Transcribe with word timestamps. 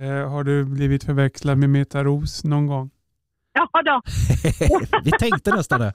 Eh, 0.00 0.30
har 0.30 0.44
du 0.44 0.64
blivit 0.64 1.04
förväxlad 1.04 1.58
med 1.58 1.70
Meta 1.70 2.04
Ros 2.04 2.44
någon 2.44 2.66
gång? 2.66 2.90
Ja 3.52 3.82
då, 3.84 4.00
Vi 5.04 5.10
tänkte 5.10 5.50
nästan 5.56 5.80
det. 5.80 5.92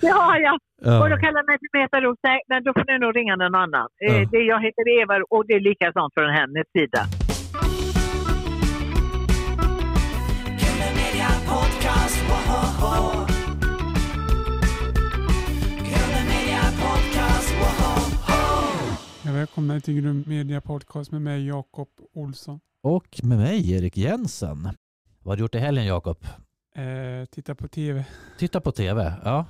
det 0.00 0.06
har 0.08 0.38
jag. 0.38 0.58
Ja. 0.82 1.02
Och 1.04 1.10
då 1.10 1.16
kallar 1.16 1.46
mig 1.46 1.56
för 1.60 1.78
Meta 1.78 2.00
Ros. 2.00 2.18
Nej, 2.22 2.40
men 2.48 2.64
då 2.64 2.72
får 2.72 2.84
ni 2.92 2.98
nog 2.98 3.16
ringa 3.16 3.36
någon 3.36 3.54
annan. 3.54 3.88
Eh, 4.08 4.16
Ja. 4.16 4.28
det, 4.32 4.38
jag 4.38 4.60
heter 4.62 5.00
Eva 5.02 5.14
och 5.30 5.44
det 5.46 5.54
är 5.54 5.60
likadant 5.60 6.14
från 6.14 6.30
hennes 6.30 6.66
sida. 6.76 7.02
Grunden 10.60 10.92
Media 11.00 11.30
Podcast, 11.48 12.18
woho! 12.30 13.19
Välkomnar 19.40 19.80
till 19.80 20.00
Grund 20.00 20.26
Media 20.26 20.60
Podcast 20.60 21.10
med 21.10 21.22
mig 21.22 21.46
Jakob 21.46 21.88
Olsson. 22.12 22.60
Och 22.82 23.20
med 23.22 23.38
mig, 23.38 23.72
Erik 23.72 23.96
Jensen. 23.96 24.62
Vad 25.20 25.32
har 25.32 25.36
du 25.36 25.42
gjort 25.42 25.54
i 25.54 25.58
helgen, 25.58 25.86
Jakob? 25.86 26.24
Eh, 26.74 27.24
titta 27.30 27.54
på 27.54 27.68
TV. 27.68 28.04
Titta 28.38 28.60
på 28.60 28.72
TV. 28.72 29.14
Ja. 29.24 29.46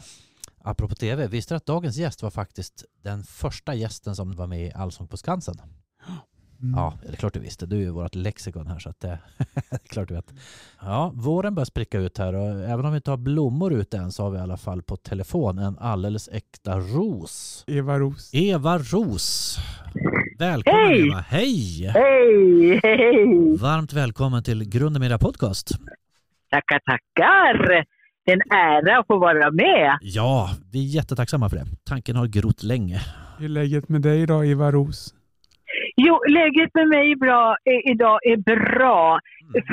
Apropå 0.58 0.94
TV, 0.94 1.26
visste 1.26 1.54
du 1.54 1.56
att 1.56 1.66
dagens 1.66 1.96
gäst 1.96 2.22
var 2.22 2.30
faktiskt 2.30 2.84
den 3.02 3.22
första 3.22 3.74
gästen 3.74 4.16
som 4.16 4.36
var 4.36 4.46
med 4.46 4.66
i 4.66 4.72
Allsång 4.72 5.08
på 5.08 5.16
Skansen? 5.16 5.56
Mm. 6.62 6.74
Ja, 6.78 6.94
det 7.02 7.08
är 7.12 7.16
klart 7.16 7.34
du 7.34 7.40
visste. 7.40 7.66
Du 7.66 7.76
är 7.76 7.80
ju 7.80 7.90
vårt 7.90 8.14
lexikon 8.14 8.66
här 8.66 8.78
så 8.78 8.88
att 8.90 9.00
det 9.00 9.18
är 9.70 9.78
klart 9.88 10.08
du 10.08 10.14
vet. 10.14 10.34
Ja, 10.80 11.12
våren 11.14 11.54
börjar 11.54 11.64
spricka 11.64 11.98
ut 11.98 12.18
här 12.18 12.34
och 12.34 12.48
även 12.48 12.84
om 12.84 12.92
vi 12.92 12.96
inte 12.96 13.10
har 13.10 13.18
blommor 13.18 13.72
ute 13.72 13.96
än 13.96 14.12
så 14.12 14.22
har 14.22 14.30
vi 14.30 14.38
i 14.38 14.40
alla 14.40 14.56
fall 14.56 14.82
på 14.82 14.96
telefon 14.96 15.58
en 15.58 15.78
alldeles 15.78 16.28
äkta 16.28 16.78
ros. 16.78 17.64
Eva 17.66 17.98
Ros. 17.98 18.30
Eva 18.34 18.78
Ros. 18.78 19.58
Välkommen 20.38 20.86
Hej! 20.86 21.08
Eva. 21.08 21.24
Hej! 21.28 21.86
Hej, 21.86 22.80
hej! 22.82 23.56
Varmt 23.60 23.92
välkommen 23.92 24.42
till 24.42 24.64
Grunden 24.70 25.00
Media 25.00 25.18
Podcast. 25.18 25.70
Tackar, 26.50 26.78
tackar! 26.78 27.84
Det 28.24 28.32
är 28.32 28.36
en 28.36 28.52
ära 28.58 28.98
att 29.00 29.06
få 29.06 29.18
vara 29.18 29.50
med. 29.50 29.98
Ja, 30.00 30.50
vi 30.72 30.78
är 30.84 30.94
jättetacksamma 30.94 31.48
för 31.48 31.56
det. 31.56 31.66
Tanken 31.84 32.16
har 32.16 32.26
grott 32.26 32.62
länge. 32.62 33.00
Hur 33.38 33.44
är 33.44 33.48
läget 33.48 33.88
med 33.88 34.02
dig 34.02 34.22
idag 34.22 34.46
Eva 34.46 34.70
Ros? 34.70 35.14
Jo, 36.06 36.14
läget 36.28 36.70
med 36.74 36.88
mig 36.88 37.16
bra, 37.16 37.56
eh, 37.70 37.90
idag 37.92 38.18
är 38.22 38.36
bra. 38.36 39.18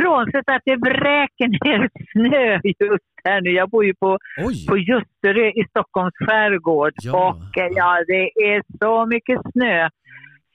Frånsett 0.02 0.50
att 0.56 0.62
det 0.66 0.76
vräker 0.76 1.48
ner 1.66 1.90
snö 2.12 2.60
just 2.86 3.04
här 3.26 3.42
nu. 3.42 3.50
Jag 3.52 3.70
bor 3.70 3.86
ju 3.86 3.94
på, 3.94 4.18
Oj! 4.48 4.66
på 4.70 4.78
Ljusterö 4.78 5.48
i 5.50 5.64
Stockholms 5.70 6.14
skärgård. 6.26 6.94
Ja. 7.04 7.12
Och 7.28 7.58
eh, 7.64 7.68
ja, 7.82 7.90
det 8.08 8.24
är 8.52 8.62
så 8.82 9.06
mycket 9.06 9.40
snö 9.52 9.90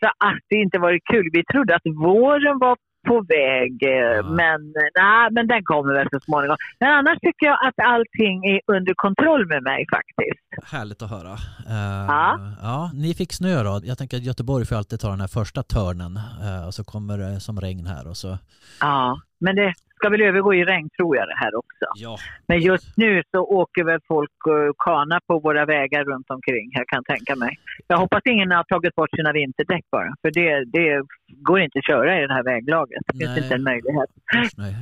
så 0.01 0.07
att 0.29 0.43
det 0.49 0.57
inte 0.57 0.79
varit 0.79 1.03
kul. 1.13 1.27
Vi 1.33 1.45
trodde 1.45 1.75
att 1.75 1.87
våren 2.05 2.59
var 2.59 2.77
på 3.09 3.17
väg, 3.37 3.73
eh, 3.83 4.17
Ja. 4.17 4.23
men, 4.23 4.61
nej, 5.01 5.29
men 5.31 5.47
den 5.47 5.63
kommer 5.65 5.93
väl 5.95 6.09
så 6.13 6.21
småningom. 6.21 6.57
Men 6.81 6.91
annars 6.91 7.19
tycker 7.27 7.47
jag 7.47 7.59
att 7.67 7.79
allting 7.95 8.45
är 8.45 8.61
under 8.77 8.95
kontroll 8.97 9.47
med 9.49 9.63
mig 9.63 9.81
faktiskt. 9.97 10.42
Härligt 10.65 11.03
att 11.03 11.11
höra. 11.11 11.33
Eh, 11.69 12.07
Ja. 12.09 12.39
ja, 12.63 12.91
ni 12.95 13.15
fick 13.15 13.33
snö 13.33 13.63
då. 13.63 13.81
Jag 13.85 13.99
tänker 13.99 14.17
att 14.17 14.23
Göteborg 14.23 14.67
får 14.67 14.77
alltid 14.77 15.01
ta 15.01 15.11
den 15.11 15.21
här 15.21 15.29
första 15.29 15.63
törnen 15.63 16.21
eh, 16.43 16.67
och 16.67 16.75
så 16.75 16.85
kommer 16.85 17.19
det 17.19 17.41
som 17.41 17.61
regn 17.61 17.87
här 17.87 18.07
och 18.07 18.17
så. 18.17 18.39
Ja, 18.81 19.21
men 19.39 19.57
det 19.57 19.75
ska 20.03 20.11
väl 20.11 20.21
övergå 20.23 20.55
i 20.55 20.65
regn 20.65 20.89
tror 20.97 21.17
jag 21.17 21.27
det 21.29 21.39
här 21.45 21.55
också. 21.63 21.87
Ja, 21.95 22.17
Men 22.49 22.59
just 22.61 22.97
nu 22.97 23.23
så 23.31 23.41
åker 23.61 23.85
väl 23.85 24.01
folk 24.09 24.47
och 24.47 24.77
kana 24.79 25.21
på 25.27 25.39
våra 25.39 25.65
vägar 25.67 26.05
runt 26.05 26.31
omkring 26.31 26.71
här 26.75 26.85
kan 26.91 27.03
jag 27.03 27.17
tänka 27.17 27.37
mig. 27.37 27.53
Jag 27.87 27.97
hoppas 27.97 28.23
ingen 28.25 28.51
har 28.51 28.65
tagit 28.65 28.95
bort 28.95 29.11
sina 29.17 29.33
vinterdäck 29.33 29.85
bara. 29.91 30.15
För 30.23 30.31
det, 30.31 30.65
det 30.77 31.03
går 31.49 31.61
inte 31.61 31.79
att 31.79 31.87
köra 31.87 32.23
i 32.23 32.27
det 32.27 32.35
här 32.35 32.45
väglaget. 32.45 33.03
Det 33.07 33.19
finns 33.19 33.31
Nej. 33.31 33.43
inte 33.43 33.55
en 33.55 33.63
möjlighet. 33.63 34.11
nej. 34.57 34.75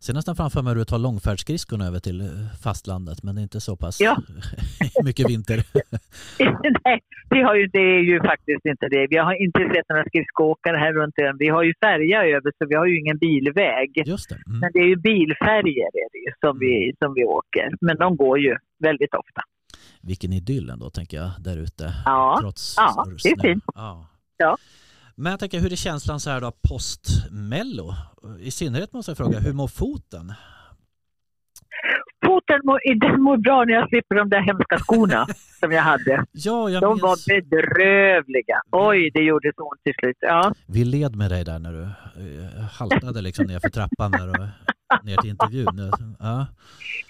Ser 0.00 0.14
nästan 0.14 0.36
framför 0.36 0.62
mig 0.62 0.70
hur 0.72 0.78
du 0.78 0.84
tar 0.84 0.98
långfärdsskridskorna 0.98 1.86
över 1.86 1.98
till 1.98 2.20
eh, 2.20 2.26
fastlandet 2.64 3.22
men 3.22 3.34
det 3.34 3.40
är 3.40 3.42
inte 3.42 3.60
så 3.60 3.76
pass 3.76 4.00
Ja. 4.00 4.16
mycket 5.04 5.30
vinter. 5.30 5.58
Nej, 6.84 7.00
vi 7.30 7.42
har 7.42 7.54
ju, 7.54 7.66
det 7.66 7.78
är 7.78 8.02
ju 8.12 8.20
faktiskt 8.20 8.64
inte 8.72 8.88
det. 8.88 9.06
Vi 9.10 9.16
har 9.16 9.34
inte 9.44 9.60
sett 9.74 9.88
några 9.88 10.04
skridskoåkare 10.04 10.76
här 10.76 10.92
runt 10.92 11.18
ön. 11.18 11.36
Vi 11.38 11.48
har 11.48 11.62
ju 11.62 11.72
färja 11.80 12.18
över 12.24 12.52
så 12.58 12.66
vi 12.68 12.74
har 12.74 12.86
ju 12.86 12.98
ingen 13.00 13.18
bilväg. 13.18 14.02
Just 14.06 14.28
det. 14.28 14.38
Mm. 14.46 14.60
Men 14.66 14.72
det 14.72 14.78
är 14.78 14.88
ju 14.88 14.96
bilfärger 14.96 15.90
är 16.02 16.08
det 16.12 16.18
ju, 16.18 16.32
som, 16.40 16.58
vi, 16.58 16.92
som 16.98 17.14
vi 17.14 17.24
åker. 17.24 17.70
Men 17.80 17.96
de 17.96 18.16
går 18.16 18.38
ju 18.38 18.56
väldigt 18.78 19.14
ofta. 19.14 19.42
Vilken 20.00 20.32
idyll 20.32 20.70
ändå 20.70 20.90
tänker 20.90 21.16
jag 21.16 21.30
där 21.40 21.56
ute. 21.56 21.94
Ja, 22.04 22.38
Trots 22.40 22.74
ja, 22.76 23.06
det 23.22 23.28
är 23.28 23.42
fint. 23.42 23.64
Ja. 23.74 24.08
Ja. 24.36 24.56
Men 25.14 25.30
jag 25.30 25.40
tänker, 25.40 25.60
hur 25.60 25.72
är 25.72 25.76
känslan 25.76 26.20
så 26.20 26.30
här 26.30 26.40
då 26.40 26.52
post-mello? 26.68 27.94
I 28.40 28.50
synnerhet 28.50 28.92
måste 28.92 29.10
jag 29.10 29.16
fråga, 29.16 29.38
hur 29.38 29.52
mår 29.52 29.68
foten? 29.68 30.32
Foten 32.36 32.60
mår, 32.64 32.80
den 33.00 33.22
mår 33.22 33.36
bra 33.36 33.64
när 33.64 33.74
jag 33.74 33.88
slipper 33.88 34.14
de 34.16 34.28
där 34.28 34.40
hemska 34.40 34.78
skorna 34.78 35.26
som 35.60 35.72
jag 35.72 35.82
hade. 35.82 36.24
Ja, 36.32 36.68
jag 36.70 36.82
De 36.82 36.88
minns... 36.88 37.02
var 37.02 37.16
bedrövliga. 37.28 38.60
Oj, 38.70 39.10
det 39.14 39.20
gjorde 39.22 39.52
så 39.56 39.62
ont 39.62 39.80
till 39.84 39.94
slut. 40.00 40.16
Ja, 40.20 40.52
Vi 40.66 40.84
led 40.84 41.16
med 41.16 41.30
dig 41.30 41.44
där 41.44 41.58
när 41.58 41.72
du 41.72 41.82
eh, 41.82 42.64
haltade 42.78 43.20
liksom 43.22 43.46
ner 43.46 43.58
för 43.60 43.68
trappan 43.68 44.10
där 44.10 44.28
och 44.30 44.46
ner 45.06 45.16
till 45.16 45.30
intervjun. 45.30 45.66
Ja. 46.20 46.46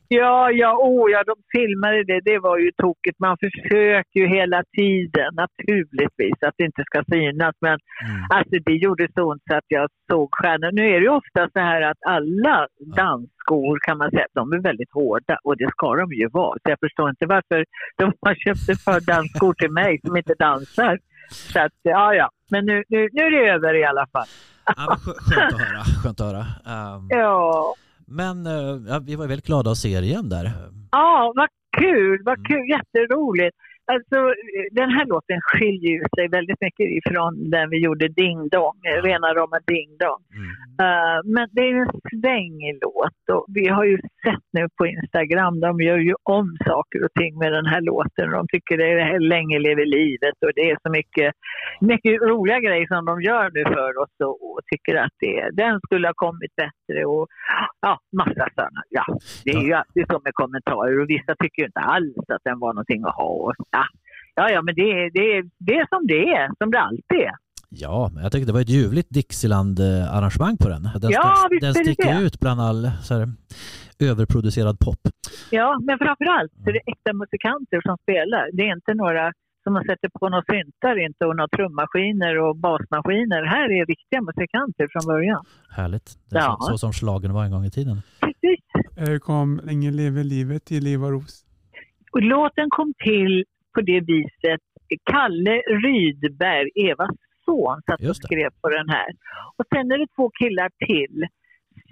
ja, 0.09 0.51
ja, 0.51 0.71
oh, 0.91 1.11
ja, 1.11 1.21
de 1.27 1.37
filmade 1.57 2.05
det. 2.05 2.21
Det 2.31 2.39
var 2.39 2.59
ju 2.59 2.71
tokigt. 2.73 3.19
Man 3.19 3.37
försöker 3.45 4.21
ju 4.21 4.27
hela 4.39 4.63
tiden, 4.77 5.29
naturligtvis, 5.43 6.39
att 6.47 6.55
det 6.59 6.65
inte 6.65 6.83
ska 6.87 7.03
synas. 7.13 7.55
Men 7.61 7.79
Mm. 8.09 8.23
alltså, 8.37 8.57
det 8.67 8.73
gjorde 8.85 9.09
så 9.15 9.23
ont 9.33 9.43
så 9.51 9.55
att 9.57 9.65
jag 9.69 9.89
såg 10.11 10.29
stjärnor. 10.33 10.71
Nu 10.73 10.83
är 10.95 10.99
det 11.01 11.07
ju 11.07 11.09
ofta 11.23 11.41
så 11.53 11.61
här 11.61 11.83
att 11.83 11.99
alla 12.07 12.67
dansskor 12.97 13.79
kan 13.87 13.99
man 13.99 14.11
säga, 14.11 14.27
de 14.35 14.53
är 14.53 14.59
väldigt 14.71 14.93
hårda 14.93 15.39
och 15.45 15.57
det 15.57 15.69
ska 15.71 15.97
de 15.97 16.13
ju 16.13 16.29
vara. 16.29 16.53
Så 16.63 16.71
jag 16.71 16.79
förstår 16.81 17.11
inte 17.11 17.27
varför 17.27 17.65
de 18.01 18.13
har 18.21 18.35
köpt 18.35 18.69
ett 18.69 18.85
par 18.85 19.01
dansskor 19.01 19.55
till 19.55 19.71
mig 19.71 20.01
som 20.07 20.17
inte 20.17 20.35
dansar. 20.39 20.99
Så 21.31 21.61
att, 21.61 21.73
ja, 21.83 22.15
ja. 22.15 22.29
Men 22.51 22.67
nu, 22.67 22.85
nu, 22.89 23.09
nu 23.13 23.23
är 23.23 23.31
det 23.31 23.51
över 23.51 23.75
i 23.75 23.85
alla 23.85 24.07
fall. 24.13 24.27
Ja, 24.77 24.97
skönt 25.05 25.55
att 25.55 25.61
höra. 25.61 25.85
Skönt 26.03 26.21
att 26.21 26.27
höra. 26.27 26.47
Um, 26.97 27.07
Ja. 27.11 27.75
men 28.07 28.47
ja, 28.89 28.99
vi 28.99 29.17
var 29.17 29.27
väldigt 29.27 29.47
glada 29.47 29.71
att 29.71 29.79
se 29.79 29.93
er 29.93 30.03
igen 30.03 30.29
där. 30.29 30.51
Ja, 30.91 31.33
vad 31.37 31.49
kul, 31.79 32.23
vad 32.25 32.47
kul, 32.47 32.69
jätteroligt. 32.71 33.57
Alltså, 33.93 34.19
den 34.71 34.91
här 34.91 35.07
låten 35.07 35.41
skiljer 35.43 35.91
ju 35.91 36.03
sig 36.17 36.29
väldigt 36.29 36.61
mycket 36.61 36.87
ifrån 36.99 37.51
den 37.51 37.71
vi 37.71 37.79
gjorde 37.85 38.09
Ding 38.09 38.49
Dong, 38.49 38.79
rena 39.03 39.35
rama 39.35 39.59
Ding 39.67 39.91
Dong. 40.05 40.23
Mm. 40.41 40.53
Eh, 40.83 41.19
men 41.35 41.49
det 41.53 41.61
är 41.61 41.75
en 41.83 41.91
svängig 42.11 42.79
låt 42.85 43.21
och 43.33 43.45
vi 43.49 43.69
har 43.69 43.85
ju 43.85 43.97
sett 44.25 44.47
nu 44.53 44.69
på 44.79 44.87
Instagram, 44.87 45.61
de 45.61 45.81
gör 45.81 45.99
ju 45.99 46.15
om 46.23 46.57
saker 46.67 47.05
och 47.05 47.13
ting 47.21 47.39
med 47.39 47.53
den 47.53 47.67
här 47.67 47.81
låten. 47.81 48.31
De 48.31 48.47
tycker 48.49 48.77
det 48.77 48.91
är 48.91 49.19
länge 49.19 49.59
lever 49.59 49.87
livet 49.87 50.37
och 50.47 50.53
det 50.55 50.71
är 50.71 50.77
så 50.83 50.91
mycket, 50.91 51.35
mycket 51.81 52.23
roliga 52.23 52.59
grejer 52.61 52.87
som 52.87 53.05
de 53.05 53.23
gör 53.23 53.51
nu 53.57 53.63
för 53.77 53.91
oss 54.03 54.15
och, 54.25 54.37
och 54.47 54.61
tycker 54.71 54.95
att 55.05 55.15
det, 55.21 55.51
den 55.63 55.81
skulle 55.81 56.09
ha 56.09 56.15
kommit 56.15 56.53
bättre 56.57 57.05
och 57.05 57.27
ja, 57.81 57.99
massa 58.17 58.47
sådana. 58.55 58.81
Ja, 58.91 59.05
det 59.45 59.51
är 59.51 59.65
ju 59.69 59.73
alltid 59.73 60.05
så 60.11 60.21
med 60.25 60.35
kommentarer 60.35 61.01
och 61.01 61.11
vissa 61.11 61.35
tycker 61.43 61.63
ju 61.63 61.67
inte 61.67 61.81
alls 61.81 62.25
att 62.35 62.45
den 62.45 62.59
var 62.59 62.73
någonting 62.73 63.03
att 63.05 63.15
ha. 63.15 63.31
Och, 63.47 63.55
ja, 63.77 63.85
ja, 64.35 64.51
ja, 64.55 64.63
men 64.63 64.75
det, 64.75 64.83
är- 64.83 65.11
det, 65.19 65.49
det 65.59 65.73
är 65.81 65.87
som 65.93 66.03
det 66.07 66.23
är, 66.41 66.47
som 66.59 66.71
det 66.71 66.81
alltid 66.81 67.21
är. 67.31 67.35
Ja, 67.69 68.11
men 68.13 68.23
jag 68.23 68.33
tyckte 68.33 68.47
det 68.47 68.53
var 68.53 68.61
ett 68.61 68.69
ljuvligt 68.79 69.09
Dixieland-arrangemang 69.11 70.57
på 70.63 70.69
den. 70.69 70.83
Den, 71.03 71.11
Ja, 71.11 71.47
visst 71.51 71.63
den 71.63 71.75
sticker 71.75 72.15
det. 72.15 72.23
ut 72.27 72.41
bland 72.41 72.61
all 72.61 72.91
så 73.03 73.15
här, 73.15 73.29
överproducerad 74.11 74.79
pop. 74.79 75.01
Ja, 75.51 75.79
men 75.87 75.99
framförallt 75.99 76.53
så 76.63 76.69
är 76.71 76.73
det 76.73 76.83
äkta 76.93 77.13
musikanter 77.13 77.81
som 77.89 77.97
spelar. 78.03 78.45
Det 78.53 78.63
är 78.63 78.73
inte 78.79 78.95
några 78.95 79.33
som 79.63 79.73
man 79.73 79.85
sätter 79.85 80.09
på 80.19 80.29
några 80.29 80.45
syntar 80.53 81.05
inte 81.07 81.25
och 81.27 81.37
några 81.37 81.49
trummaskiner 81.49 82.39
och 82.45 82.57
basmaskiner. 82.57 83.43
Här 83.55 83.67
är 83.79 83.87
riktiga 83.87 84.21
musikanter 84.23 84.87
från 84.93 85.05
början. 85.13 85.45
Härligt. 85.71 86.09
Det 86.31 86.37
är 86.37 86.41
Ja. 86.41 86.57
så, 86.61 86.67
så 86.73 86.79
som 86.79 86.93
slagen 86.93 87.33
var 87.33 87.45
en 87.45 87.51
gång 87.51 87.65
i 87.65 87.71
tiden. 87.71 87.97
Precis. 88.21 89.23
Kom 89.23 89.61
Länge 89.65 89.91
lever 89.91 90.25
livet 90.25 90.65
till 90.65 90.87
Eva 90.87 91.09
Ros. 91.11 91.45
Och 92.13 92.23
låten 92.23 92.67
kom 92.71 92.95
till 93.05 93.45
på 93.77 93.81
det 93.91 94.01
viset. 94.15 94.63
Kalle 95.13 95.57
Rydberg, 95.85 96.69
Evas 96.89 97.17
son, 97.45 97.79
satt 97.87 98.09
och 98.11 98.17
skrev 98.25 98.51
på 98.63 98.69
den 98.77 98.89
här. 98.97 99.11
Och 99.59 99.67
sen 99.73 99.91
är 99.93 99.99
det 99.99 100.11
två 100.17 100.27
killar 100.41 100.71
till 100.87 101.19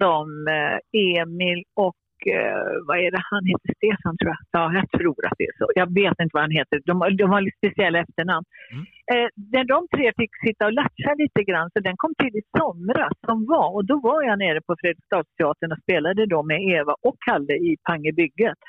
som 0.01 0.27
eh, 0.57 0.77
Emil 1.09 1.59
och 1.85 2.01
eh, 2.37 2.67
vad 2.87 2.97
är 3.05 3.09
det, 3.15 3.23
han 3.31 3.43
heter 3.51 3.69
Stefan 3.77 4.15
tror 4.17 4.31
jag. 4.33 4.41
Ja, 4.55 4.63
jag 4.79 4.87
tror 4.99 5.19
att 5.27 5.37
det 5.39 5.47
är 5.51 5.57
så. 5.61 5.67
Jag 5.81 5.89
vet 6.01 6.17
inte 6.21 6.35
vad 6.37 6.45
han 6.47 6.57
heter. 6.59 6.75
De, 6.89 6.93
de 7.21 7.25
har 7.33 7.41
lite 7.41 7.57
speciella 7.61 7.99
efternamn. 8.05 8.45
Mm. 8.73 8.83
Eh, 9.13 9.29
när 9.53 9.65
de 9.73 9.79
tre 9.95 10.07
fick 10.19 10.33
sitta 10.45 10.63
och 10.67 10.75
latcha 10.81 11.11
lite 11.23 11.41
grann, 11.49 11.69
så 11.73 11.79
den 11.87 11.97
kom 12.01 12.13
till 12.21 12.33
i 12.41 12.43
somras 12.57 13.15
som 13.27 13.37
var. 13.53 13.69
Och 13.75 13.85
då 13.91 13.95
var 14.07 14.19
jag 14.29 14.37
nere 14.39 14.59
på 14.67 14.73
Fredriksdalsteatern 14.81 15.71
och 15.73 15.83
spelade 15.85 16.21
då 16.33 16.39
med 16.51 16.59
Eva 16.77 16.93
och 17.07 17.17
Kalle 17.27 17.55
i 17.69 17.71
Pangebygget. 17.87 18.59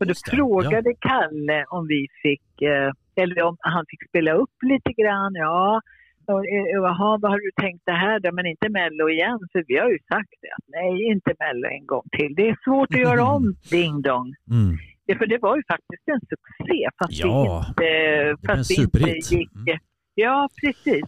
Och 0.00 0.06
då 0.06 0.12
det, 0.12 0.30
frågade 0.36 0.94
Kalle 1.00 1.64
om 1.68 1.86
vi 1.86 2.06
fick, 2.22 2.62
eh, 2.62 2.90
eller 3.22 3.42
om 3.42 3.56
han 3.60 3.84
fick 3.90 4.08
spela 4.08 4.32
upp 4.32 4.56
lite 4.62 4.92
grann. 4.92 5.32
Ja, 5.34 5.80
eh, 6.28 6.66
Jaha, 6.72 7.18
vad 7.22 7.30
har 7.30 7.38
du 7.38 7.50
tänkt 7.64 7.82
det 7.86 7.98
här 8.04 8.20
då? 8.20 8.32
Men 8.32 8.46
inte 8.46 8.68
Mello 8.68 9.08
igen, 9.08 9.38
för 9.52 9.64
vi 9.68 9.76
har 9.78 9.90
ju 9.90 9.98
sagt 10.12 10.36
det. 10.44 10.56
Nej, 10.76 11.04
inte 11.12 11.32
Mello 11.42 11.66
en 11.78 11.86
gång 11.86 12.06
till. 12.18 12.34
Det 12.34 12.48
är 12.48 12.56
svårt 12.64 12.94
att 12.94 13.00
göra 13.00 13.24
om 13.24 13.54
Ding 13.70 14.02
Dong. 14.02 14.34
Mm. 14.50 14.76
Ja, 15.06 15.14
för 15.18 15.26
det 15.26 15.38
var 15.38 15.56
ju 15.56 15.62
faktiskt 15.74 16.08
en 16.14 16.20
succé 16.32 16.88
fast 16.98 17.24
Ja, 17.24 17.64
det 17.76 18.30
inte, 18.30 18.46
fast 18.46 18.68
det 18.68 19.00
inte 19.00 19.34
gick. 19.34 19.52
Mm. 19.54 19.78
Ja, 20.14 20.48
precis. 20.62 21.04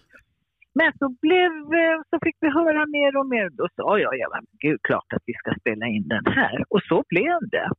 Men 0.74 0.92
så, 0.98 1.06
blev, 1.24 1.52
eh, 1.82 1.98
så 2.10 2.16
fick 2.24 2.36
vi 2.40 2.48
höra 2.48 2.86
mer 2.86 3.12
och 3.20 3.26
mer. 3.26 3.50
Då 3.50 3.68
sa 3.76 3.98
jag, 3.98 4.12
ja 4.18 4.28
men 4.34 4.44
gud, 4.64 4.78
klart 4.82 5.12
att 5.16 5.22
vi 5.26 5.34
ska 5.34 5.54
spela 5.60 5.86
in 5.86 6.08
den 6.08 6.26
här. 6.26 6.64
Och 6.68 6.82
så 6.88 7.04
blev 7.08 7.38
det. 7.50 7.70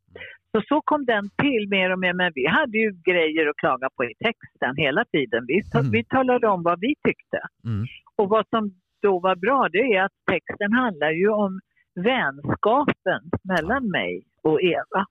Så, 0.55 0.61
så 0.67 0.81
kom 0.85 1.05
den 1.05 1.29
till 1.41 1.67
mer 1.69 1.89
och 1.93 1.99
mer. 1.99 2.13
Men 2.13 2.31
vi 2.35 2.45
hade 2.47 2.77
ju 2.77 2.91
grejer 3.09 3.49
att 3.49 3.55
klaga 3.57 3.89
på 3.97 4.03
i 4.05 4.13
texten 4.25 4.73
hela 4.77 5.05
tiden. 5.05 5.45
Vi, 5.47 5.61
Mm. 5.75 5.91
vi 5.91 6.03
talade 6.03 6.47
om 6.47 6.63
vad 6.63 6.79
vi 6.79 6.93
tyckte. 7.07 7.39
Mm. 7.65 7.85
Och 8.17 8.29
vad 8.29 8.47
som 8.49 8.71
då 9.01 9.19
var 9.19 9.35
bra, 9.35 9.69
det 9.71 9.77
är 9.95 10.01
att 10.03 10.11
texten 10.31 10.73
handlar 10.73 11.11
ju 11.11 11.29
om 11.29 11.59
vänskapen 11.95 13.21
mellan 13.43 13.89
mig 13.91 14.23
och 14.43 14.61
Eva. 14.61 15.01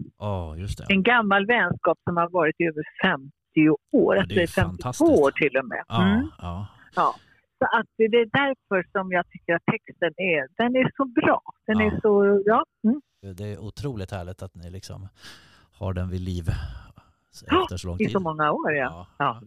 Det. 0.88 0.94
En 0.94 1.02
gammal 1.02 1.46
vänskap 1.46 1.98
som 2.04 2.16
har 2.16 2.28
varit 2.30 2.60
i 2.60 2.64
över 2.64 2.84
50 3.02 3.30
år, 3.92 4.16
Ja, 4.16 4.24
det 4.28 4.34
är 4.34 4.40
alltså 4.40 4.60
52 4.60 4.82
fantastiskt. 4.82 5.20
år 5.20 5.30
till 5.30 5.56
och 5.56 5.66
med. 5.72 5.82
Ja, 5.88 6.02
Mm. 6.12 6.26
ja. 6.38 6.66
Ja. 6.96 7.14
Så 7.58 7.64
att 7.78 7.86
det 7.98 8.04
är 8.04 8.28
därför 8.42 8.90
som 8.92 9.12
jag 9.12 9.24
tycker 9.30 9.54
att 9.54 9.66
texten 9.72 10.12
är, 10.16 10.42
den 10.62 10.76
är 10.76 10.90
så 10.96 11.04
bra. 11.04 11.40
Den 11.66 11.78
Ja. 11.80 11.86
är 11.86 12.00
så, 12.00 12.42
ja. 12.46 12.64
Mm. 12.84 13.00
Det 13.22 13.44
är 13.52 13.58
otroligt 13.58 14.10
härligt 14.10 14.42
att 14.42 14.54
ni 14.54 14.70
liksom 14.70 15.08
har 15.72 15.92
den 15.92 16.08
vid 16.10 16.20
liv 16.20 16.44
Ja, 17.46 17.62
efter 17.62 17.76
så 17.76 17.86
lång 17.86 17.96
I 17.96 17.98
tid. 17.98 18.10
så 18.12 18.20
många 18.20 18.52
år 18.52 18.72
ja. 18.74 19.06
Ja. 19.18 19.40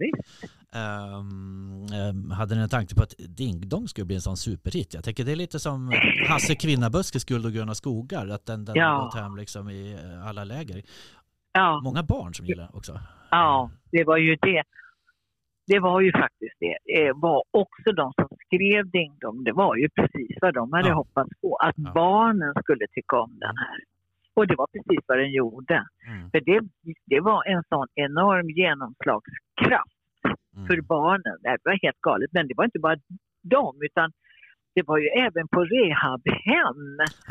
Ehm, 0.74 1.86
ehm, 1.94 2.32
hade 2.32 2.56
ni 2.56 2.62
en 2.62 2.70
tanke 2.70 2.96
på 2.96 3.04
att 3.04 3.14
Ding 3.20 3.70
Dong 3.70 3.88
skulle 3.88 4.06
bli 4.06 4.16
en 4.16 4.22
sån 4.22 4.38
superhit? 4.38 4.94
Jag 4.94 5.04
tänker 5.04 5.24
det 5.26 5.32
är 5.32 5.36
lite 5.36 5.60
som 5.60 5.94
Hasse 6.30 6.56
Kvinnaböskes 6.56 7.26
Guld 7.26 7.46
och 7.46 7.52
gröna 7.52 7.76
skogar, 7.76 8.28
att 8.28 8.46
den, 8.46 8.66
den 8.66 8.76
Ja. 8.76 8.86
har 8.88 9.04
gått 9.06 9.16
hem 9.16 9.36
liksom 9.38 9.70
i 9.70 9.94
eh, 9.94 10.28
alla 10.28 10.44
läger. 10.44 10.82
Ja, 11.52 11.82
Många 11.84 12.04
barn 12.04 12.34
som 12.34 12.46
gillar 12.46 12.76
också. 12.76 13.00
ja, 13.32 13.72
det 13.92 14.04
var 14.04 14.18
ju 14.18 14.36
det. 14.36 14.64
Det 15.68 15.80
var 15.80 16.02
ju 16.02 16.12
faktiskt 16.12 16.56
det. 16.60 16.78
Det 16.86 17.14
var 17.16 17.44
också 17.52 17.92
de 17.96 18.14
som 18.14 18.28
skrev 18.46 18.90
Ding 18.90 19.18
Dong, 19.22 19.44
det 19.44 19.52
var 19.52 19.76
ju 19.76 19.90
precis 19.90 20.38
vad 20.42 20.54
de 20.54 20.74
hade 20.74 20.88
Ja. 20.90 20.94
hoppats 20.96 21.30
på. 21.42 21.56
Att 21.56 21.76
Ja. 21.78 21.92
barnen 21.96 22.54
skulle 22.64 22.88
tycka 22.92 23.16
om 23.20 23.40
den 23.40 23.58
här. 23.58 23.78
Och 24.34 24.48
det 24.48 24.56
var 24.56 24.68
precis 24.68 25.04
vad 25.08 25.18
den 25.18 25.32
gjorde. 25.32 25.84
Mm. 26.08 26.32
För 26.32 26.40
det, 26.40 26.60
det 27.06 27.20
var 27.20 27.44
en 27.46 27.64
sån 27.70 27.88
enorm 27.96 28.50
genomslagskraft 28.50 29.92
Mm. 30.56 30.68
för 30.68 30.82
barnen. 30.82 31.38
Det 31.42 31.58
var 31.64 31.80
helt 31.84 32.02
galet. 32.02 32.30
Men 32.34 32.48
det 32.48 32.54
var 32.58 32.66
inte 32.66 32.80
bara 32.80 32.96
dem, 33.44 33.76
utan 33.82 34.12
det 34.76 34.84
var 34.88 34.98
ju 34.98 35.08
även 35.26 35.48
på 35.48 35.60
rehabhem. 35.76 36.80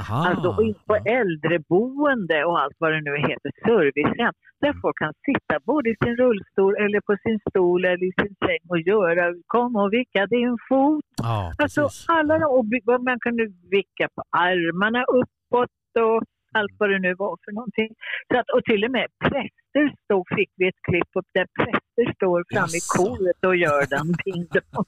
Aha. 0.00 0.18
Alltså 0.28 0.48
på 0.86 0.94
äldreboende 1.20 2.44
och 2.44 2.60
allt 2.60 2.76
vad 2.78 2.92
det 2.92 3.00
nu 3.00 3.16
heter, 3.28 3.50
servicehem. 3.66 4.34
Där 4.60 4.68
Mm. 4.70 4.80
folk 4.82 4.98
kan 4.98 5.12
sitta 5.28 5.54
både 5.64 5.90
i 5.90 5.96
sin 6.04 6.16
rullstol 6.16 6.74
eller 6.84 7.00
på 7.00 7.16
sin 7.24 7.38
stol 7.50 7.84
eller 7.84 8.04
i 8.10 8.12
sin 8.20 8.34
säng 8.46 8.62
och 8.68 8.80
göra, 8.80 9.24
kom 9.46 9.76
och 9.76 9.92
vicka 9.92 10.26
din 10.26 10.56
fot. 10.68 11.04
Ja, 11.22 11.52
Alltså 11.62 11.88
alla 12.08 12.34
och 12.46 12.64
man 13.08 13.18
kunde 13.20 13.44
vicka 13.70 14.08
på 14.14 14.22
armarna 14.30 15.04
uppåt 15.20 15.70
och 16.06 16.22
allt 16.58 16.74
vad 16.78 16.88
det 16.90 16.98
nu 17.06 17.12
var 17.24 17.34
för 17.44 17.52
någonting. 17.58 17.90
Så 18.28 18.34
att, 18.40 18.48
och 18.54 18.64
till 18.70 18.84
och 18.86 18.90
med 18.98 19.06
präster 19.24 19.84
stod, 20.04 20.24
fick 20.36 20.50
vi 20.56 20.64
ett 20.68 20.82
klipp 20.88 21.10
upp 21.18 21.28
där 21.38 21.46
präster 21.60 22.04
står 22.18 22.38
fram 22.52 22.70
i 22.78 22.80
Jaså. 22.80 22.98
koret 22.98 23.40
och 23.48 23.56
gör 23.64 23.82
den 23.96 24.08
ding 24.24 24.42
dong. 24.54 24.84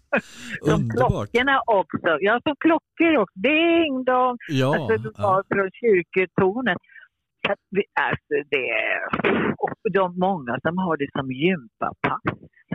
Som 0.69 0.81
Underbart. 0.81 0.97
klockorna 0.97 1.57
också. 1.81 2.11
Ja, 2.27 2.35
som 2.47 2.55
klockor 2.65 3.13
också. 3.23 3.39
Ding 3.51 3.95
dong! 4.11 4.37
Ja, 4.63 4.69
Alltså 4.77 4.95
det 5.05 5.13
ja. 5.17 5.23
var 5.27 5.39
från 5.53 5.69
kyrkotornet. 5.81 6.79
Vi, 7.71 7.83
alltså 8.09 8.35
det, 8.51 8.71
och 9.65 9.93
de 9.93 10.19
många 10.19 10.59
som 10.65 10.79
har 10.79 10.97
det 10.97 11.09
som 11.19 11.27
gympapass. 11.33 12.23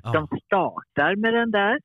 Ja. 0.04 0.12
De 0.12 0.22
startar 0.46 1.16
med 1.16 1.34
den 1.34 1.52
där. 1.52 1.80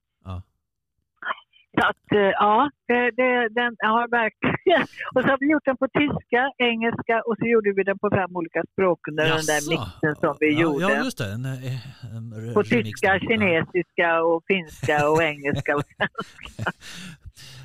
Så 1.76 1.82
att 1.90 2.06
eh, 2.12 2.32
ja, 2.44 2.70
det, 2.88 3.48
den 3.60 3.72
har 3.78 4.08
verkligen. 4.20 4.82
Och 5.14 5.22
så 5.22 5.28
har 5.28 5.38
vi 5.40 5.46
gjort 5.52 5.64
den 5.64 5.76
på 5.76 5.88
tyska, 6.00 6.42
engelska 6.58 7.16
och 7.26 7.36
så 7.38 7.44
gjorde 7.46 7.72
vi 7.76 7.82
den 7.82 7.98
på 7.98 8.10
fem 8.10 8.36
olika 8.36 8.62
språk 8.72 9.08
under 9.08 9.24
den 9.24 9.46
där 9.52 9.60
Jaså. 9.60 9.70
mixen 9.70 10.14
som 10.20 10.34
vi 10.40 10.52
ja, 10.52 10.60
gjorde. 10.60 10.82
Ja, 10.84 11.04
just 11.04 11.18
det. 11.18 11.32
En, 11.32 11.44
eh, 11.44 12.16
en 12.16 12.26
re- 12.34 12.54
på 12.54 12.62
tyska, 12.62 13.18
kinesiska 13.28 14.22
och 14.22 14.42
finska 14.50 15.08
och 15.10 15.22
engelska 15.22 15.76
och 15.76 15.84
svenska. 15.92 16.70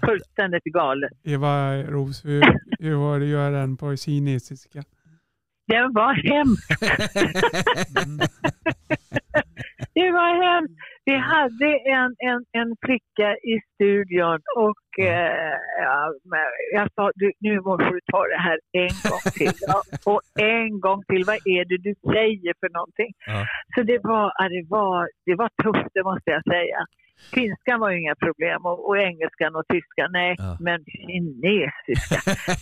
Fullständigt 0.06 0.64
galet. 0.64 1.12
Eva 1.24 1.78
Ros, 1.78 2.26
hur, 2.26 2.42
hur 2.80 2.96
var 2.96 3.20
det 3.20 3.26
att 3.26 3.32
göra 3.32 3.50
den 3.50 3.78
på 3.78 3.96
kinesiska? 3.96 4.84
Den 5.68 5.94
var 5.94 6.14
hemsk. 6.14 6.72
Mm. 8.04 8.20
Det 9.94 10.12
var 10.12 10.32
hemskt. 10.44 10.74
Vi 11.06 11.16
hade 11.18 11.70
en, 11.98 12.16
en, 12.30 12.42
en 12.62 12.76
flicka 12.86 13.30
i 13.52 13.54
studion 13.74 14.40
och 14.56 15.06
eh, 15.06 15.54
ja, 15.88 16.14
jag 16.74 16.88
sa 16.96 17.12
du, 17.16 17.32
nu 17.40 17.62
får 17.64 17.78
du 17.78 18.00
ta 18.12 18.22
det 18.34 18.42
här 18.48 18.60
en 18.72 18.96
gång 19.10 19.26
till. 19.38 19.58
Ja, 19.68 19.82
och 20.12 20.22
en 20.40 20.80
gång 20.80 21.04
till, 21.10 21.24
vad 21.26 21.36
är 21.36 21.64
det 21.72 21.78
du 21.88 21.94
säger 22.14 22.54
för 22.60 22.70
någonting? 22.78 23.12
Ja. 23.26 23.46
Så 23.76 23.84
det 23.84 24.00
var, 24.04 24.50
det, 24.56 24.66
var, 24.70 25.10
det 25.26 25.36
var 25.36 25.50
tufft, 25.64 25.90
det 25.94 26.04
måste 26.04 26.30
jag 26.36 26.44
säga. 26.44 26.80
Finskan 27.34 27.80
var 27.80 27.90
ju 27.92 28.00
inga 28.02 28.16
problem 28.16 28.66
och, 28.66 28.88
och 28.88 28.98
engelskan 28.98 29.56
och 29.56 29.68
tyskan, 29.68 30.10
nej. 30.12 30.36
Ja. 30.38 30.58
Men 30.60 30.80
kinesiska, 30.86 32.18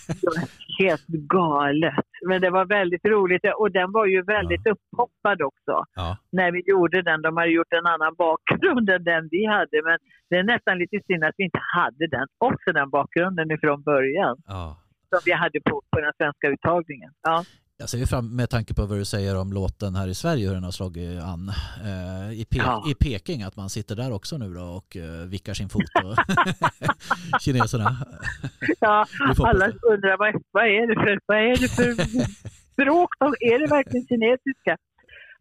det 0.07 0.27
var 0.27 0.37
helt 0.83 1.07
galet. 1.07 2.05
Men 2.27 2.41
det 2.41 2.49
var 2.49 2.65
väldigt 2.65 3.05
roligt 3.05 3.41
och 3.57 3.71
den 3.71 3.91
var 3.91 4.05
ju 4.05 4.21
väldigt 4.21 4.65
upphoppad 4.67 5.41
också 5.41 5.75
Ja. 5.95 6.17
när 6.31 6.51
vi 6.51 6.61
gjorde 6.65 7.01
den. 7.01 7.21
De 7.21 7.37
hade 7.37 7.51
gjort 7.51 7.73
en 7.73 7.85
annan 7.85 8.15
bakgrund 8.15 8.89
än 8.89 9.03
den 9.03 9.27
vi 9.31 9.45
hade. 9.45 9.77
Men 9.83 9.97
det 10.29 10.35
är 10.35 10.43
nästan 10.43 10.77
lite 10.77 10.97
synd 11.07 11.23
att 11.23 11.35
vi 11.37 11.43
inte 11.43 11.61
hade 11.77 12.07
den, 12.07 12.27
också 12.37 12.71
den 12.73 12.89
bakgrunden 12.89 13.51
ifrån 13.51 13.83
början. 13.83 14.35
Ja. 14.47 14.77
Som 15.09 15.19
vi 15.25 15.31
hade 15.31 15.59
på, 15.69 15.81
på 15.91 16.01
den 16.01 16.13
svenska 16.17 16.47
uttagningen. 16.47 17.11
Ja. 17.21 17.43
Jag 17.81 17.89
ser 17.89 18.05
fram 18.05 18.35
med 18.35 18.49
tanke 18.49 18.73
på 18.73 18.85
vad 18.85 18.97
du 18.97 19.05
säger 19.05 19.37
om 19.41 19.53
låten 19.53 19.95
här 19.95 20.07
i 20.07 20.15
Sverige, 20.15 20.47
hur 20.47 20.53
den 20.53 20.63
har 20.63 20.71
slagit 20.71 21.21
an 21.21 21.49
eh, 21.83 22.31
i, 22.41 22.43
Pe- 22.51 22.57
Ja. 22.65 22.83
i 22.91 22.93
Peking, 22.95 23.43
att 23.43 23.55
man 23.55 23.69
sitter 23.69 23.95
där 23.95 24.13
också 24.13 24.37
nu 24.37 24.53
då 24.53 24.61
och 24.63 24.97
eh, 24.97 25.27
vickar 25.27 25.53
sin 25.53 25.69
fot 25.69 25.83
och 26.03 26.15
kineserna. 27.41 27.97
Ja, 28.79 29.05
alla 29.43 29.65
undrar 29.65 30.17
vad, 30.17 30.41
vad, 30.51 30.63
är 30.65 30.87
det 30.87 30.95
för, 30.95 31.19
vad 31.25 31.37
är 31.37 31.57
det 31.61 31.69
för 31.69 31.91
språk? 32.73 33.09
Är 33.39 33.59
det 33.59 33.67
verkligen 33.67 34.07
kinesiska? 34.07 34.77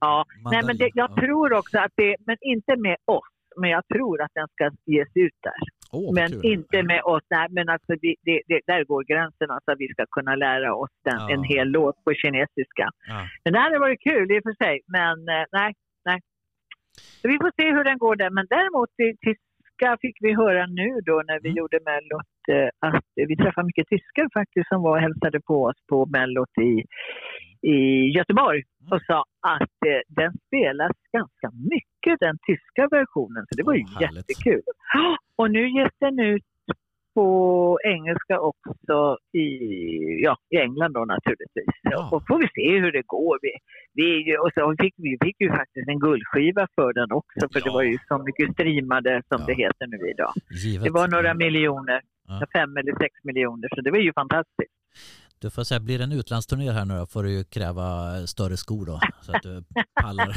Ja, 0.00 0.24
nej 0.50 0.62
men 0.66 0.76
det, 0.78 0.90
jag 0.94 1.10
Ja. 1.10 1.14
tror 1.20 1.52
också 1.52 1.78
att 1.78 1.92
det, 1.96 2.16
men 2.26 2.36
inte 2.40 2.76
med 2.76 2.96
oss, 3.04 3.28
men 3.60 3.70
jag 3.70 3.82
tror 3.94 4.22
att 4.22 4.30
den 4.34 4.48
ska 4.54 4.64
ges 4.92 5.08
ut 5.14 5.38
där. 5.42 5.60
Vad 5.92 6.14
men 6.14 6.30
kul. 6.30 6.40
inte 6.44 6.82
med 6.82 7.02
oss. 7.02 7.22
Nej, 7.30 7.46
men 7.50 7.68
alltså 7.68 7.92
det, 8.02 8.14
det, 8.22 8.42
det, 8.46 8.60
där 8.66 8.84
går 8.84 9.02
gränsen, 9.04 9.50
alltså 9.50 9.70
att 9.72 9.78
vi 9.78 9.88
ska 9.88 10.04
kunna 10.16 10.34
lära 10.36 10.74
oss 10.74 10.90
den, 11.04 11.18
Ja. 11.20 11.30
en 11.34 11.42
hel 11.42 11.68
låt 11.68 12.04
på 12.04 12.14
kinesiska. 12.14 12.86
Ja. 13.08 13.20
Men 13.44 13.52
det 13.52 13.58
hade 13.58 13.78
varit 13.78 14.00
kul 14.02 14.32
i 14.32 14.38
och 14.38 14.42
för 14.48 14.64
sig, 14.64 14.80
men 14.86 15.16
eh, 15.28 15.44
nej, 15.52 15.72
nej. 16.04 16.18
Så 17.20 17.28
vi 17.28 17.36
får 17.42 17.52
se 17.62 17.66
hur 17.76 17.84
den 17.84 17.98
går 17.98 18.16
där. 18.16 18.30
Men 18.30 18.46
däremot 18.50 18.90
i 19.06 19.08
tyska 19.26 19.96
fick 20.00 20.16
vi 20.20 20.34
höra 20.34 20.66
nu 20.66 21.00
då 21.08 21.22
när 21.26 21.40
vi 21.40 21.48
Mm. 21.48 21.56
gjorde 21.58 21.78
Mellot 21.88 22.32
eh, 22.56 22.68
att 22.88 23.04
vi 23.14 23.36
träffade 23.36 23.66
mycket 23.66 23.88
tyskar 23.88 24.28
faktiskt 24.38 24.68
som 24.68 24.82
var 24.82 24.96
och 24.96 25.02
hälsade 25.02 25.40
på 25.40 25.64
oss 25.64 25.76
på 25.88 26.06
Mellot 26.06 26.54
i, 26.70 26.72
i 27.72 27.76
Göteborg 28.16 28.62
och 28.90 29.02
sa 29.06 29.24
att 29.56 29.78
eh, 29.86 30.00
den 30.08 30.32
spelas 30.46 30.92
ganska 31.12 31.48
mycket, 31.72 32.20
den 32.20 32.36
tyska 32.46 32.88
versionen. 32.98 33.42
Så 33.48 33.52
det 33.56 33.62
var 33.62 33.74
ju 33.74 33.84
härligt. 33.86 34.16
jättekul. 34.16 34.62
Och 35.36 35.50
nu 35.50 35.68
ges 35.68 35.92
den 36.00 36.18
ut 36.20 36.42
på 37.14 37.78
engelska 37.84 38.40
också 38.40 39.16
i, 39.32 39.46
ja, 40.24 40.36
i 40.50 40.56
England 40.56 40.92
då 40.92 41.04
naturligtvis. 41.04 41.74
Ja. 41.82 42.08
Och 42.12 42.22
får 42.28 42.38
vi 42.38 42.48
se 42.54 42.78
hur 42.80 42.92
det 42.92 43.02
går. 43.06 43.38
Vi, 43.42 43.52
vi, 43.94 44.36
och 44.38 44.50
så 44.54 44.74
fick 44.82 44.94
vi 44.96 45.18
fick 45.24 45.36
ju 45.40 45.50
faktiskt 45.50 45.88
en 45.88 45.98
guldskiva 46.00 46.66
för 46.74 46.92
den 46.92 47.12
också 47.12 47.40
för 47.52 47.60
det 47.60 47.66
Ja. 47.68 47.72
var 47.72 47.82
ju 47.82 47.98
så 48.08 48.18
mycket 48.18 48.52
streamade 48.52 49.22
som 49.28 49.40
Ja. 49.40 49.46
det 49.46 49.54
heter 49.54 49.86
nu 49.86 50.10
idag. 50.10 50.32
Givet. 50.64 50.84
Det 50.84 50.90
var 50.90 51.08
några 51.08 51.34
miljoner, 51.34 52.00
fem 52.56 52.76
eller 52.76 52.92
sex 53.02 53.12
miljoner 53.24 53.68
så 53.74 53.80
det 53.80 53.90
var 53.90 53.98
ju 53.98 54.12
fantastiskt. 54.12 54.72
Du 55.40 55.50
får 55.50 55.64
säga, 55.64 55.80
blir 55.80 55.98
det 55.98 56.04
en 56.04 56.12
utlandsturné 56.12 56.70
här 56.70 56.84
nu 56.84 56.94
då 56.98 57.06
får 57.06 57.22
du 57.22 57.30
ju 57.32 57.44
kräva 57.44 58.16
större 58.26 58.56
skor 58.56 58.86
då 58.86 59.00
så 59.22 59.32
att 59.36 59.42
du 59.42 59.64
pallar. 60.02 60.36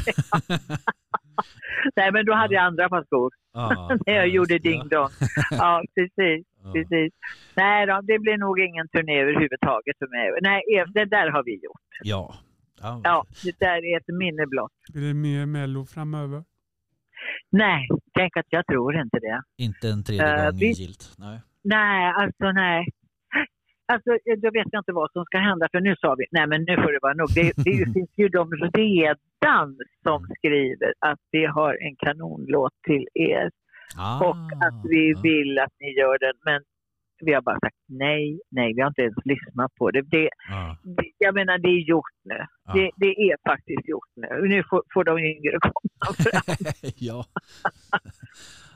Nej 1.96 2.12
men 2.12 2.24
då 2.26 2.34
hade 2.34 2.54
jag 2.54 2.64
andra 2.64 2.88
par 2.88 3.04
skor 3.04 3.32
Ja, 3.52 3.96
när 4.06 4.14
jag 4.14 4.28
ja, 4.28 4.32
gjorde 4.34 4.54
just 4.54 4.64
det. 4.64 4.70
Ding 4.70 4.88
Dong. 4.88 5.08
Ja 5.50 5.82
precis, 5.94 6.46
Ja. 6.64 6.72
precis. 6.72 7.12
Nej 7.56 7.86
då, 7.86 8.00
det 8.02 8.18
blir 8.18 8.38
nog 8.38 8.60
ingen 8.60 8.88
turné 8.88 9.20
överhuvudtaget 9.22 9.98
för 9.98 10.08
mig. 10.16 10.26
Nej, 10.42 10.60
det 10.94 11.04
där 11.04 11.30
har 11.30 11.42
vi 11.44 11.52
gjort. 11.64 11.80
Ja. 12.02 12.34
Ja. 12.80 13.00
Ja, 13.04 13.24
det 13.44 13.58
där 13.58 13.84
är 13.94 13.96
ett 14.00 14.08
minne 14.18 14.46
blott. 14.46 14.72
Blir 14.92 15.08
det 15.08 15.14
mer 15.14 15.46
Mello 15.46 15.86
framöver? 15.86 16.44
Nej, 17.50 17.88
tänk 18.18 18.36
att 18.36 18.46
jag 18.48 18.66
tror 18.66 19.00
inte 19.00 19.18
det. 19.18 19.42
Inte 19.56 19.88
en 19.88 20.04
tredje 20.04 20.36
Eh, 20.44 20.50
gång 20.50 20.58
vi- 20.58 20.72
gilt? 20.72 21.14
Nej. 21.18 21.40
Nej, 21.64 22.12
alltså 22.16 22.52
nej. 22.52 22.88
Alltså, 23.92 24.10
då 24.42 24.48
vet 24.56 24.68
jag 24.72 24.80
inte 24.80 24.92
vad 24.92 25.12
som 25.12 25.24
ska 25.24 25.38
hända 25.38 25.68
för 25.72 25.80
nu 25.80 25.94
sa 25.96 26.14
vi, 26.18 26.24
nej 26.30 26.46
men 26.46 26.60
nu 26.68 26.74
får 26.82 26.92
det 26.92 26.98
vara 27.02 27.14
nog. 27.14 27.28
Det, 27.34 27.52
det 27.56 27.92
finns 27.94 28.14
ju 28.16 28.28
de 28.28 28.44
redan 28.52 29.76
som 30.02 30.20
skriver 30.36 30.92
att 30.98 31.22
vi 31.30 31.44
har 31.46 31.72
en 31.86 31.96
kanonlåt 31.96 32.72
till 32.86 33.06
er 33.14 33.50
Ah, 33.98 34.28
och 34.28 34.36
att 34.66 34.80
vi 34.84 35.14
vill 35.22 35.58
att 35.58 35.72
ni 35.80 35.90
gör 35.98 36.18
den. 36.18 36.34
Men 36.44 36.62
vi 37.24 37.32
har 37.32 37.42
bara 37.42 37.60
sagt 37.60 37.76
nej, 37.88 38.40
nej, 38.50 38.74
vi 38.74 38.80
har 38.80 38.88
inte 38.88 39.02
ens 39.02 39.16
lyssnat 39.24 39.74
på 39.74 39.90
det. 39.90 40.02
det, 40.02 40.28
Ja, 40.48 40.76
det 40.82 41.12
jag 41.18 41.34
menar, 41.34 41.58
det 41.58 41.68
är 41.68 41.88
gjort 41.88 42.16
nu. 42.24 42.46
ja. 42.66 42.72
Det, 42.74 42.90
det 42.96 43.06
är 43.06 43.50
faktiskt 43.50 43.88
gjort 43.88 44.12
nu. 44.16 44.48
Nu 44.48 44.62
får, 44.70 44.82
får 44.94 45.04
de 45.04 45.18
yngre 45.18 45.58
komma 45.68 46.14
fram. 46.24 46.56
ja. 46.96 47.24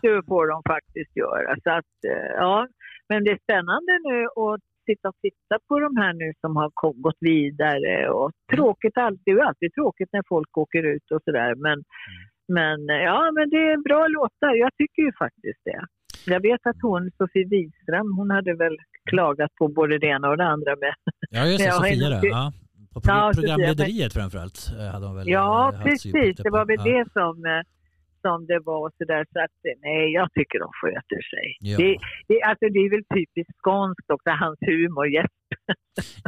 Det 0.03 0.27
får 0.27 0.47
de 0.49 0.63
faktiskt 0.69 1.17
göra. 1.17 1.57
Så 1.65 1.71
att, 1.71 1.95
eh, 2.09 2.31
ja. 2.37 2.69
Men 3.09 3.25
det 3.25 3.31
är 3.31 3.39
spännande 3.43 3.93
nu 4.05 4.25
att 4.25 4.61
sitta 4.87 5.09
och 5.09 5.19
titta 5.27 5.55
på 5.69 5.75
de 5.81 5.91
här 6.03 6.13
nu 6.23 6.29
som 6.41 6.57
har 6.61 6.71
gått 7.07 7.21
vidare. 7.21 8.09
Och 8.11 8.31
tråkigt, 8.55 8.97
all- 8.99 9.19
det 9.25 9.31
är 9.31 9.35
ju 9.35 9.41
alltid 9.41 9.71
tråkigt 9.75 10.09
när 10.13 10.23
folk 10.29 10.59
åker 10.59 10.83
ut 10.95 11.07
och 11.15 11.23
sådär. 11.25 11.55
Men, 11.67 11.79
men 12.59 12.79
eh, 12.91 13.03
ja, 13.11 13.31
men 13.37 13.51
det 13.51 13.63
är 13.73 13.79
bra 13.89 14.07
låtar. 14.17 14.53
Jag 14.65 14.71
tycker 14.81 15.03
ju 15.03 15.13
faktiskt 15.25 15.61
det. 15.65 15.81
Jag 16.35 16.41
vet 16.49 16.67
att 16.71 16.81
hon, 16.83 17.11
Sofie 17.19 17.47
Wiström, 17.55 18.09
hon 18.19 18.31
hade 18.31 18.55
väl 18.55 18.77
klagat 19.11 19.55
på 19.59 19.69
både 19.69 19.99
det 19.99 20.07
ena 20.07 20.29
och 20.29 20.37
det 20.37 20.45
andra 20.57 20.73
med. 20.85 20.95
ja, 21.31 21.47
just 21.47 21.59
det. 21.59 21.65
Ja, 21.65 21.73
Sofia 21.73 22.09
henne- 22.09 22.21
där. 22.21 22.29
Ja. 22.29 22.53
På 22.95 23.01
pro- 23.01 23.13
Ja, 23.15 23.33
programlederiet 23.35 24.13
framförallt 24.13 24.59
eh, 24.79 24.87
hade 24.95 25.07
hon 25.07 25.17
väl 25.17 25.29
Ja, 25.29 25.69
eh, 25.69 25.75
haft 25.75 25.85
precis. 25.85 26.37
Det 26.37 26.51
var 26.51 26.65
väl 26.67 26.77
ja. 26.79 26.85
det 26.85 27.05
som, 27.13 27.35
som 28.27 28.39
det 28.51 28.61
var. 28.71 28.85
Så, 28.99 29.05
där. 29.13 29.23
så 29.33 29.39
att, 29.45 29.57
nej, 29.89 30.05
jag 30.19 30.29
tycker 30.37 30.59
de 30.65 30.69
sköter 30.81 31.21
sig. 31.33 31.47
Ja. 31.71 31.77
Det, 31.81 31.91
det, 32.29 32.37
alltså, 32.51 32.65
det 32.75 32.81
är 32.87 32.91
väl 32.97 33.07
typiskt 33.19 33.57
skånskt 33.63 34.09
också, 34.15 34.31
hans 34.45 34.59
humor. 34.71 35.07
Yes. 35.09 35.31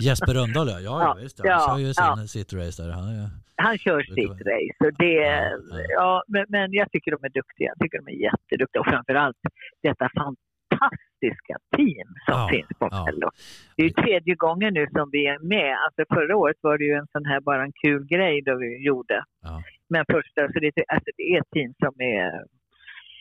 Jesper 0.07 0.35
Rönndahl 0.39 0.69
ja, 0.69 0.81
ja, 0.89 0.95
Ja, 1.05 1.17
visst. 1.23 1.41
Ja. 1.45 1.53
Han 1.53 1.61
ja, 1.61 1.69
kör 1.69 1.79
ju 1.87 1.93
sin 1.95 2.05
ja. 2.23 2.27
sitrace 2.35 2.83
där. 2.83 2.91
Han 2.99 3.07
är, 3.15 3.29
Han 3.67 3.79
kör 3.85 4.01
sitt 4.19 4.39
race. 4.53 4.79
Och 4.87 4.93
det, 5.03 5.15
Ja, 5.15 5.79
ja. 5.79 5.87
ja, 6.01 6.23
men, 6.29 6.45
men 6.49 6.73
jag 6.81 6.87
tycker 6.93 7.11
de 7.17 7.19
är 7.29 7.33
duktiga. 7.41 7.69
Jag 7.73 7.79
tycker 7.83 7.99
de 8.03 8.07
är 8.15 8.19
jätteduktiga. 8.29 8.81
Och 8.81 8.87
framförallt 8.95 9.37
detta 9.83 10.07
fantastiska 10.21 11.55
team 11.77 12.09
som 12.27 12.35
Ja, 12.41 12.49
finns 12.53 12.73
på 12.79 12.89
ja. 12.91 13.05
Mello. 13.05 13.31
Det 13.77 13.83
är 13.83 13.87
ju 13.87 13.93
tredje 14.05 14.35
gången 14.35 14.75
nu 14.75 14.87
som 14.97 15.07
vi 15.13 15.27
är 15.27 15.39
med. 15.39 15.73
Alltså 15.85 16.15
förra 16.15 16.37
året 16.37 16.57
var 16.61 16.79
det 16.79 16.85
ju 16.85 16.95
en 17.03 17.07
sån 17.13 17.25
här 17.25 17.41
bara 17.41 17.63
en 17.63 17.73
kul 17.85 18.07
grej 18.07 18.43
då 18.43 18.55
vi 18.57 18.71
gjorde. 18.87 19.25
ja. 19.43 19.63
Men 19.89 20.05
första, 20.13 20.41
så 20.53 20.59
det, 20.61 20.73
alltså 20.95 21.11
det 21.17 21.23
är 21.23 21.41
ett 21.41 21.51
team 21.51 21.75
som 21.85 21.95
är 22.01 22.45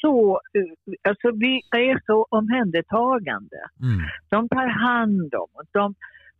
så, 0.01 0.41
alltså 1.09 1.31
vi 1.31 1.61
är 1.71 2.01
så 2.05 2.27
omhändertagande. 2.29 3.61
Mm. 3.81 4.01
De 4.29 4.49
tar 4.49 4.67
hand 4.67 5.35
om 5.35 5.49
oss. 5.59 5.69
De 5.71 5.95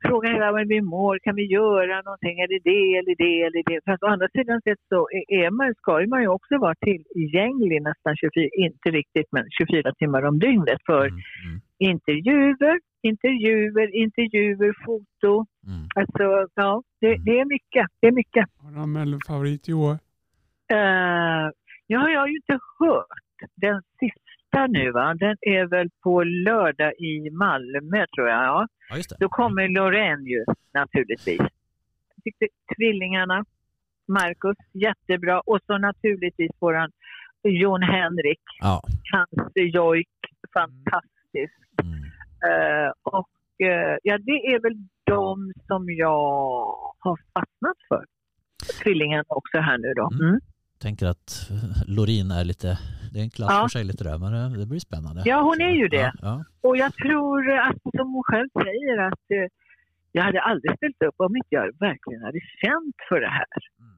frågar 0.06 0.34
hela 0.34 0.52
vad 0.52 0.68
vi 0.68 0.82
mår, 0.82 1.20
kan 1.20 1.36
vi 1.36 1.46
göra 1.46 2.02
någonting, 2.02 2.40
är 2.40 2.48
det 2.48 2.62
det 2.72 2.98
eller 2.98 3.16
det 3.24 3.42
eller 3.46 3.64
det? 3.70 3.80
Fast 3.86 4.04
å 4.04 4.08
andra 4.08 4.28
sidan 4.36 4.62
sett 4.62 4.82
så 4.90 5.08
är 5.28 5.50
man, 5.52 5.74
ska 5.76 6.02
ju 6.02 6.08
man 6.08 6.22
ju 6.22 6.28
också 6.28 6.58
vara 6.58 6.76
tillgänglig 6.76 7.82
nästan 7.82 8.16
24, 8.16 8.50
inte 8.66 8.90
riktigt 9.00 9.28
men 9.32 9.46
24 9.50 9.94
timmar 9.94 10.24
om 10.30 10.40
dygnet 10.40 10.82
för 10.86 11.06
Mm. 11.08 11.22
Mm. 11.46 11.60
intervjuer, 11.94 12.80
intervjuer, 13.02 13.96
intervjuer, 14.04 14.74
foto. 14.86 15.46
Mm. 15.68 15.86
Alltså 15.96 16.48
ja, 16.56 16.84
det, 17.02 17.12
det 17.28 17.40
är 17.40 17.46
mycket. 17.46 17.86
Det 18.00 18.08
är 18.08 18.12
mycket. 18.12 18.46
Har 18.58 18.72
du 18.72 19.12
någon 19.12 19.20
favorit 19.28 19.70
i 19.70 19.74
år? 19.74 19.96
Uh, 20.74 21.52
ja, 21.88 22.10
jag 22.10 22.20
har 22.20 22.28
ju 22.28 22.36
inte 22.36 22.60
hört 22.80 23.50
den 23.56 23.82
sista 24.00 24.68
nu 24.68 24.92
va. 24.92 25.14
Den 25.14 25.38
är 25.42 25.66
väl 25.66 25.90
på 26.04 26.24
lördag 26.24 26.94
i 27.00 27.30
Malmö 27.30 28.06
tror 28.16 28.28
jag. 28.30 28.44
Ja. 28.44 28.68
Ja. 28.90 29.16
Då 29.20 29.30
kommer 29.30 29.68
Loreen 29.68 30.26
ju 30.26 30.46
naturligtvis. 30.74 31.40
Jag 31.40 32.24
tyckte 32.24 32.48
tvillingarna, 32.76 33.46
Marcus, 34.08 34.58
jättebra. 34.74 35.40
Och 35.40 35.60
så 35.66 35.78
naturligtvis 35.78 36.52
våran 36.60 36.92
Jon 37.44 37.82
Henrik, 37.82 38.42
Ja. 38.60 38.82
hans 39.12 39.52
jojk, 39.56 40.10
fantastisk. 40.54 41.54
Mm. 41.84 42.04
Eh, 42.48 42.92
och 43.04 43.30
eh, 43.68 43.98
ja, 44.04 44.18
det 44.18 44.32
är 44.54 44.60
väl 44.62 44.74
de 45.04 45.54
som 45.68 45.90
jag 45.90 46.20
har 47.00 47.18
fastnat 47.34 47.78
för. 47.88 48.06
Tvillingarna 48.84 49.24
också 49.28 49.58
här 49.58 49.78
nu 49.78 49.94
då. 49.94 50.10
Mm. 50.26 50.40
Mm. 50.78 50.86
Tänker 50.86 51.06
att 51.06 51.50
eh, 51.52 51.96
Lorin 51.96 52.32
är 52.32 52.44
lite, 52.46 52.68
det 53.12 53.20
är 53.20 53.24
en 53.24 53.30
klass 53.30 53.50
Ja. 53.52 53.62
för 53.62 53.68
sig 53.70 53.84
lite 53.84 54.04
där, 54.04 54.18
men 54.18 54.32
det- 54.34 54.60
det 54.60 54.66
blir 54.66 54.80
spännande. 54.80 55.22
Ja, 55.26 55.42
hon 55.42 55.62
är 55.62 55.74
ju 55.82 55.88
det. 55.88 55.98
Ja, 55.98 56.12
ja. 56.22 56.44
Och 56.70 56.78
jag 56.78 56.94
tror 56.94 57.52
att 57.52 57.82
som 57.98 58.14
hon 58.14 58.24
själv 58.24 58.50
säger 58.64 58.98
att 59.08 59.26
eh, 59.38 59.48
jag 60.12 60.24
hade 60.24 60.42
aldrig 60.42 60.78
ställt 60.78 61.02
upp 61.08 61.16
om 61.18 61.36
inte 61.36 61.48
jag 61.50 61.66
verkligen 61.80 62.22
hade 62.22 62.40
känt 62.62 62.96
för 63.10 63.20
det 63.22 63.30
här. 63.40 63.60
Mm. 63.80 63.98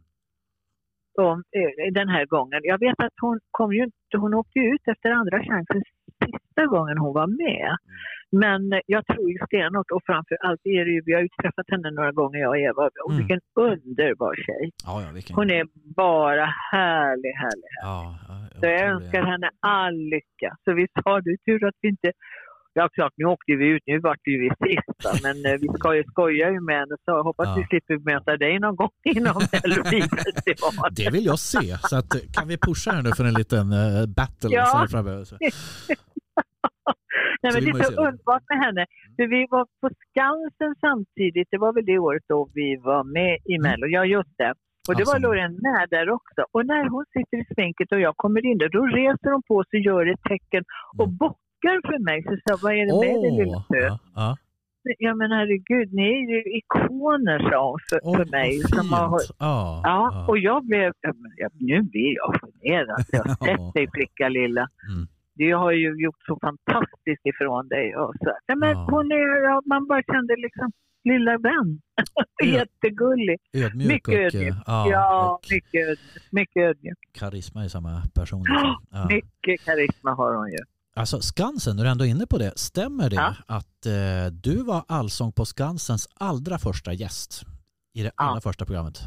Om, 1.30 1.44
eh, 1.58 1.94
den 1.94 2.10
här 2.10 2.26
gången. 2.26 2.60
Jag 2.64 2.80
vet 2.80 3.00
att 3.00 3.14
hon 3.22 3.40
kom 3.52 3.74
ju 3.74 3.84
inte, 3.84 4.18
hon 4.18 4.34
åkte 4.34 4.60
ut 4.60 4.82
efter 4.88 5.10
andra 5.12 5.38
chansen 5.44 5.82
sista 6.26 6.66
gången 6.66 6.98
hon 6.98 7.14
var 7.14 7.28
med. 7.28 7.70
Men 8.32 8.62
jag 8.86 9.06
tror 9.06 9.32
ju 9.32 9.38
stenhårt 9.48 9.92
och 9.92 10.02
framför 10.06 10.38
allt 10.46 10.62
är 10.64 10.86
det 10.86 10.92
ju, 10.92 11.02
vi 11.06 11.14
har 11.14 11.22
ju 11.22 11.30
träffat 11.42 11.66
henne 11.72 11.92
några 11.92 12.12
gånger 12.12 12.40
jag 12.40 12.50
och 12.50 12.58
Eva 12.58 12.90
och 13.06 13.12
Mm. 13.12 13.18
vilken 13.20 13.40
underbar 13.56 14.36
tjej. 14.46 14.72
ja, 14.86 15.02
ja 15.04 15.10
vilken... 15.14 15.36
Hon 15.36 15.50
är 15.52 15.64
bara 15.96 16.46
härlig, 16.72 17.34
härlig. 17.44 17.72
Ja, 17.82 18.16
ja, 18.28 18.36
Så 18.60 18.66
jag 18.66 18.80
tror 18.80 18.88
det. 18.90 18.94
önskar 18.96 19.24
henne 19.24 19.50
all 19.60 19.96
lycka. 20.16 20.50
Så 20.64 20.74
vi 20.74 20.88
sa 21.04 21.22
det, 21.22 21.38
tur 21.46 21.66
att 21.68 21.76
vi 21.82 21.90
inte... 21.90 22.12
Ja 22.74 22.90
klart, 22.94 23.14
nu 23.18 23.26
åkte 23.26 23.56
vi 23.56 23.66
ut, 23.68 23.84
nu 23.86 24.00
vart 24.00 24.28
ju 24.28 24.40
vi 24.40 24.50
sist 24.50 25.24
men 25.24 25.46
eh, 25.46 25.60
vi 25.62 25.68
ska 25.68 25.96
ju 25.96 26.04
skoja 26.04 26.50
ju 26.52 26.60
med 26.62 26.76
henne 26.76 26.96
så 27.06 27.12
jag 27.12 27.24
hoppas 27.24 27.48
Ja. 27.48 27.56
vi 27.58 27.64
slipper 27.64 27.98
möta 28.14 28.38
dig 28.38 28.60
någon 28.60 28.76
gång 28.76 28.90
inom 29.04 29.42
Melodifestivalen. 29.52 30.94
Det 30.96 31.10
vill 31.14 31.26
jag 31.26 31.40
se. 31.40 31.78
Så 31.78 31.96
att, 31.98 32.06
kan 32.34 32.48
vi 32.48 32.58
pusha 32.58 32.92
här 32.92 33.02
nu 33.02 33.10
för 33.12 33.24
en 33.26 33.34
liten 33.34 33.72
eh, 33.72 34.06
battle 34.16 34.50
Ja. 34.50 34.88
framöver? 34.92 35.26
Nej, 37.42 37.52
men 37.54 37.64
det 37.66 37.70
är 37.70 37.84
så 37.84 38.02
underbart 38.08 38.44
med 38.52 38.60
henne. 38.66 38.84
För 39.16 39.26
vi 39.36 39.42
var 39.56 39.66
på 39.82 39.88
Skansen 40.04 40.74
samtidigt, 40.86 41.48
det 41.52 41.58
var 41.66 41.72
väl 41.74 41.86
det 41.86 42.00
året 42.00 42.24
då 42.34 42.50
vi 42.54 42.70
var 42.90 43.04
med 43.18 43.34
i 43.54 43.56
Mello, 43.66 43.86
ja 43.88 44.06
just 44.06 44.34
det. 44.38 44.54
Och 44.88 44.96
det 44.98 45.04
var. 45.12 45.20
Loreen 45.20 45.54
med 45.68 45.88
där 45.90 46.10
också. 46.18 46.42
Och 46.52 46.66
när 46.66 46.84
hon 46.94 47.06
sitter 47.16 47.38
i 47.44 47.46
sminket 47.54 47.92
och 47.92 48.00
jag 48.08 48.16
kommer 48.24 48.46
in 48.46 48.58
där, 48.58 48.70
då 48.70 48.82
reser 48.86 49.30
hon 49.36 49.44
på 49.52 49.58
sig 49.70 49.78
och 49.80 49.86
gör 49.90 50.06
ett 50.14 50.24
tecken 50.34 50.64
och 51.00 51.06
Mm. 51.08 51.18
bockar 51.18 51.78
för 51.90 52.00
mig. 52.10 52.18
Så 52.28 52.32
sa 52.46 52.52
vad 52.64 52.74
är 52.80 52.84
det 52.90 52.96
med 53.06 53.16
dig 53.24 53.32
lilla 53.46 53.60
tö? 53.74 53.84
ja, 54.16 54.38
ja. 55.06 55.16
Men 55.16 55.32
herregud, 55.32 55.94
ni 55.94 56.04
är 56.20 56.24
ju 56.34 56.40
ikoner 56.60 57.40
sa 57.50 57.70
hon 57.70 57.80
för, 57.90 58.00
Åh, 58.04 58.16
för 58.18 58.26
mig. 58.38 58.52
Som 58.60 58.90
har, 58.94 59.20
fint. 59.20 59.36
Ja, 59.40 59.82
ja, 59.84 60.26
och 60.30 60.38
jag 60.38 60.66
blev, 60.66 60.92
jag- 61.38 61.52
nu 61.60 61.82
blir 61.82 62.16
jag 62.20 62.30
generad. 62.42 63.04
Jag 63.12 63.24
har 63.24 63.36
sett 63.46 63.74
dig 63.74 63.88
flicka 63.94 64.30
lilla. 64.30 64.62
Mm. 64.92 65.04
Du 65.42 65.54
har 65.56 65.72
ju 65.72 65.90
gjort 66.04 66.22
så 66.28 66.34
fantastiskt 66.48 67.26
ifrån 67.32 67.68
dig. 67.68 67.96
Och 68.02 68.14
så. 68.24 68.32
Ja, 68.50 68.56
men 68.56 68.70
Ja. 68.70 68.88
hon 68.92 69.06
är, 69.12 69.68
man 69.70 69.88
bara 69.88 70.04
kände 70.14 70.34
liksom, 70.46 70.72
lilla 71.04 71.38
vän. 71.38 71.70
Jättegullig. 72.58 73.38
Ödmjuk 73.54 73.88
Mycket 73.94 74.08
och, 74.08 74.14
eh, 74.14 74.26
ödmjuk. 74.26 74.56
ja, 74.68 74.90
Ja, 74.92 75.32
och 75.34 75.46
mycket, 75.52 75.82
ödmjuk. 75.90 76.24
mycket 76.32 76.62
ödmjuk. 76.70 76.98
karisma 77.14 77.66
i 77.66 77.70
samma 77.70 78.02
person. 78.14 78.44
Liksom. 78.44 78.76
Ja. 78.92 79.08
Mycket 79.08 79.66
karisma 79.66 80.12
har 80.14 80.34
hon 80.36 80.52
ju. 80.52 80.58
Alltså 80.96 81.22
Skansen, 81.22 81.78
du 81.78 81.84
är 81.84 81.88
ändå 81.92 82.06
inne 82.06 82.26
på 82.30 82.38
det, 82.38 82.54
stämmer 82.60 83.10
det 83.10 83.16
Ja. 83.16 83.36
att 83.48 83.86
eh, 83.86 84.34
du 84.44 84.64
var 84.64 84.84
Allsång 84.88 85.32
på 85.32 85.46
Skansens 85.46 86.08
allra 86.20 86.58
första 86.58 86.94
gäst 86.94 87.44
i 87.94 88.04
det 88.04 88.12
allra 88.16 88.42
första 88.42 88.66
programmet? 88.66 89.00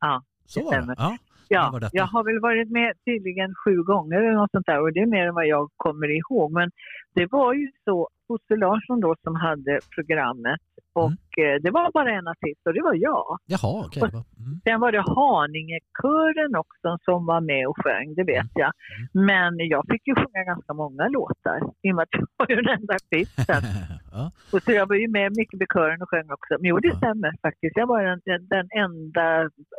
Ja, 0.00 0.22
Så 0.46 0.58
det 0.60 0.64
det? 0.64 0.68
stämmer. 0.68 0.94
Ja. 0.98 1.16
Ja, 1.52 1.80
jag 1.92 2.04
har 2.06 2.24
väl 2.24 2.40
varit 2.40 2.70
med 2.70 2.92
tydligen 3.04 3.54
sju 3.64 3.82
gånger 3.82 4.16
eller 4.22 4.32
något 4.40 4.50
sånt 4.50 4.66
där 4.66 4.80
och 4.80 4.92
det 4.92 5.00
är 5.00 5.06
mer 5.06 5.26
än 5.26 5.34
vad 5.34 5.46
jag 5.46 5.68
kommer 5.76 6.08
ihåg. 6.18 6.52
Men 6.52 6.70
det 7.14 7.26
var 7.32 7.52
ju 7.54 7.68
så, 7.84 8.08
Bosse 8.28 8.56
Larsson 8.56 9.00
då 9.00 9.14
som 9.24 9.34
hade 9.34 9.78
programmet 9.94 10.60
och 10.94 11.10
Mm. 11.38 11.54
eh, 11.56 11.62
det 11.62 11.70
var 11.70 11.92
bara 11.92 12.10
en 12.18 12.28
artist 12.28 12.62
och 12.66 12.74
det 12.74 12.82
var 12.82 12.94
jag. 12.94 13.38
Jaha, 13.46 13.88
var- 14.00 14.24
Mm. 14.42 14.60
Sen 14.64 14.80
var 14.80 14.92
det 14.92 15.04
Haningekören 15.16 16.56
också 16.56 16.88
som 17.04 17.26
var 17.26 17.40
med 17.40 17.66
och 17.68 17.76
sjöng, 17.84 18.14
det 18.14 18.24
vet 18.24 18.50
jag. 18.54 18.72
Mm. 19.14 19.26
Men 19.26 19.68
jag 19.68 19.82
fick 19.90 20.06
ju 20.06 20.14
sjunga 20.14 20.42
ganska 20.52 20.72
många 20.74 21.08
låtar 21.08 21.58
i 21.82 21.90
och 21.92 21.96
med 21.96 22.02
att 22.02 22.08
jag 22.18 22.26
var 22.36 22.46
ju 22.50 22.56
den 22.62 22.68
enda 22.78 22.94
artisten. 22.94 23.62
ja. 24.12 24.30
Och 24.52 24.62
så 24.62 24.72
jag 24.72 24.86
var 24.88 24.96
ju 24.96 25.08
med 25.08 25.32
mycket 25.40 25.58
med 25.60 25.68
kören 25.74 26.02
och 26.02 26.10
sjöng 26.10 26.30
också. 26.36 26.52
Men 26.60 26.68
jo, 26.70 26.76
det 26.78 26.88
Ja. 26.88 26.96
stämmer 26.96 27.32
faktiskt. 27.46 27.76
Jag 27.76 27.86
var 27.86 28.04
den, 28.04 28.20
den, 28.24 28.40
den 28.56 28.66
enda 28.84 29.26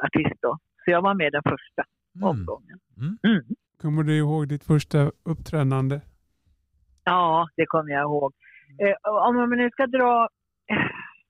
artist 0.06 0.38
då. 0.42 0.58
Så 0.86 0.92
jag 0.92 1.02
var 1.02 1.13
med 1.13 1.32
den 1.32 1.42
första 1.44 1.84
Mm. 2.16 2.30
omgången. 2.30 2.80
Mm. 2.98 3.18
Mm. 3.24 3.44
Kommer 3.82 4.04
du 4.04 4.18
ihåg 4.18 4.48
ditt 4.48 4.63
första 4.63 5.12
uppträdande? 5.24 6.02
Ja, 7.04 7.48
det 7.56 7.66
kommer 7.66 7.92
jag 7.92 8.02
ihåg. 8.02 8.34
Eh, 8.82 8.96
om 9.28 9.36
man 9.36 9.50
nu 9.50 9.70
ska 9.70 9.88
dra, 9.88 10.28
eh, 10.72 10.78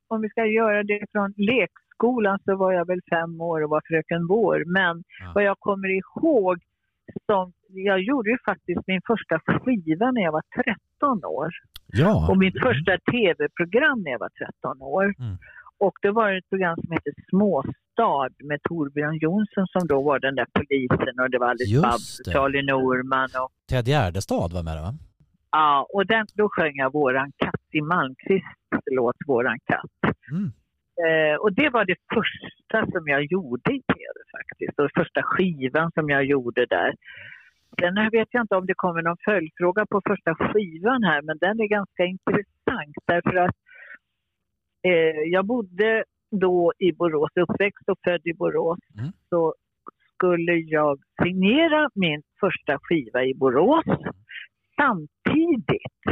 om 0.07 0.21
vi 0.21 0.29
ska 0.29 0.45
göra 0.45 0.83
det 0.83 1.05
från 1.11 1.33
lekskolan 1.37 2.39
så 2.45 2.55
var 2.55 2.71
jag 2.73 2.87
väl 2.87 2.99
fem 3.09 3.41
år 3.41 3.63
och 3.63 3.69
var 3.69 3.81
fröken 3.87 4.27
Vår. 4.27 4.63
Men 4.65 5.03
Ja. 5.19 5.31
vad 5.35 5.43
jag 5.43 5.59
kommer 5.59 5.87
ihåg 5.89 6.57
som 7.25 7.53
jag 7.69 7.99
gjorde 7.99 8.29
ju 8.29 8.37
faktiskt 8.45 8.81
min 8.87 9.01
första 9.07 9.39
skiva 9.39 10.11
när 10.11 10.21
jag 10.21 10.31
var 10.31 10.43
13 10.99 11.25
år. 11.25 11.49
Ja, 11.87 12.27
Och 12.29 12.37
mitt 12.37 12.61
första 12.63 12.97
tv-program 13.11 14.01
när 14.03 14.11
jag 14.11 14.19
var 14.19 14.29
13 14.29 14.81
år. 14.81 15.03
Mm. 15.19 15.37
Och 15.77 15.93
det 16.01 16.11
var 16.11 16.31
ett 16.31 16.49
program 16.49 16.75
som 16.75 16.91
hette 16.91 17.11
Småstad 17.29 18.29
med 18.43 18.59
Torbjörn 18.63 19.17
Jonsson 19.17 19.67
som 19.67 19.87
då 19.87 20.01
var 20.01 20.19
den 20.19 20.35
där 20.35 20.47
polisen 20.53 21.19
och 21.19 21.29
det 21.29 21.37
var 21.37 21.49
Alice 21.49 21.81
Babs 21.81 22.17
det. 22.25 22.31
Charlie 22.31 22.61
Norman 22.61 23.29
och 23.43 23.51
Ted 23.69 23.87
Gärdestad 23.87 24.53
var 24.53 24.63
med 24.63 24.81
va? 24.81 24.93
Ja, 25.51 25.87
och 25.93 26.05
den, 26.05 26.25
då 26.33 26.49
sjöng 26.49 26.75
jag 26.75 26.93
Våran 26.93 27.31
katt 27.37 27.65
i 27.71 27.81
Malmqvists 27.81 28.83
låt 28.91 29.15
Våran 29.27 29.59
katt. 29.65 30.13
Mm. 30.31 30.51
Eh, 31.03 31.35
och 31.35 31.53
det 31.53 31.69
var 31.69 31.85
det 31.85 31.95
första 32.13 32.91
som 32.91 33.07
jag 33.07 33.23
gjorde 33.23 33.71
i 33.73 33.81
tv 33.93 34.15
faktiskt. 34.37 34.79
Och 34.79 34.89
första 34.95 35.23
skivan 35.23 35.91
som 35.91 36.09
jag 36.09 36.25
gjorde 36.25 36.65
där. 36.65 36.95
Sen 37.79 38.09
vet 38.11 38.27
jag 38.31 38.43
inte 38.43 38.55
om 38.55 38.65
det 38.65 38.73
kommer 38.73 39.01
någon 39.01 39.17
följdfråga 39.25 39.85
på 39.85 40.01
första 40.07 40.35
skivan 40.35 41.03
här, 41.03 41.21
men 41.21 41.37
den 41.37 41.59
är 41.59 41.67
ganska 41.67 42.03
intressant 42.05 42.97
därför 43.05 43.35
att 43.35 43.55
eh, 44.87 45.21
jag 45.31 45.45
bodde 45.45 46.03
då 46.31 46.73
i 46.79 46.91
Borås, 46.91 47.29
uppväxt 47.35 47.89
och 47.89 47.97
född 48.03 48.21
i 48.23 48.33
Borås. 48.33 48.79
Mm. 48.99 49.11
Så 49.29 49.53
skulle 50.13 50.53
jag 50.53 50.99
signera 51.23 51.89
min 51.95 52.21
första 52.39 52.79
skiva 52.81 53.23
i 53.23 53.33
Borås 53.33 53.85
samtidigt 54.75 56.03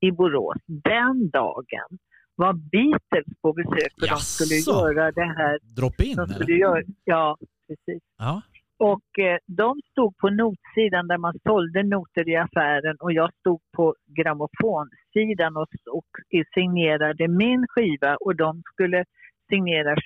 i 0.00 0.10
Borås 0.12 0.56
den 0.66 1.30
dagen 1.30 1.88
var 2.34 2.52
Beatles 2.52 3.40
på 3.42 3.52
besök 3.52 3.92
och 4.02 4.08
de 4.08 4.16
skulle 4.16 4.54
göra 4.54 5.12
det 5.12 5.30
här. 5.38 5.58
Drop 5.76 6.00
in 6.00 6.16
De 6.16 6.22
eller? 6.22 6.34
skulle 6.34 6.56
göra, 6.56 6.82
ja, 7.04 7.36
precis. 7.68 8.02
Ja. 8.18 8.42
Och 8.80 9.18
eh, 9.18 9.38
de 9.46 9.80
stod 9.90 10.16
på 10.16 10.30
notsidan 10.30 11.08
där 11.08 11.18
man 11.18 11.34
sålde 11.42 11.82
noter 11.82 12.28
i 12.28 12.36
affären 12.36 12.96
och 13.00 13.12
jag 13.12 13.30
stod 13.34 13.60
på 13.76 13.94
grammofonsidan 14.06 15.56
och, 15.56 15.68
och 15.90 16.06
signerade 16.54 17.28
min 17.28 17.66
skiva 17.68 18.16
och 18.16 18.36
de 18.36 18.62
skulle 18.72 19.04
signera. 19.48 19.96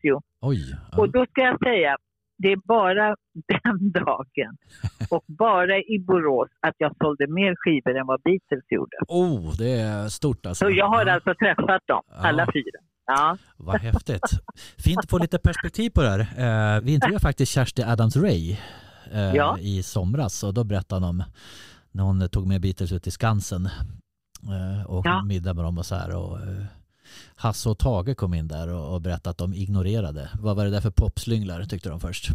Ja. 0.00 0.20
Och 0.98 1.08
då 1.12 1.26
ska 1.26 1.40
jag 1.40 1.58
säga, 1.64 1.96
det 2.38 2.52
är 2.52 2.56
bara 2.56 3.06
den 3.46 3.92
dagen 3.92 4.56
och 5.10 5.24
bara 5.26 5.78
i 5.78 5.98
Borås 6.06 6.50
att 6.60 6.74
jag 6.78 6.96
sålde 6.96 7.26
mer 7.26 7.54
skivor 7.56 7.96
än 7.96 8.06
vad 8.06 8.22
Beatles 8.22 8.64
gjorde. 8.70 8.96
Oh, 9.08 9.56
det 9.58 9.72
är 9.72 10.08
stort 10.08 10.46
alltså. 10.46 10.64
Så 10.64 10.70
jag 10.70 10.86
har 10.86 11.06
alltså 11.06 11.34
träffat 11.34 11.82
dem, 11.86 12.02
Ja. 12.08 12.28
alla 12.28 12.46
fyra. 12.52 12.78
Ja. 13.06 13.36
Vad 13.56 13.80
häftigt. 13.80 14.30
Fint 14.78 14.98
att 14.98 15.10
få 15.10 15.18
lite 15.18 15.38
perspektiv 15.38 15.90
på 15.90 16.02
det 16.02 16.10
här. 16.10 16.20
Eh, 16.76 16.80
vi 16.80 16.92
intervjuade 16.94 17.22
faktiskt 17.22 17.52
Kersti 17.52 17.82
Adams-Ray 17.82 18.56
eh, 19.12 19.20
Ja. 19.34 19.58
i 19.58 19.82
somras 19.82 20.42
och 20.42 20.54
då 20.54 20.64
berättade 20.64 21.06
hon 21.06 21.20
om 21.20 21.24
när 21.92 22.02
hon 22.02 22.28
tog 22.28 22.46
med 22.46 22.60
Beatles 22.60 22.92
ut 22.92 23.06
i 23.06 23.10
Skansen 23.10 23.66
eh, 24.42 24.86
och 24.86 25.06
Ja. 25.06 25.22
middag 25.22 25.54
med 25.54 25.64
dem 25.64 25.78
och 25.78 25.86
så 25.86 25.94
här. 25.94 26.16
Och, 26.16 26.38
Hasse 27.36 27.68
och 27.68 27.78
Tage 27.78 28.16
kom 28.16 28.34
in 28.34 28.48
där 28.48 28.68
och, 28.68 29.00
berättade 29.00 29.30
att 29.30 29.38
de 29.38 29.54
ignorerade. 29.54 30.28
Vad 30.40 30.56
var 30.56 30.64
det 30.64 30.70
där 30.70 30.80
för 30.80 30.90
popslynglar 30.90 31.64
tyckte 31.64 31.88
de 31.88 32.00
först. 32.00 32.30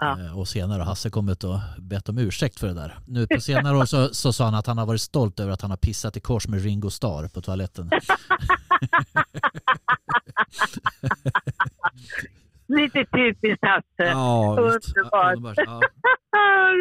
Ja. 0.00 0.32
Och 0.34 0.48
senare 0.48 0.78
har 0.78 0.86
Hasse 0.86 1.10
kommit 1.10 1.44
och 1.44 1.58
bett 1.78 2.08
om 2.08 2.18
ursäkt 2.18 2.60
för 2.60 2.66
det 2.66 2.74
där. 2.74 2.98
Nu 3.06 3.26
på 3.26 3.40
senare 3.40 3.76
år 3.76 3.84
så, 3.84 4.14
så 4.14 4.32
sa 4.32 4.44
han 4.44 4.54
att 4.54 4.66
han 4.66 4.78
har 4.78 4.86
varit 4.86 5.00
stolt 5.00 5.40
över 5.40 5.52
att 5.52 5.60
han 5.62 5.70
har 5.70 5.76
pissat 5.76 6.16
i 6.16 6.20
kors 6.20 6.48
med 6.48 6.62
Ringo 6.62 6.90
Starr 6.90 7.28
på 7.28 7.40
toaletten. 7.42 7.90
Lite 12.68 13.04
typiskt 13.04 13.64
Hasse. 13.64 14.04
Ja. 14.10 14.56
Underbart. 14.58 15.36
underbart. 15.36 15.58
Ja. 15.66 15.80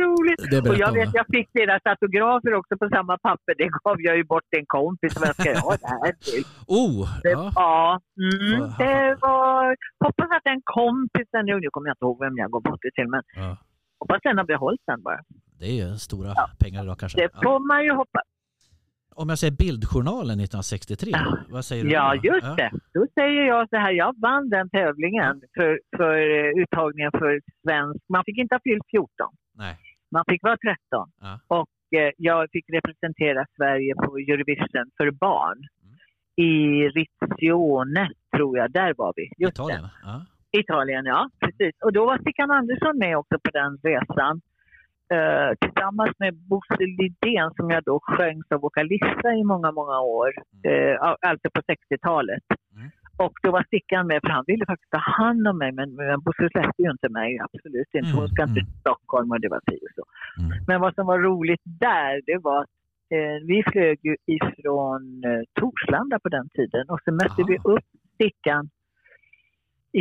Roligt. 0.03 0.41
Det 0.51 0.69
Och 0.69 0.75
jag 0.77 0.91
vet, 0.93 1.09
jag 1.13 1.25
fick 1.35 1.49
deras 1.53 1.81
autografer 1.85 2.53
också 2.53 2.77
på 2.77 2.89
samma 2.95 3.17
papper. 3.17 3.53
Det 3.57 3.69
gav 3.83 4.01
jag 4.01 4.17
ju 4.17 4.23
bort 4.23 4.43
till 4.49 4.59
en 4.59 4.65
kompis. 4.67 5.11
Vad 5.19 5.35
ska 5.35 5.49
jag 5.51 5.59
ha 5.67 5.75
det 5.83 5.87
här 5.87 6.11
till? 6.27 6.43
Oh, 6.67 7.07
Det, 7.23 7.29
ja. 7.29 7.51
ja. 7.55 7.99
Mm, 8.27 8.59
det 8.77 9.17
var... 9.21 9.75
Hoppas 10.05 10.27
att 10.37 10.43
den 10.43 10.61
kompisen, 10.63 11.41
nu 11.45 11.53
nu 11.59 11.67
kommer 11.71 11.87
jag 11.89 11.93
inte 11.95 12.05
ihåg 12.05 12.19
vem 12.25 12.37
jag 12.37 12.51
gav 12.51 12.61
bort 12.61 12.81
det 12.81 12.91
till, 12.97 13.09
men 13.09 13.21
ja. 13.35 13.57
hoppas 13.99 14.19
den 14.23 14.37
har 14.37 14.45
behållit 14.45 14.81
den 14.87 15.03
bara. 15.03 15.19
Det 15.59 15.79
är 15.81 15.93
stora 16.07 16.29
pengar 16.63 16.83
idag 16.83 16.97
kanske. 16.99 17.17
Det 17.21 17.29
Ja. 17.33 17.39
får 17.43 17.59
man 17.71 17.83
ju 17.83 17.91
hoppas. 18.01 18.23
Om 19.15 19.29
jag 19.29 19.39
säger 19.39 19.55
Bildjournalen 19.63 20.37
1963, 20.39 21.11
vad 21.49 21.65
säger 21.65 21.83
du 21.83 21.89
Ja, 21.91 22.15
då? 22.15 22.27
just 22.29 22.57
det. 22.57 22.71
Då 22.93 23.07
säger 23.13 23.41
jag 23.47 23.69
så 23.69 23.77
här, 23.77 23.91
jag 23.91 24.13
vann 24.21 24.49
den 24.49 24.69
tävlingen 24.69 25.41
för, 25.57 25.79
för 25.97 26.15
eh, 26.39 26.61
uttagningen 26.63 27.11
för 27.11 27.41
svensk. 27.63 27.99
Man 28.09 28.23
fick 28.25 28.37
inte 28.37 28.55
ha 28.55 28.59
fyllt 28.63 28.83
14. 28.91 29.07
Nej. 29.57 29.75
Man 30.11 30.23
fick 30.29 30.43
vara 30.43 30.57
13. 30.57 30.77
Ja. 31.21 31.39
Och 31.47 31.99
eh, 31.99 32.11
jag 32.17 32.47
fick 32.51 32.65
representera 32.77 33.45
Sverige 33.57 33.93
på 33.95 34.17
Eurovision 34.17 34.85
för 34.97 35.11
barn. 35.11 35.57
Mm. 35.83 35.95
I 36.49 36.53
Rizione, 36.97 38.09
tror 38.35 38.57
jag. 38.57 38.71
Där 38.71 38.93
var 38.97 39.13
vi. 39.15 39.29
Just 39.37 39.53
Italien? 39.59 39.87
Ja. 40.03 40.25
Det. 40.51 40.59
Italien, 40.59 41.05
ja. 41.05 41.29
Precis. 41.39 41.73
Och 41.85 41.93
då 41.93 42.05
var 42.05 42.17
Stickan 42.17 42.51
Andersson 42.51 42.97
med 42.97 43.17
också 43.17 43.35
på 43.43 43.49
den 43.59 43.77
resan. 43.83 44.41
Eh, 45.13 45.51
tillsammans 45.61 46.13
med 46.19 46.33
Bosse 46.49 46.85
Lidén 46.99 47.49
som 47.57 47.69
jag 47.69 47.83
då 47.83 47.99
sjöng 48.03 48.43
som 48.47 48.59
vokalista 48.61 49.27
i 49.39 49.43
många, 49.43 49.71
många 49.71 49.99
år. 49.99 50.29
Eh, 50.69 50.95
alltså 51.01 51.47
på 51.53 51.61
60-talet. 51.61 52.43
Mm. 52.75 52.89
Och 53.17 53.33
då 53.43 53.51
var 53.51 53.63
Stickan 53.63 54.07
med 54.07 54.19
för 54.21 54.29
han 54.29 54.43
ville 54.47 54.65
faktiskt 54.65 54.91
ta 54.91 54.97
hand 54.97 55.47
om 55.47 55.57
mig 55.57 55.71
men, 55.71 55.95
men 55.95 56.19
Bosse 56.21 56.49
släppte 56.51 56.81
ju 56.83 56.91
inte 56.91 57.09
mig. 57.09 57.39
Absolut 57.45 57.91
inte. 57.93 58.11
Hon 58.19 58.27
ska 58.29 58.43
inte 58.43 58.59
Mm, 58.59 58.65
till 58.65 58.79
Stockholm 58.79 59.31
och 59.31 59.41
det 59.41 59.49
var 59.49 59.61
si 59.69 59.77
och 59.87 59.93
så. 59.97 60.03
Mm. 60.41 60.63
Men 60.67 60.81
vad 60.81 60.95
som 60.95 61.05
var 61.07 61.19
roligt 61.19 61.61
där 61.65 62.21
det 62.29 62.37
var 62.47 62.61
att 62.61 62.69
eh, 63.15 63.37
vi 63.49 63.63
flög 63.71 63.99
ju 64.07 64.15
ifrån 64.37 65.01
eh, 65.29 65.43
Torslanda 65.59 66.19
på 66.23 66.29
den 66.29 66.49
tiden 66.49 66.89
och 66.89 66.99
så 67.05 67.11
mötte 67.11 67.41
Aha. 67.41 67.49
vi 67.51 67.57
upp 67.73 67.87
Stickan 68.15 68.69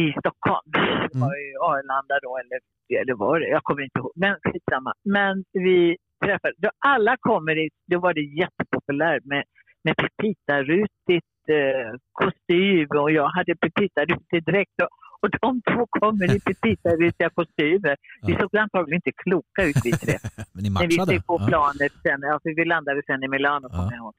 i 0.00 0.04
Stockholm. 0.20 0.66
Det 0.72 1.14
Mm. 1.16 1.20
var 1.26 1.34
ju 1.44 1.50
Arlanda 1.70 2.14
då 2.22 2.30
eller, 2.42 2.58
eller 3.02 3.14
var 3.14 3.40
det? 3.40 3.48
Jag 3.48 3.62
kommer 3.62 3.82
inte 3.82 3.98
ihåg. 3.98 4.12
Men 4.16 4.34
skitsamma. 4.44 4.92
Men 5.04 5.44
vi 5.52 5.96
träffade, 6.24 6.54
då 6.58 6.70
alla 6.78 7.16
kommer 7.20 7.56
i, 7.64 7.68
då 7.90 7.98
var 8.00 8.14
det 8.14 8.20
jättepopulärt 8.42 9.24
med, 9.24 9.44
med 9.84 9.94
pepitarutigt 9.96 11.26
eh, 11.48 11.90
kostym 12.12 12.88
och 13.02 13.10
jag 13.12 13.28
hade 13.28 13.54
pepitarutig 13.56 14.44
dräkt 14.44 14.76
och, 14.82 14.88
och 15.22 15.30
de 15.40 15.60
två 15.70 15.86
kommer 16.00 16.36
i 16.36 16.40
pepitarudiga 16.40 17.30
kostymer. 17.38 17.96
Vi 18.26 18.32
Ja. 18.32 18.38
såg 18.40 18.56
antagligen 18.56 18.96
inte 19.04 19.12
kloka 19.24 19.60
ut 19.68 19.76
vi 19.84 19.92
tre. 19.92 20.14
Men 20.54 20.62
ni 20.64 20.70
När 20.70 20.80
vi 20.80 20.86
matchade? 20.96 21.06
steg 21.06 21.26
på 21.26 21.36
Ja. 21.40 21.46
planet 21.48 21.92
sen, 22.02 22.24
alltså 22.32 22.48
vi 22.56 22.64
landade 22.64 23.02
sen 23.06 23.22
i 23.24 23.28
Milano 23.28 23.66
Ja. 23.70 23.76
kommer 23.76 23.92
jag 23.92 24.02
ihåg. 24.02 24.14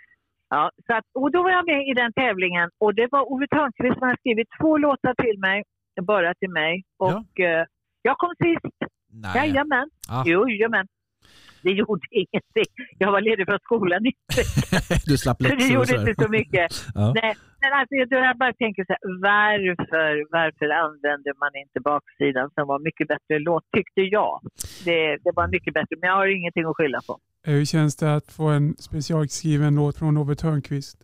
Ja, 0.55 0.71
så 0.87 0.93
att, 0.97 1.05
och 1.19 1.31
då 1.31 1.43
var 1.43 1.51
jag 1.51 1.65
med 1.65 1.81
i 1.91 1.93
den 1.93 2.13
tävlingen 2.13 2.69
och 2.83 2.95
det 2.95 3.07
var 3.11 3.31
Ove 3.31 3.47
Thörnqvist 3.47 3.97
som 3.97 4.07
hade 4.07 4.21
skrivit 4.23 4.47
två 4.59 4.77
låtar 4.77 5.13
till 5.23 5.39
mig, 5.39 5.63
bara 6.01 6.33
till 6.33 6.49
mig. 6.49 6.83
Och 6.97 7.39
eh, 7.39 7.65
jag 8.01 8.17
kom 8.17 8.33
sist. 8.43 8.75
Nej. 9.23 9.31
Jajamän. 9.35 9.87
Ja. 10.07 10.23
Jo, 10.25 10.49
jajamän. 10.49 10.87
Det 11.63 11.71
gjorde 11.71 12.07
ingenting. 12.21 12.69
Jag 12.97 13.11
var 13.11 13.21
ledig 13.21 13.45
från 13.49 13.59
skolan 13.59 13.99
Du 15.09 15.17
slapp 15.17 15.37
det 15.39 15.49
läxor 15.49 15.65
och 15.65 15.71
gjorde 15.73 15.93
inte 16.01 16.23
så 16.23 16.29
mycket. 16.29 16.65
Ja. 16.99 17.13
Nej, 17.21 17.33
men 17.61 17.71
alltså, 17.79 17.95
jag, 17.95 18.37
bara 18.37 18.53
tänker 18.53 18.81
så 18.85 18.93
här, 18.93 19.03
varför, 19.31 20.11
varför 20.37 20.67
använde 20.85 21.29
man 21.41 21.51
inte 21.63 21.79
baksidan 21.89 22.49
som 22.55 22.67
var 22.67 22.79
mycket 22.79 23.07
bättre 23.07 23.39
låt, 23.39 23.63
tyckte 23.75 24.01
jag. 24.01 24.39
Det, 24.85 25.17
det 25.23 25.31
var 25.35 25.47
mycket 25.47 25.73
bättre, 25.73 25.95
men 25.99 26.09
jag 26.09 26.15
har 26.15 26.27
ingenting 26.27 26.65
att 26.65 26.77
skylla 26.77 26.99
på. 27.07 27.13
Eh, 27.47 27.53
Hur 27.53 27.65
känns 27.65 27.95
det 27.95 28.15
att 28.15 28.31
få 28.31 28.47
en 28.49 28.73
specialskriven 28.77 29.75
låt 29.75 29.97
från 29.99 30.17
Ove 30.17 30.35
Thörnqvist? 30.35 30.97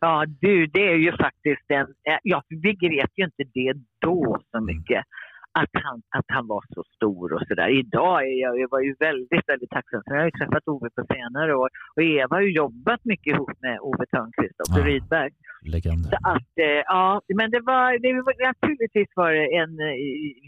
Ja, 0.00 0.24
du, 0.40 0.66
det 0.66 0.88
är 0.88 0.96
ju 0.96 1.12
faktiskt 1.12 1.64
en... 1.68 1.80
eh, 2.10 2.18
Ja, 2.22 2.42
vi 2.48 2.56
begrep 2.56 3.10
ju 3.16 3.24
inte 3.24 3.44
det 3.54 3.72
då 3.98 4.38
så 4.50 4.60
mycket. 4.60 5.04
Att 5.52 5.70
han, 5.72 6.02
att 6.18 6.24
han 6.28 6.46
var 6.46 6.64
så 6.74 6.82
stor 6.96 7.32
och 7.32 7.42
sådär. 7.48 7.68
Idag 7.68 8.22
är 8.28 8.40
jag, 8.42 8.60
jag 8.60 8.70
var 8.70 8.80
ju 8.80 8.94
väldigt, 8.98 9.48
väldigt 9.48 9.70
tacksam. 9.70 10.02
för 10.06 10.14
Jag 10.14 10.20
har 10.20 10.24
ju 10.24 10.30
träffat 10.30 10.68
Ove 10.68 10.90
på 10.90 11.04
senare 11.14 11.54
år. 11.56 11.68
Och 11.96 12.02
Eva 12.02 12.36
har 12.36 12.40
ju 12.40 12.52
jobbat 12.52 13.04
mycket 13.04 13.34
ihop 13.34 13.52
med 13.60 13.78
Ove 13.80 14.06
Thörnqvist 14.12 14.60
och 14.60 14.78
Ja. 14.78 14.84
Rydberg. 14.86 15.30
Legend. 15.62 16.04
Så 16.04 16.16
att, 16.34 16.52
eh, 16.66 16.82
ja, 16.94 17.22
men 17.38 17.50
det 17.50 17.60
var, 17.60 17.98
det 17.98 18.12
var 18.12 18.46
naturligtvis 18.52 19.08
var 19.14 19.32
det 19.32 19.46
en 19.62 19.74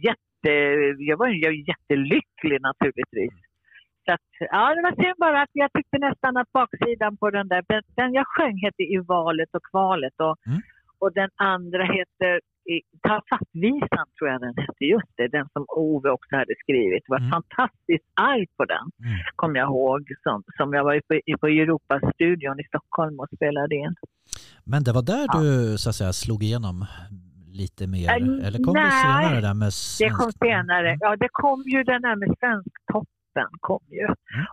jätte... 0.08 0.52
Jag 1.08 1.16
var 1.16 1.28
jag 1.28 1.50
var 1.50 1.68
jättelycklig 1.72 2.58
naturligtvis. 2.60 3.34
Så 4.04 4.12
att, 4.12 4.28
ja, 4.38 4.74
det 4.74 4.82
var 4.82 4.94
synd 5.02 5.18
bara 5.18 5.42
att 5.42 5.50
jag 5.52 5.70
tyckte 5.72 5.98
nästan 5.98 6.36
att 6.36 6.52
baksidan 6.52 7.16
på 7.16 7.30
den 7.30 7.48
där, 7.48 7.62
den, 7.96 8.12
jag 8.12 8.26
sjöng 8.26 8.56
hette 8.64 8.82
I 8.82 8.98
valet 8.98 9.48
och 9.52 9.62
kvalet 9.70 10.14
och, 10.20 10.36
Mm. 10.46 10.60
och 10.98 11.12
den 11.12 11.30
andra 11.36 11.82
heter 11.84 12.32
i- 12.74 12.86
Ta 13.06 13.22
fatt-visan 13.30 14.06
tror 14.18 14.30
jag 14.30 14.40
den 14.40 14.54
hette, 14.64 14.84
just 14.84 15.10
det, 15.16 15.28
den 15.28 15.48
som 15.52 15.64
Ove 15.68 16.10
också 16.10 16.36
hade 16.36 16.54
skrivit. 16.64 17.02
Det 17.06 17.10
var 17.16 17.18
Mm. 17.18 17.30
fantastiskt 17.30 18.08
arg 18.14 18.46
på 18.56 18.64
den, 18.64 18.84
Mm. 19.04 19.18
kommer 19.36 19.56
jag 19.60 19.66
ihåg, 19.68 20.02
som, 20.22 20.42
som 20.56 20.72
jag 20.76 20.84
var 20.84 20.94
på, 21.08 21.38
på 21.40 21.46
Europastudion 21.46 22.60
i 22.60 22.64
Stockholm 22.64 23.20
och 23.20 23.28
spelade 23.36 23.74
in. 23.76 23.94
Men 24.64 24.84
det 24.84 24.92
var 24.92 25.02
där 25.02 25.24
Ja. 25.32 25.40
du 25.40 25.78
så 25.78 25.88
att 25.90 25.94
säga 26.00 26.12
slog 26.12 26.42
igenom 26.42 26.76
lite 27.60 27.86
mer? 27.86 28.08
Äh, 28.08 28.46
Eller 28.46 28.64
kom 28.64 28.74
det 28.74 28.80
nej. 28.80 29.02
senare 29.04 29.40
där 29.40 29.54
med 29.54 29.66
Det 29.66 29.72
svensk... 29.72 30.16
kom 30.20 30.32
senare. 30.32 30.96
Ja, 31.00 31.16
det 31.16 31.28
kom 31.32 31.60
ju 31.74 31.84
den 31.84 32.04
här 32.04 32.16
med 32.16 32.28
Svensktoppen 32.40 33.19
Svensktoppen 33.32 33.58
kom 33.60 33.80
ju. 33.90 34.08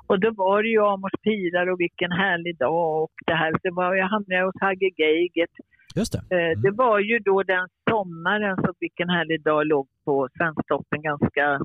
Och 0.08 0.20
då 0.20 0.32
var 0.32 0.64
det 0.64 0.70
ju 0.70 0.82
Amors 0.82 1.12
pilar 1.24 1.70
och 1.70 1.80
vilken 1.80 2.12
härlig 2.12 2.58
dag 2.58 3.04
och 3.04 3.12
det 3.26 3.34
här. 3.34 3.52
Så 3.62 3.74
var 3.74 3.96
jag 3.96 4.08
hamnade 4.08 4.46
hos 4.46 4.62
Hagge 4.62 4.90
Geigert. 4.98 5.56
Just 5.96 6.12
det. 6.14 6.36
Eh, 6.36 6.48
Mm. 6.52 6.62
Det 6.62 6.72
var 6.72 7.00
ju 7.00 7.20
då 7.20 7.44
den 7.44 7.68
sommaren 7.90 8.56
som 8.56 8.74
Vilken 8.80 9.10
härlig 9.10 9.44
dag 9.44 9.68
låg 9.68 9.88
på 10.06 10.28
Svensktoppen 10.38 11.02
ganska, 11.02 11.60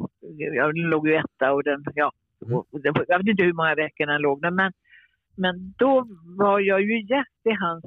ja 0.56 0.66
den 0.66 0.90
låg 0.90 1.08
ju 1.08 1.14
etta 1.14 1.52
och 1.52 1.64
den, 1.64 1.84
ja, 1.94 2.12
Mm. 2.46 2.62
jag 3.08 3.18
vet 3.18 3.28
inte 3.28 3.42
hur 3.42 3.52
många 3.52 3.74
veckor 3.74 4.06
den 4.06 4.20
låg 4.22 4.42
där, 4.42 4.50
men, 4.50 4.72
men 5.36 5.74
då 5.78 6.06
var 6.38 6.60
jag 6.60 6.80
ju 6.82 7.00
gäst 7.02 7.40
i 7.44 7.50
hans, 7.60 7.84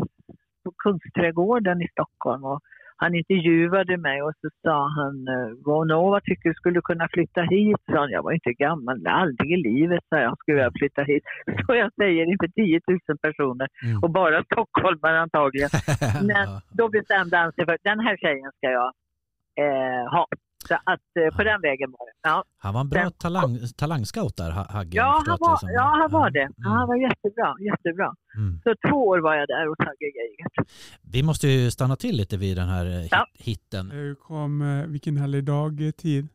på 0.64 0.72
Kungsträdgården 0.78 1.82
i 1.82 1.88
Stockholm 1.88 2.44
och 2.44 2.60
han 2.98 3.16
intervjuade 3.16 3.98
mig 3.98 4.22
och 4.22 4.34
så 4.42 4.48
sa 4.64 4.88
han, 5.00 5.16
eh, 5.28 5.50
vad 5.66 6.24
tycker 6.24 6.50
du 6.50 6.54
skulle 6.56 6.82
kunna 6.82 7.08
flytta 7.14 7.42
hit? 7.42 7.78
Sa 7.92 8.00
han. 8.00 8.10
Jag 8.10 8.24
var 8.24 8.32
inte 8.32 8.54
gammal, 8.54 9.08
aldrig 9.08 9.52
i 9.52 9.58
livet 9.70 10.04
sa 10.10 10.20
jag 10.20 10.38
skulle 10.38 10.62
jag 10.62 10.74
flytta 10.80 11.04
hit. 11.04 11.24
Så 11.66 11.76
jag 11.76 11.94
säger 11.94 12.26
inför 12.32 12.48
10 12.48 12.80
000 12.88 13.18
personer 13.22 13.68
Mm. 13.86 14.04
och 14.04 14.12
bara 14.12 14.44
stockholmare 14.44 15.20
antagligen. 15.20 15.70
Men 16.32 16.46
då 16.80 16.90
bestämde 16.90 17.38
han 17.38 17.52
sig 17.54 17.66
för 17.66 17.78
den 17.84 18.00
här 18.00 18.18
tjejen 18.18 18.52
ska 18.58 18.68
jag 18.80 18.92
eh, 19.64 20.06
ha. 20.16 20.26
Så 20.68 20.76
att 20.84 21.08
eh, 21.20 21.36
på 21.38 21.44
den 21.44 21.62
vägen 21.62 21.92
var 21.92 22.06
det. 22.06 22.16
Ja, 22.30 22.44
Han 22.58 22.74
var 22.74 22.82
en 22.82 22.90
bra 22.90 23.02
Sen- 23.02 23.12
talang, 23.12 23.58
talangscout 23.78 24.38
där, 24.38 24.52
Ha- 24.52 24.68
Hagge. 24.78 24.98
ja, 24.98 25.22
förstått 25.26 25.40
han, 25.42 25.70
var, 25.70 25.74
ja 25.80 25.82
han 26.02 26.12
var 26.12 26.30
det. 26.30 26.48
Ja, 26.58 26.70
han 26.70 26.76
Mm. 26.84 26.88
var 26.88 26.96
jättebra. 27.08 27.50
jättebra. 27.70 28.10
Mm. 28.38 28.60
Så 28.64 28.70
två 28.90 29.08
år 29.08 29.20
var 29.20 29.36
jag 29.36 29.48
där 29.48 29.68
hos 29.70 29.80
Hagge 29.80 30.08
Geigert. 30.18 30.56
Vi 31.14 31.24
måste 31.24 31.48
ju 31.48 31.72
stanna 31.72 31.96
till 31.96 32.16
lite 32.18 32.38
vid 32.38 32.58
den 32.58 32.68
här 32.68 32.86
eh, 32.86 32.92
hit- 33.02 33.08
Ja. 33.12 33.26
hitten. 33.34 33.92
Hur 33.92 34.16
kom 34.16 34.62
eh, 34.62 34.86
Vilken 34.88 35.18
härlig 35.18 35.44
dag-tid? 35.44 36.28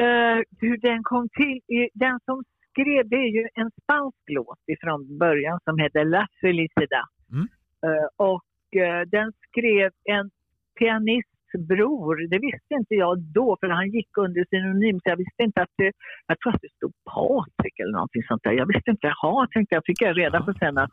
Eh, 0.00 0.38
hur 0.60 0.76
den 0.88 1.00
kom 1.02 1.28
till, 1.28 1.60
den 1.94 2.20
som 2.24 2.42
skrev, 2.70 3.08
det 3.08 3.16
är 3.16 3.30
ju 3.38 3.48
en 3.54 3.70
spansk 3.82 4.22
låt 4.26 4.62
ifrån 4.74 5.18
början 5.18 5.58
som 5.64 5.78
heter 5.78 6.04
La 6.04 6.26
Felicidad. 6.40 7.06
Mm. 7.32 7.46
Eh, 7.86 8.08
och 8.16 8.76
eh, 8.82 9.00
den 9.16 9.32
skrev 9.48 9.90
en 10.04 10.30
pianists 10.78 11.35
bror. 11.58 12.28
Det 12.30 12.38
visste 12.38 12.74
inte 12.74 12.94
jag 12.94 13.18
då 13.18 13.56
för 13.60 13.68
han 13.68 13.90
gick 13.90 14.18
under 14.18 14.44
synonym 14.50 14.96
så 15.00 15.08
jag 15.10 15.16
visste 15.16 15.42
inte 15.42 15.62
att 15.62 15.74
det, 15.76 15.92
jag 16.26 16.40
tror 16.40 16.54
att 16.54 16.62
det 16.62 16.72
stod 16.76 16.92
Patrik 17.14 17.78
eller 17.80 17.92
någonting 17.92 18.22
sånt 18.22 18.42
där. 18.42 18.52
Jag 18.52 18.66
visste 18.66 18.90
inte, 18.90 19.06
jaha 19.06 19.46
tänkte 19.52 19.74
jag, 19.74 19.84
fick 19.86 20.02
jag 20.02 20.18
reda 20.18 20.42
på 20.42 20.52
sen 20.52 20.78
att 20.78 20.90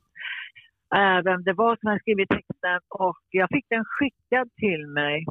äh, 0.95 1.19
vem 1.23 1.43
det 1.43 1.53
var 1.53 1.75
som 1.75 1.87
hade 1.87 1.99
skrivit 1.99 2.29
texten 2.29 2.79
och 2.89 3.21
jag 3.29 3.49
fick 3.49 3.65
den 3.69 3.85
skickad 3.85 4.47
till 4.63 4.87
mig 4.87 5.25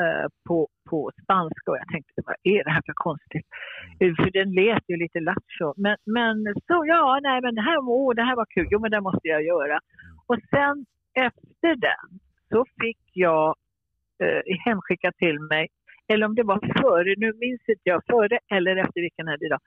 eh, 0.00 0.26
på, 0.48 0.68
på 0.90 1.10
spanska 1.22 1.70
och 1.70 1.80
jag 1.82 1.88
tänkte 1.88 2.22
vad 2.26 2.36
är 2.42 2.64
det 2.64 2.70
här 2.70 2.82
för 2.86 2.96
konstigt? 3.08 3.46
Eh, 4.00 4.14
För 4.20 4.30
den 4.30 4.48
lät 4.60 4.84
ju 4.88 4.96
lite 4.96 5.20
lattjo. 5.20 5.68
Men, 5.76 5.96
men 6.16 6.36
så 6.68 6.76
ja, 6.86 7.20
nej 7.22 7.40
men 7.42 7.54
det 7.54 7.62
här, 7.68 7.78
åh, 7.78 8.14
det 8.14 8.22
här 8.22 8.36
var 8.36 8.46
kul, 8.54 8.68
jo 8.70 8.78
men 8.80 8.90
det 8.90 9.00
måste 9.00 9.28
jag 9.34 9.42
göra. 9.52 9.80
Och 10.28 10.38
sen 10.50 10.76
efter 11.14 11.72
den 11.88 12.06
så 12.50 12.64
fick 12.80 13.02
jag 13.12 13.54
eh, 14.24 14.56
hemskickat 14.64 15.16
till 15.16 15.38
mig, 15.40 15.68
eller 16.12 16.26
om 16.26 16.34
det 16.34 16.42
var 16.42 16.60
före, 16.82 17.14
nu 17.16 17.32
minns 17.44 17.64
inte 17.68 17.86
jag, 17.92 18.02
före 18.10 18.38
eller 18.54 18.76
efter 18.76 19.00
vilken 19.00 19.28
här 19.28 19.44
idag. 19.46 19.60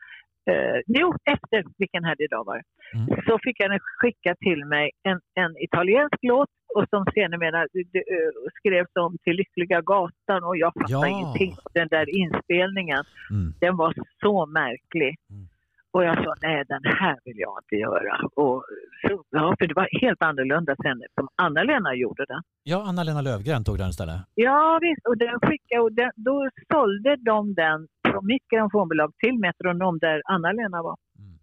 Eh, 0.51 0.79
jo, 0.87 1.15
efter 1.25 1.63
vilken 1.77 2.03
här 2.03 2.15
idag 2.21 2.45
var 2.45 2.55
det. 2.55 2.63
Mm. 2.97 3.21
Så 3.27 3.39
fick 3.43 3.59
jag 3.59 3.71
den 3.71 3.79
skickat 3.99 4.37
till 4.39 4.65
mig 4.65 4.91
en, 5.03 5.19
en 5.43 5.53
italiensk 5.57 6.17
låt 6.21 6.49
och 6.75 6.85
som 6.89 7.05
sedermera 7.13 7.67
det, 7.93 7.99
eh, 7.99 8.31
skrevs 8.59 8.95
om 8.99 9.17
till 9.23 9.35
Lyckliga 9.35 9.81
gatan 9.81 10.43
och 10.43 10.57
jag 10.57 10.73
fattade 10.73 10.93
Ja. 10.93 11.07
ingenting 11.07 11.55
den 11.73 11.87
där 11.87 12.07
inspelningen. 12.21 13.03
Mm. 13.31 13.53
Den 13.59 13.77
var 13.77 13.93
så 14.21 14.45
märklig. 14.45 15.15
Mm. 15.29 15.47
Och 15.93 16.03
jag 16.03 16.15
sa, 16.23 16.33
nej 16.41 16.63
den 16.67 16.83
här 17.01 17.17
vill 17.25 17.39
jag 17.45 17.55
inte 17.63 17.75
göra. 17.75 18.15
Och 18.35 18.63
så, 19.01 19.23
ja, 19.29 19.55
för 19.59 19.67
det 19.67 19.73
var 19.73 19.87
helt 20.01 20.21
annorlunda 20.23 20.75
sen 20.83 21.01
som 21.15 21.27
Anna-Lena 21.35 21.95
gjorde 21.95 22.25
den. 22.25 22.41
Ja, 22.63 22.83
Anna-Lena 22.87 23.21
Lövgren 23.21 23.63
tog 23.63 23.77
den 23.77 23.89
istället. 23.89 24.21
Ja 24.35 24.79
visst, 24.81 25.07
och 25.09 25.17
den 25.17 25.39
skickade, 25.45 25.81
och 25.81 25.93
den, 25.93 26.11
då 26.15 26.49
sålde 26.71 27.15
de 27.15 27.53
den 27.53 27.87
från 28.07 28.25
mitt 28.25 28.47
grammofonbolag 28.53 29.11
till 29.23 29.35
Metronom 29.39 29.99
där 29.99 30.21
Anna-Lena 30.25 30.81
var. 30.83 30.97
Mm. 31.19 31.37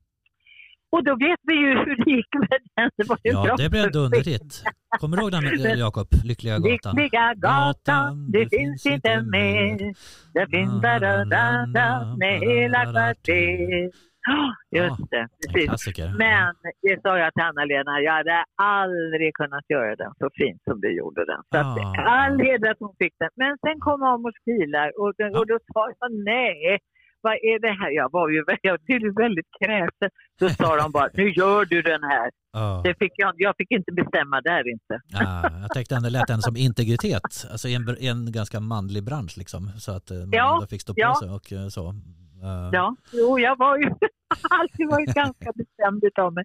Och 0.92 1.04
då 1.04 1.12
vet 1.26 1.40
vi 1.42 1.54
ju 1.54 1.68
hur 1.84 1.96
det 2.04 2.10
gick 2.10 2.34
med 2.34 2.58
den. 2.76 2.90
Det 2.96 3.08
var 3.08 3.18
ju 3.24 3.30
Ja, 3.30 3.42
bra 3.44 3.56
det 3.56 3.68
blev 3.70 3.92
dunderhit. 3.92 4.64
Kommer 5.00 5.16
du 5.16 5.22
ihåg 5.22 5.32
den, 5.32 5.78
Jakob? 5.84 6.06
Lyckliga 6.24 6.58
gatan? 6.58 6.96
Lyckliga 6.96 7.34
gatan, 7.34 8.30
det 8.30 8.48
finns 8.56 8.86
inte 8.86 9.22
mer. 9.22 9.94
Det 10.34 10.46
finns 10.50 10.82
bara 10.82 12.16
med 12.16 12.40
hela 12.40 12.84
kvarter. 12.92 14.09
Ja, 14.26 14.54
Just 14.70 15.11
det, 15.11 15.28
precis. 15.52 15.98
Men 16.24 16.54
det 16.83 16.96
sa 17.02 17.18
jag 17.18 17.30
till 17.35 17.42
Anna-Lena, 17.50 18.00
jag 18.06 18.12
hade 18.12 18.44
aldrig 18.62 19.35
kunnat 19.35 19.64
göra 19.74 19.96
den 19.96 20.12
så 20.18 20.28
fint 20.40 20.61
som 20.68 20.80
du 20.80 20.90
gjorde 21.00 21.22
den. 21.33 21.40
Så 21.52 21.59
att, 21.62 21.78
Ah. 21.78 22.02
all 22.20 22.38
heder 22.46 22.70
att 22.70 22.80
hon 22.80 22.94
fick 23.02 23.14
den. 23.22 23.30
Men 23.42 23.52
sen 23.64 23.76
kom 23.87 24.02
Amors 24.02 24.38
pilar 24.48 24.88
och, 25.00 25.12
och 25.38 25.46
då 25.50 25.56
sa 25.72 25.83
jag 26.00 26.12
nej. 26.35 26.78
Vad 27.22 27.33
är 27.33 27.59
det 27.66 27.74
här? 27.80 27.90
Jag 27.90 28.09
var 28.12 28.28
ju 28.28 28.44
jag 28.62 28.78
väldigt 29.24 29.50
kräsen. 29.61 30.11
Så 30.38 30.48
sa 30.48 30.76
de 30.76 30.92
bara, 30.92 31.09
nu 31.14 31.28
gör 31.30 31.64
du 31.64 31.83
den 31.83 32.02
här. 32.02 32.30
Ja. 32.52 32.80
Det 32.85 32.94
fick 32.98 33.12
jag, 33.16 33.33
jag 33.37 33.54
fick 33.59 33.70
inte 33.70 33.92
bestämma 33.92 34.40
där 34.40 34.68
inte. 34.74 34.94
Ja, 35.12 35.50
jag 35.62 35.70
tänkte 35.74 35.94
ändå 35.94 36.09
lät 36.09 36.26
den 36.26 36.42
som 36.42 36.56
integritet, 36.56 37.22
alltså 37.50 37.68
i 37.68 37.74
en, 37.74 37.88
en 38.00 38.33
ganska 38.33 38.61
manlig 38.61 39.04
bransch 39.04 39.35
liksom, 39.38 39.68
så 39.85 39.92
att 39.96 40.11
eh, 40.11 40.16
man 40.16 40.28
Ja, 40.33 40.54
ändå 40.54 40.66
fick 40.66 40.80
stå 40.83 40.92
på 40.94 41.00
ja. 41.00 41.14
sig 41.22 41.30
och 41.30 41.52
eh, 41.52 41.68
så. 41.68 41.94
Eh, 42.42 42.68
Ja, 42.72 42.96
jo, 43.12 43.38
jag 43.38 43.57
var 43.59 43.76
ju 43.79 43.85
alltid 44.50 44.87
varit 44.88 45.14
ganska 45.14 45.53
bestämd 45.61 46.05
utav 46.05 46.33
mig 46.33 46.44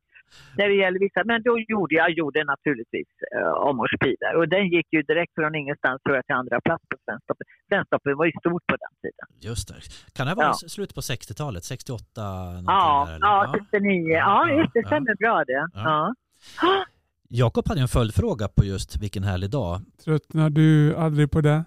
när 0.58 0.68
det 0.70 0.76
gäller 0.76 1.00
vissa. 1.00 1.22
Men 1.26 1.44
då 1.44 1.60
gjorde 1.60 1.96
jag 1.96 2.10
gjorde 2.12 2.44
naturligtvis 2.44 3.08
uh, 3.36 3.68
Amors 3.70 3.92
pilar 4.04 4.34
och 4.40 4.50
den 4.50 4.68
gick 4.68 4.88
ju 4.94 5.02
direkt 5.02 5.34
från 5.36 5.56
ingenstans 5.56 6.02
tror 6.02 6.16
jag 6.16 6.26
till 6.26 6.36
andra 6.36 6.62
plats 6.62 6.84
på 6.92 6.98
Svensktoppen. 7.06 7.46
Svensktoppen 7.70 8.18
var 8.18 8.26
ju 8.26 8.32
stort 8.32 8.64
på 8.68 8.76
den 8.84 8.94
tiden. 9.04 9.26
Just 9.50 9.68
det. 9.68 9.76
Kan 10.18 10.28
det 10.28 10.34
vara 10.36 10.48
Ja. 10.48 10.54
slutet 10.76 10.96
på 10.96 11.02
60-talet, 11.02 11.64
68? 11.64 12.22
någonting 12.22 12.66
Ja, 12.68 13.06
där, 13.08 13.16
eller? 13.16 13.26
ja, 13.28 13.56
69. 13.72 14.10
Ja, 14.14 14.50
Ja, 14.50 14.62
just 14.62 14.74
det 14.74 14.80
ja. 14.80 14.88
stämmer 14.88 15.16
bra 15.24 15.44
det. 15.48 15.54
Ja. 15.74 16.14
Ja. 16.62 16.86
Jakob 17.30 17.68
hade 17.68 17.82
en 17.82 17.88
följdfråga 17.88 18.48
på 18.48 18.64
just 18.66 19.02
vilken 19.04 19.24
härlig 19.24 19.50
dag. 19.52 19.80
Tröttnar 20.06 20.50
du 20.50 20.96
aldrig 20.96 21.32
på 21.32 21.42
det? 21.42 21.64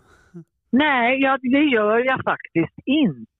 Nej, 0.70 1.20
ja, 1.22 1.38
det 1.42 1.64
gör 1.76 1.98
jag 1.98 2.20
faktiskt 2.24 2.74
inte. 2.84 3.30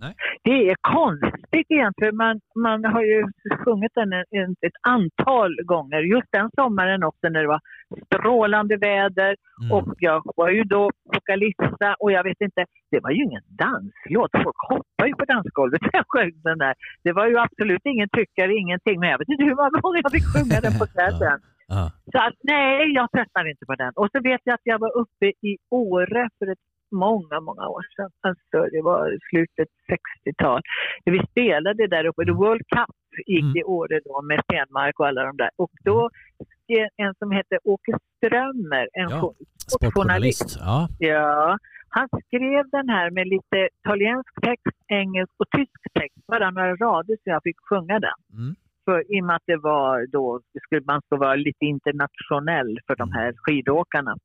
Nej. 0.00 0.14
Det 0.44 0.70
är 0.70 0.76
konstigt 0.80 1.66
egentligen. 1.68 2.16
Man, 2.16 2.40
man 2.54 2.84
har 2.84 3.02
ju 3.02 3.26
sjungit 3.64 3.92
den 3.94 4.12
en, 4.12 4.24
en, 4.30 4.50
ett 4.66 4.78
antal 4.88 5.56
gånger. 5.64 6.00
Just 6.00 6.28
den 6.30 6.50
sommaren 6.54 7.02
också 7.04 7.28
när 7.28 7.40
det 7.40 7.48
var 7.48 7.60
strålande 8.06 8.76
väder. 8.76 9.36
Mm. 9.62 9.72
Och 9.76 9.94
jag 9.98 10.22
var 10.36 10.50
ju 10.50 10.64
då 10.64 10.90
vokalista 11.04 11.94
och 12.00 12.12
jag 12.12 12.24
vet 12.24 12.40
inte, 12.40 12.64
det 12.90 13.00
var 13.00 13.10
ju 13.10 13.22
ingen 13.24 13.42
danslåt. 13.48 14.30
Folk 14.44 14.60
hoppade 14.68 15.08
ju 15.08 15.14
på 15.14 15.24
dansgolvet 15.24 15.82
när 15.82 15.90
jag 15.92 16.04
sjöng 16.08 16.32
den 16.44 16.58
där. 16.58 16.74
Det 17.04 17.12
var 17.12 17.26
ju 17.26 17.38
absolut 17.38 17.84
ingen 17.84 18.08
tyckare, 18.08 18.54
ingenting. 18.54 19.00
Men 19.00 19.08
jag 19.10 19.18
vet 19.18 19.28
inte 19.28 19.44
hur 19.44 19.54
många 19.54 19.80
gånger 19.82 20.00
jag 20.02 20.12
fick 20.12 20.28
sjunga 20.34 20.60
den 20.60 20.74
på 20.80 20.86
kvällen. 20.94 21.38
Så 22.12 22.18
att, 22.26 22.34
nej, 22.42 22.92
jag 22.98 23.10
tröttnar 23.12 23.50
inte 23.50 23.66
på 23.66 23.74
den. 23.74 23.92
Och 23.96 24.08
så 24.12 24.20
vet 24.20 24.40
jag 24.44 24.54
att 24.54 24.70
jag 24.72 24.78
var 24.78 24.92
uppe 25.02 25.26
i 25.26 25.58
Åre 25.70 26.28
för 26.38 26.46
ett 26.52 26.64
många, 26.92 27.40
många 27.40 27.68
år 27.68 27.82
sedan. 27.96 28.10
Alltså 28.20 28.58
det 28.74 28.82
var 28.82 29.18
slutet 29.30 29.68
60-tal. 29.92 30.60
Vi 31.04 31.20
spelade 31.30 31.86
där 31.86 32.04
uppe. 32.06 32.24
The 32.24 32.32
World 32.32 32.62
Cup 32.76 32.96
gick 33.26 33.42
Mm. 33.44 33.56
i 33.56 33.62
Åre 33.64 34.00
då 34.04 34.22
med 34.22 34.40
Stenmark 34.44 35.00
och 35.00 35.06
alla 35.08 35.22
de 35.24 35.36
där. 35.36 35.50
Och 35.56 35.70
då 35.84 36.10
skrev 36.62 36.88
en 36.96 37.14
som 37.14 37.30
hette 37.30 37.58
Åke 37.64 37.92
Strömmer, 38.16 38.88
en 38.92 39.10
Ja, 39.10 39.18
jo- 39.22 39.34
Sportjournalist. 39.56 40.56
Ja. 40.60 40.88
Ja, 40.98 41.58
han 41.88 42.08
skrev 42.26 42.64
den 42.70 42.88
här 42.88 43.10
med 43.10 43.26
lite 43.28 43.68
italiensk 43.84 44.34
text, 44.42 44.76
engelsk 44.88 45.32
och 45.38 45.50
tysk 45.56 45.80
text. 45.98 46.26
Bara 46.26 46.50
några 46.50 46.76
rader 46.76 47.14
så 47.16 47.30
jag 47.30 47.42
fick 47.42 47.56
sjunga 47.68 48.00
den. 48.00 48.18
Mm. 48.38 48.54
För, 48.84 49.16
I 49.16 49.20
och 49.20 49.24
med 49.26 49.36
att 49.36 49.42
det 49.46 49.56
var 49.56 50.06
då, 50.12 50.40
skulle, 50.66 50.82
man 50.86 51.02
ska 51.02 51.16
vara 51.16 51.34
lite 51.34 51.64
internationell 51.64 52.78
för 52.86 52.96
de 52.96 53.12
här 53.12 53.32
skidåkarna. 53.36 54.16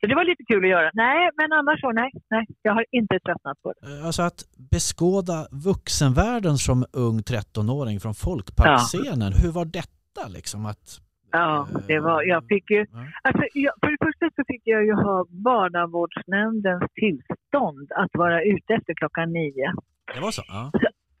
Så 0.00 0.06
det 0.06 0.14
var 0.14 0.24
lite 0.24 0.44
kul 0.44 0.64
att 0.64 0.70
göra. 0.70 0.90
Nej, 0.94 1.30
men 1.36 1.52
annars 1.52 1.80
så 1.80 1.92
nej, 1.92 2.10
nej. 2.30 2.46
Jag 2.62 2.72
har 2.74 2.84
inte 2.90 3.18
tröttnat 3.24 3.62
på 3.62 3.72
det. 3.72 3.98
Eh, 3.98 4.06
Alltså 4.06 4.22
att 4.22 4.40
beskåda 4.72 5.46
vuxenvärlden 5.50 6.56
som 6.56 6.84
ung 6.92 7.18
13-åring 7.18 8.00
från 8.00 8.14
folkparkscenen. 8.14 9.32
Hur 9.42 9.52
var 9.52 9.64
detta 9.64 10.28
liksom? 10.28 10.66
Att, 10.66 10.86
Ja, 11.32 11.68
det 11.86 11.98
var, 12.00 12.22
jag 12.22 12.44
fick 12.48 12.70
ju, 12.70 12.86
Ja. 12.92 12.98
alltså, 13.22 13.42
jag, 13.54 13.72
för 13.80 13.90
det 13.90 13.98
första 14.06 14.26
så 14.36 14.42
fick 14.46 14.62
jag 14.64 14.84
ju 14.84 14.92
ha 14.94 15.26
barnavårdsnämndens 15.28 16.82
tillstånd 16.94 17.92
att 17.96 18.10
vara 18.12 18.42
ute 18.42 18.74
efter 18.74 18.94
klockan 18.94 19.32
nio. 19.32 19.72
Det 20.14 20.20
var 20.20 20.30
så? 20.30 20.42
Ja. 20.48 20.70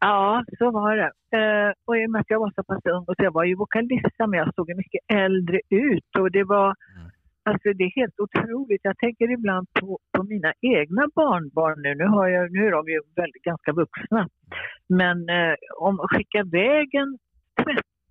Ja, 0.00 0.44
så 0.58 0.70
var 0.70 0.96
det. 0.96 1.10
Eh, 1.38 1.72
och 1.86 1.96
i 1.96 2.06
och 2.06 2.10
med 2.10 2.20
att 2.20 2.30
jag 2.30 2.40
var 2.40 2.52
så 2.56 2.62
pass 2.62 2.80
ung, 2.84 3.04
och 3.08 3.14
så 3.16 3.24
jag 3.24 3.32
var 3.32 3.44
ju 3.44 3.54
vokalist 3.54 4.16
men 4.18 4.32
jag 4.32 4.54
såg 4.54 4.76
mycket 4.76 5.00
äldre 5.12 5.60
ut 5.70 6.10
och 6.18 6.30
det 6.30 6.44
var 6.44 6.66
Mm 6.96 7.09
alltså 7.50 7.68
det 7.78 7.84
är 7.84 8.00
helt 8.02 8.20
otroligt. 8.26 8.80
Jag 8.84 8.98
tänker 8.98 9.30
ibland 9.38 9.66
på, 9.80 9.98
på 10.14 10.22
mina 10.22 10.52
egna 10.60 11.04
barnbarn 11.14 11.78
nu. 11.82 11.94
Nu, 11.94 12.04
har 12.04 12.28
jag, 12.28 12.52
nu 12.52 12.60
är 12.66 12.70
de 12.70 12.88
ju 12.94 13.00
väldigt, 13.16 13.42
ganska 13.42 13.72
vuxna. 13.72 14.28
Men 14.88 15.16
eh, 15.28 15.54
om 15.88 15.94
skicka 16.10 16.38
iväg 16.38 16.88
en 16.94 17.18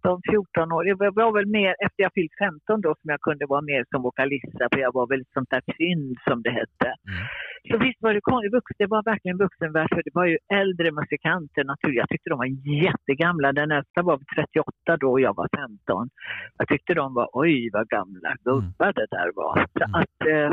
13-14 0.03 0.73
år, 0.75 0.88
jag 0.88 0.97
var 1.15 1.31
väl 1.38 1.45
mer 1.59 1.75
efter 1.85 2.03
jag 2.03 2.13
fyllt 2.13 2.35
15 2.39 2.81
då 2.81 2.95
som 3.01 3.07
jag 3.13 3.21
kunde 3.21 3.45
vara 3.45 3.62
mer 3.62 3.85
som 3.91 4.01
vokalista 4.01 4.63
för 4.71 4.79
jag 4.79 4.93
var 4.93 5.07
väl 5.07 5.21
ett 5.21 5.33
sånt 5.33 5.49
där 5.49 5.63
fynd 5.77 6.17
som 6.27 6.41
det 6.45 6.49
hette. 6.62 6.89
Mm. 7.12 7.25
Så 7.69 7.77
visst 7.85 8.01
var 8.01 8.13
det 8.13 8.21
konstigt, 8.21 8.53
vux- 8.53 8.75
det 8.77 8.85
var 8.95 9.03
verkligen 9.03 9.38
vuxenvärld 9.38 9.89
för 9.93 10.01
det 10.05 10.12
var 10.13 10.25
ju 10.25 10.38
äldre 10.62 10.91
musikanter 10.91 11.63
naturligt. 11.63 11.97
Jag 12.03 12.09
tyckte 12.09 12.29
de 12.29 12.38
var 12.43 12.51
jättegamla. 12.85 13.53
Den 13.53 13.71
äldsta 13.71 14.01
var 14.01 14.17
38 14.35 14.97
då 14.97 15.12
och 15.12 15.21
jag 15.21 15.35
var 15.35 15.47
15. 15.57 16.09
Jag 16.57 16.67
tyckte 16.67 16.93
de 16.93 17.13
var, 17.13 17.27
oj 17.33 17.69
vad 17.73 17.88
gamla 17.88 18.35
gubbar 18.43 18.91
det 18.99 19.07
där 19.12 19.29
var. 19.35 19.55
Så 19.77 19.83
Mm. 19.83 19.95
att, 20.01 20.17
eh, 20.33 20.51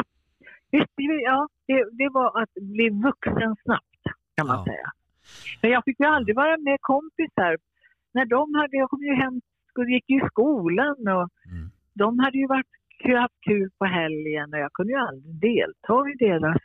visst, 0.72 0.92
ja, 1.30 1.48
det, 1.68 1.78
det 2.00 2.08
var 2.08 2.42
att 2.42 2.54
bli 2.74 2.88
vuxen 3.08 3.56
snabbt 3.64 4.02
kan 4.36 4.46
man 4.46 4.56
Ja. 4.58 4.64
säga. 4.64 4.88
Men 5.62 5.70
jag 5.70 5.84
fick 5.84 6.00
ju 6.00 6.06
aldrig 6.06 6.36
vara 6.36 6.56
med 6.56 6.78
kompisar. 6.80 7.56
När 8.14 8.24
de 8.24 8.54
hade, 8.54 8.76
jag 8.76 8.90
kom 8.90 9.02
ju 9.02 9.14
hem, 9.14 9.40
gick 9.88 10.04
ju 10.10 10.16
i 10.16 10.28
skolan 10.30 10.96
och 11.16 11.28
Mm. 11.52 11.70
de 11.94 12.18
hade 12.18 12.38
ju 12.38 12.46
varit, 12.46 12.66
haft 13.22 13.40
kul 13.46 13.70
på 13.78 13.84
helgen 13.84 14.52
och 14.54 14.58
jag 14.58 14.72
kunde 14.72 14.92
ju 14.92 14.98
aldrig 14.98 15.34
delta 15.40 15.96
i 16.12 16.14
deras, 16.26 16.62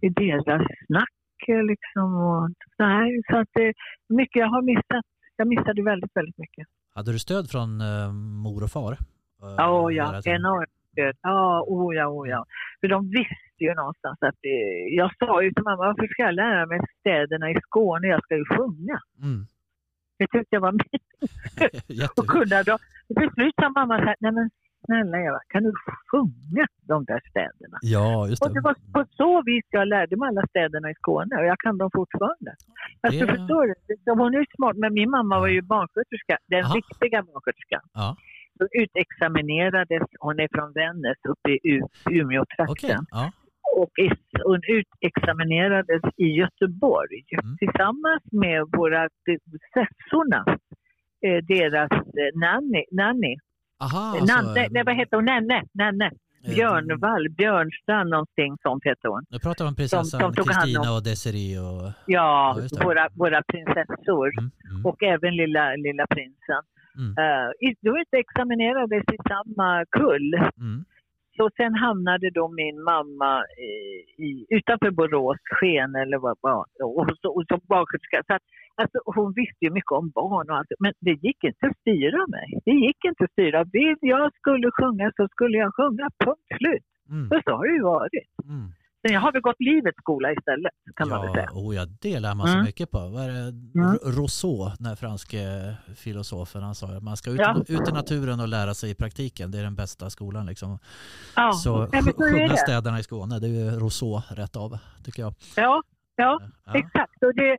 i 0.00 0.08
deras 0.08 0.66
snack 0.86 1.48
eh, 1.48 1.62
liksom. 1.72 2.08
Och, 2.14 2.50
nej, 2.78 3.22
så 3.30 3.36
att 3.36 3.48
det, 3.52 3.72
mycket 4.08 4.40
jag 4.40 4.46
har 4.48 4.62
missat. 4.62 5.04
Jag 5.36 5.48
missade 5.48 5.82
väldigt, 5.82 6.16
väldigt 6.16 6.38
mycket. 6.38 6.66
Hade 6.94 7.12
du 7.12 7.18
stöd 7.18 7.50
från 7.50 7.80
eh, 7.80 8.12
mor 8.44 8.62
och 8.64 8.70
far? 8.70 8.92
Eh, 8.92 9.54
Ja, 9.56 9.88
hela 9.88 10.20
ja, 10.24 10.32
enormt 10.34 10.70
stöd. 10.92 11.16
Ja, 11.22 11.64
oh 11.68 11.94
ja, 11.96 12.06
oh 12.06 12.28
ja. 12.28 12.44
För 12.80 12.88
de 12.88 13.10
visste 13.10 13.60
ju 13.66 13.74
någonstans 13.74 14.18
att 14.20 14.34
det, 14.42 14.58
jag 15.00 15.10
sa 15.18 15.42
ju 15.42 15.52
till 15.52 15.62
mamma, 15.64 15.76
varför 15.76 16.06
ska 16.06 16.22
jag 16.22 16.34
lära 16.34 16.66
mig 16.66 16.80
städerna 17.00 17.50
i 17.50 17.54
Skåne? 17.62 18.06
Jag 18.06 18.22
ska 18.24 18.36
ju 18.36 18.44
sjunga. 18.44 18.98
Mm. 19.22 19.46
Det 20.18 20.26
tyckte 20.26 20.56
jag 20.56 20.60
var 20.60 20.72
mysigt. 20.72 21.08
Och 22.18 22.26
kunna 22.26 22.62
då. 22.62 22.78
Till 23.18 23.30
slut 23.34 23.54
sa 23.60 23.68
mamma 23.68 23.98
så 23.98 24.04
här, 24.04 24.16
nej 24.20 24.32
men 24.32 24.50
snälla 24.86 25.18
Eva, 25.28 25.40
kan 25.48 25.62
du 25.62 25.72
sjunga 26.10 26.66
de 26.92 27.04
där 27.04 27.20
städerna? 27.30 27.78
Ja, 27.82 28.28
just 28.28 28.42
Och 28.42 28.48
det 28.48 28.54
det. 28.54 28.60
var 28.68 28.74
på 28.94 29.04
så 29.20 29.42
vis 29.42 29.64
jag 29.70 29.88
lärde 29.88 30.16
mig 30.16 30.28
alla 30.28 30.46
städerna 30.46 30.90
i 30.90 30.94
Skåne 30.94 31.36
och 31.40 31.44
jag 31.44 31.58
kan 31.58 31.78
dem 31.78 31.90
fortfarande. 31.94 32.50
Alltså 33.00 33.20
Det- 33.26 33.32
förstår 33.36 33.64
du? 33.66 33.74
Hon 34.22 34.34
är 34.34 34.46
smart, 34.56 34.76
men 34.76 34.92
min 34.94 35.10
mamma 35.10 35.38
var 35.40 35.48
ju 35.48 35.62
barnsköterska, 35.62 36.38
den 36.46 36.64
Aha. 36.64 36.74
riktiga 36.74 37.22
barnsköterskan. 37.22 37.82
Ja, 37.94 38.16
Så 38.58 38.64
utexaminerades, 38.82 40.02
hon 40.18 40.40
är 40.40 40.48
från 40.54 40.72
Vännäs 40.72 41.18
uppe 41.28 41.50
i 41.50 41.58
U-. 41.62 41.88
Umeå-trakten. 42.10 43.06
Ja. 43.10 43.32
Och 43.80 43.90
utexaminerades 45.02 46.02
i 46.16 46.26
Göteborg 46.26 47.24
Mm. 47.42 47.56
tillsammans 47.58 48.22
med 48.32 48.64
våra 48.76 49.08
sessorna, 49.74 50.44
eh, 51.26 51.44
deras 51.44 51.92
eh, 51.92 52.30
nanny, 52.40 52.84
nanny. 52.92 53.36
Aha, 53.80 54.14
Nanne, 54.14 54.32
alltså, 54.34 54.66
nej, 54.74 54.82
vad 54.86 54.96
heter 54.96 55.16
hon? 55.16 55.24
Nenne, 55.24 55.62
Nenne. 55.74 56.04
eh, 56.44 56.50
Björnvall, 56.54 57.28
Björnstrand 57.30 58.10
någonting 58.10 58.56
sånt 58.62 58.84
heter 58.84 59.08
hon. 59.08 59.22
Nu 59.30 59.38
pratar 59.38 59.64
vi 59.64 59.68
om 59.68 59.76
prinsessan 59.76 60.32
Kristina 60.32 60.92
och 60.96 61.02
Desiree 61.02 61.58
och... 61.58 61.92
Ja, 62.06 62.56
Ja, 62.70 62.84
våra, 62.84 63.08
våra 63.14 63.42
prinsessor 63.42 64.28
Mm, 64.38 64.50
mm, 64.70 64.86
och 64.86 65.02
även 65.02 65.36
lilla, 65.36 65.64
lilla 65.86 66.06
prinsen. 66.06 66.62
mm, 66.98 67.10
Uh, 67.10 67.48
då 67.82 67.92
examinerades 68.24 69.04
i 69.12 69.18
samma 69.28 69.84
kull. 69.90 70.34
mm. 70.34 70.84
Så 71.36 71.50
sen 71.56 71.74
hamnade 71.74 72.30
då 72.30 72.44
min 72.48 72.76
mamma 72.92 73.32
eh, 73.66 74.24
i, 74.28 74.46
utanför 74.48 74.90
Borås, 74.90 75.40
Sken 75.56 75.94
eller 76.02 76.18
vad 76.18 76.36
och, 76.98 77.06
så, 77.20 77.28
och 77.36 77.44
som 77.48 77.60
barnsköterska. 77.72 78.22
Så 78.26 78.34
att, 78.34 78.44
alltså, 78.80 78.98
hon 79.04 79.32
visste 79.40 79.64
ju 79.64 79.70
mycket 79.70 79.92
om 80.00 80.10
barn 80.10 80.50
och 80.50 80.56
allt, 80.56 80.72
men 80.84 80.92
det 81.00 81.14
gick 81.26 81.44
inte 81.44 81.66
att 81.66 81.78
styra 81.80 82.22
mig. 82.36 82.48
Det 82.64 82.76
gick 82.86 83.00
inte 83.04 83.24
att 83.24 83.32
styra. 83.36 83.64
Vill 83.64 83.96
jag 84.00 84.34
skulle 84.40 84.70
sjunga 84.78 85.12
så 85.16 85.28
skulle 85.28 85.56
jag 85.58 85.70
sjunga, 85.78 86.06
punkt 86.24 86.48
slut. 86.58 86.86
Mm, 87.10 87.28
så 87.44 87.50
har 87.58 87.66
det 87.66 87.76
ju 87.80 87.82
varit. 87.82 88.30
mm. 88.52 88.68
Sen 89.06 89.12
jag 89.14 89.20
har 89.20 89.32
väl 89.32 89.42
gått 89.42 89.56
livets 89.60 89.96
skola 89.98 90.32
istället, 90.32 90.72
kan 90.96 91.08
man 91.08 91.20
väl 91.20 91.28
Ja, 91.28 91.34
säga. 91.34 91.48
oh 91.52 91.76
ja, 91.76 91.86
det 92.00 92.20
lär 92.20 92.34
man 92.34 92.48
Mm. 92.48 92.64
mycket 92.64 92.90
på. 92.90 92.98
Vad 93.08 93.22
är 93.24 93.28
det? 93.28 93.38
Mm. 93.80 93.96
Rousseau, 94.04 94.70
den 94.78 94.86
här 94.86 94.96
franske 94.96 95.74
filosofen, 95.96 96.62
han 96.62 96.74
sa 96.74 96.86
att 96.86 97.02
man 97.02 97.16
ska 97.16 97.30
ut, 97.30 97.38
Ja. 97.40 97.56
ut 97.68 97.88
i 97.88 97.92
naturen 97.92 98.40
och 98.40 98.48
lära 98.48 98.74
sig 98.74 98.90
i 98.90 98.94
praktiken. 98.94 99.50
Det 99.50 99.58
är 99.58 99.62
den 99.62 99.74
bästa 99.74 100.10
skolan. 100.10 100.46
Liksom. 100.46 100.78
Ja, 101.36 101.52
Så 101.52 101.88
ja, 101.92 102.02
så 102.02 102.12
sjunga 102.12 102.56
städerna 102.56 102.98
i 102.98 103.02
Skåne, 103.02 103.38
det 103.38 103.46
är 103.46 103.50
ju 103.50 103.70
Rousseau 103.70 104.22
rätt 104.30 104.56
av, 104.56 104.78
tycker 105.04 105.22
jag. 105.22 105.34
Ja, 105.56 105.82
ja. 106.16 106.40
Ja. 106.66 106.74
Exakt. 106.78 107.22
Och 107.22 107.34
det, 107.34 107.56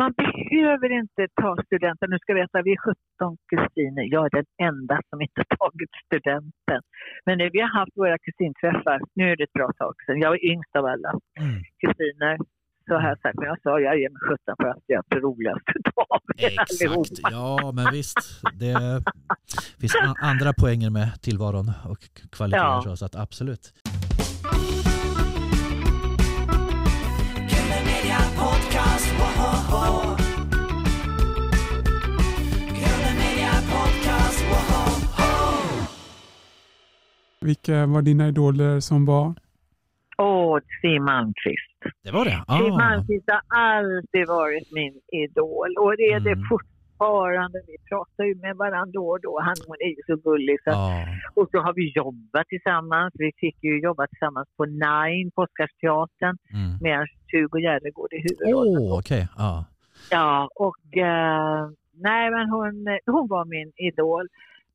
man 0.00 0.10
behöver 0.22 0.88
inte 1.02 1.22
ta 1.42 1.50
studenten. 1.66 2.06
Nu 2.12 2.18
ska 2.22 2.30
vi 2.34 2.40
veta, 2.40 2.62
vi 2.68 2.72
är 2.78 2.82
17 3.20 3.36
kusiner. 3.52 4.04
Jag 4.16 4.22
är 4.28 4.32
den 4.40 4.48
enda 4.70 4.96
som 5.10 5.18
inte 5.26 5.42
tagit 5.58 5.92
studenten. 6.06 6.80
Men 7.26 7.34
när 7.40 7.50
vi 7.54 7.60
har 7.64 7.72
haft 7.80 7.94
våra 8.02 8.16
kusinträffar, 8.24 8.98
nu 9.18 9.24
är 9.32 9.36
det 9.36 9.44
ett 9.48 9.56
bra 9.60 9.68
tag 9.80 9.94
sedan, 10.06 10.18
jag 10.24 10.32
är 10.36 10.42
yngst 10.52 10.72
av 10.78 10.84
alla 10.92 11.10
Mm. 11.40 11.56
kusiner, 11.82 12.34
så 12.88 12.92
har 13.00 13.08
jag 13.12 13.18
sagt, 13.20 13.36
men 13.38 13.46
jag 13.52 13.60
sa 13.62 13.70
jag 13.88 13.94
ger 14.00 14.10
mig 14.14 14.20
17 14.28 14.54
för 14.62 14.68
att 14.74 14.84
jag 14.86 14.98
är 14.98 15.14
det 15.14 15.20
roligaste 15.28 15.72
av. 16.12 16.20
Exakt, 16.38 17.32
ja 17.38 17.72
men 17.78 17.86
visst. 17.98 18.20
Det 18.62 18.74
finns 19.80 19.96
andra 20.30 20.50
poänger 20.62 20.90
med 20.90 21.08
tillvaron 21.26 21.68
och 21.92 21.98
kvaliteter 22.36 22.64
Ja. 22.64 22.82
så, 22.84 22.96
så 22.96 23.04
att 23.04 23.16
absolut. 23.16 23.64
Vilka 37.40 37.86
var 37.86 38.02
dina 38.02 38.28
idoler 38.28 38.80
som 38.80 39.04
barn? 39.04 39.34
Åh, 40.18 40.58
Siw 40.80 41.00
Malmkvist. 41.04 41.78
Det 42.04 42.10
var 42.10 42.24
det? 42.24 42.30
Siw 42.30 42.72
Ah. 42.72 42.76
Malmkvist 42.78 43.24
har 43.30 43.42
alltid 43.60 44.26
varit 44.28 44.72
min 44.72 44.94
idol 45.24 45.74
och 45.80 45.96
det 45.96 46.02
är 46.12 46.20
det 46.20 46.32
Mm. 46.32 46.48
Fortfarande. 46.98 47.58
Vi 47.66 47.76
pratar 47.90 48.24
ju 48.24 48.34
med 48.34 48.56
varandra 48.56 48.90
då 48.92 49.06
och 49.14 49.20
då. 49.20 49.40
Han 49.40 49.54
hon 49.66 49.76
är 49.80 49.88
ju 49.96 50.02
så 50.06 50.16
gullig. 50.16 50.56
Så 50.64 50.70
Ja. 50.70 51.04
Och 51.34 51.48
så 51.50 51.58
har 51.58 51.72
vi 51.74 51.92
jobbat 52.02 52.46
tillsammans. 52.48 53.10
Vi 53.18 53.32
fick 53.36 53.56
ju 53.64 53.80
jobba 53.80 54.06
tillsammans 54.06 54.48
på 54.56 54.64
Nine 54.64 55.30
på 55.34 55.42
Oscarsteatern 55.42 56.36
Mm. 56.54 56.70
med 56.86 56.98
Hugo 57.32 57.58
Järegård 57.68 58.12
i 58.12 58.16
Åh, 58.16 58.22
huvudrollen. 58.26 58.92
okej. 58.98 59.28
Ja. 59.36 59.64
Ja, 60.10 60.48
och 60.66 60.96
eh, 60.96 61.68
nej 62.08 62.30
men 62.30 62.44
hon, 62.50 62.74
hon 63.06 63.28
var 63.28 63.44
min 63.44 63.72
idol. 63.76 64.26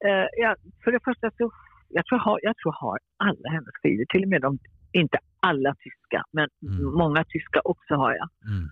Eh, 0.05 0.27
ja, 0.43 0.55
för 0.83 0.91
det 0.91 0.99
första 1.03 1.31
så, 1.37 1.51
jag 1.89 2.05
tror, 2.05 2.17
jag 2.19 2.25
har, 2.25 2.39
jag 2.43 2.55
tror 2.57 2.71
har 2.83 2.99
alla 3.17 3.49
hennes 3.55 3.75
skivor, 3.83 4.05
till 4.09 4.23
och 4.23 4.29
med 4.29 4.41
de, 4.41 4.57
inte 4.91 5.17
alla 5.39 5.75
tyska, 5.83 6.23
men 6.31 6.47
Mm. 6.63 6.93
många 6.93 7.23
tyska 7.23 7.59
också 7.63 7.93
har 7.95 8.11
jag. 8.19 8.29
Mm. 8.51 8.69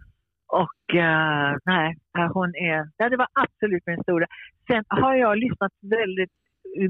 Och 0.49 0.95
eh, 0.95 1.57
nej, 1.65 1.95
hon 2.33 2.55
är, 2.55 2.89
ja, 2.97 3.09
det 3.09 3.17
var 3.17 3.27
absolut 3.33 3.83
min 3.85 4.03
stora. 4.03 4.25
Sen 4.67 4.83
har 4.87 5.15
jag 5.15 5.37
lyssnat 5.37 5.71
väldigt 5.81 6.31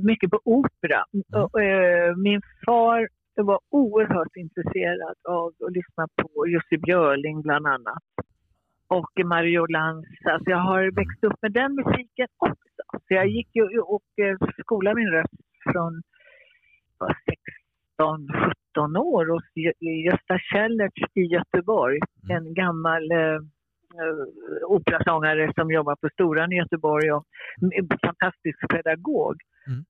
mycket 0.03 0.31
på 0.31 0.39
opera. 0.43 1.03
Mm. 1.13 1.43
Och, 1.43 1.61
eh, 1.61 2.15
min 2.15 2.41
far 2.65 3.07
var 3.35 3.59
oerhört 3.69 4.35
intresserad 4.35 5.15
av 5.29 5.47
att 5.67 5.73
lyssna 5.73 6.07
på 6.21 6.47
Jussi 6.47 6.77
Björling 6.77 7.41
bland 7.41 7.67
annat. 7.67 8.03
Och 8.87 9.11
Mario 9.25 9.65
Lanza. 9.65 10.39
Så 10.43 10.51
jag 10.51 10.57
har 10.57 10.91
växt 10.95 11.23
upp 11.23 11.41
med 11.41 11.51
den 11.51 11.75
musiken 11.75 12.27
också. 12.37 12.81
Så 12.91 13.13
jag 13.13 13.27
gick 13.27 13.55
ju 13.55 13.79
och 13.79 14.09
eh, 14.21 14.37
skolade 14.61 14.95
min 14.95 15.11
röst 15.11 15.33
från 15.71 16.01
var 16.97 17.17
16, 17.97 18.27
17 18.75 18.97
år 18.97 19.25
hos 19.33 19.43
Gö- 19.55 20.05
Gösta 20.05 20.39
Kellertz 20.51 21.01
i 21.15 21.21
Göteborg. 21.21 21.99
Mm. 22.23 22.37
En 22.37 22.53
gammal 22.53 23.11
eh, 23.11 23.17
eh, 23.99 24.65
operasångare 24.67 25.51
som 25.55 25.71
jobbar 25.71 25.95
på 25.95 26.09
Storan 26.13 26.51
i 26.51 26.55
Göteborg 26.55 27.11
och 27.11 27.23
en 27.59 27.87
fantastisk 28.05 28.59
pedagog. 28.69 29.35
Mm. 29.67 29.83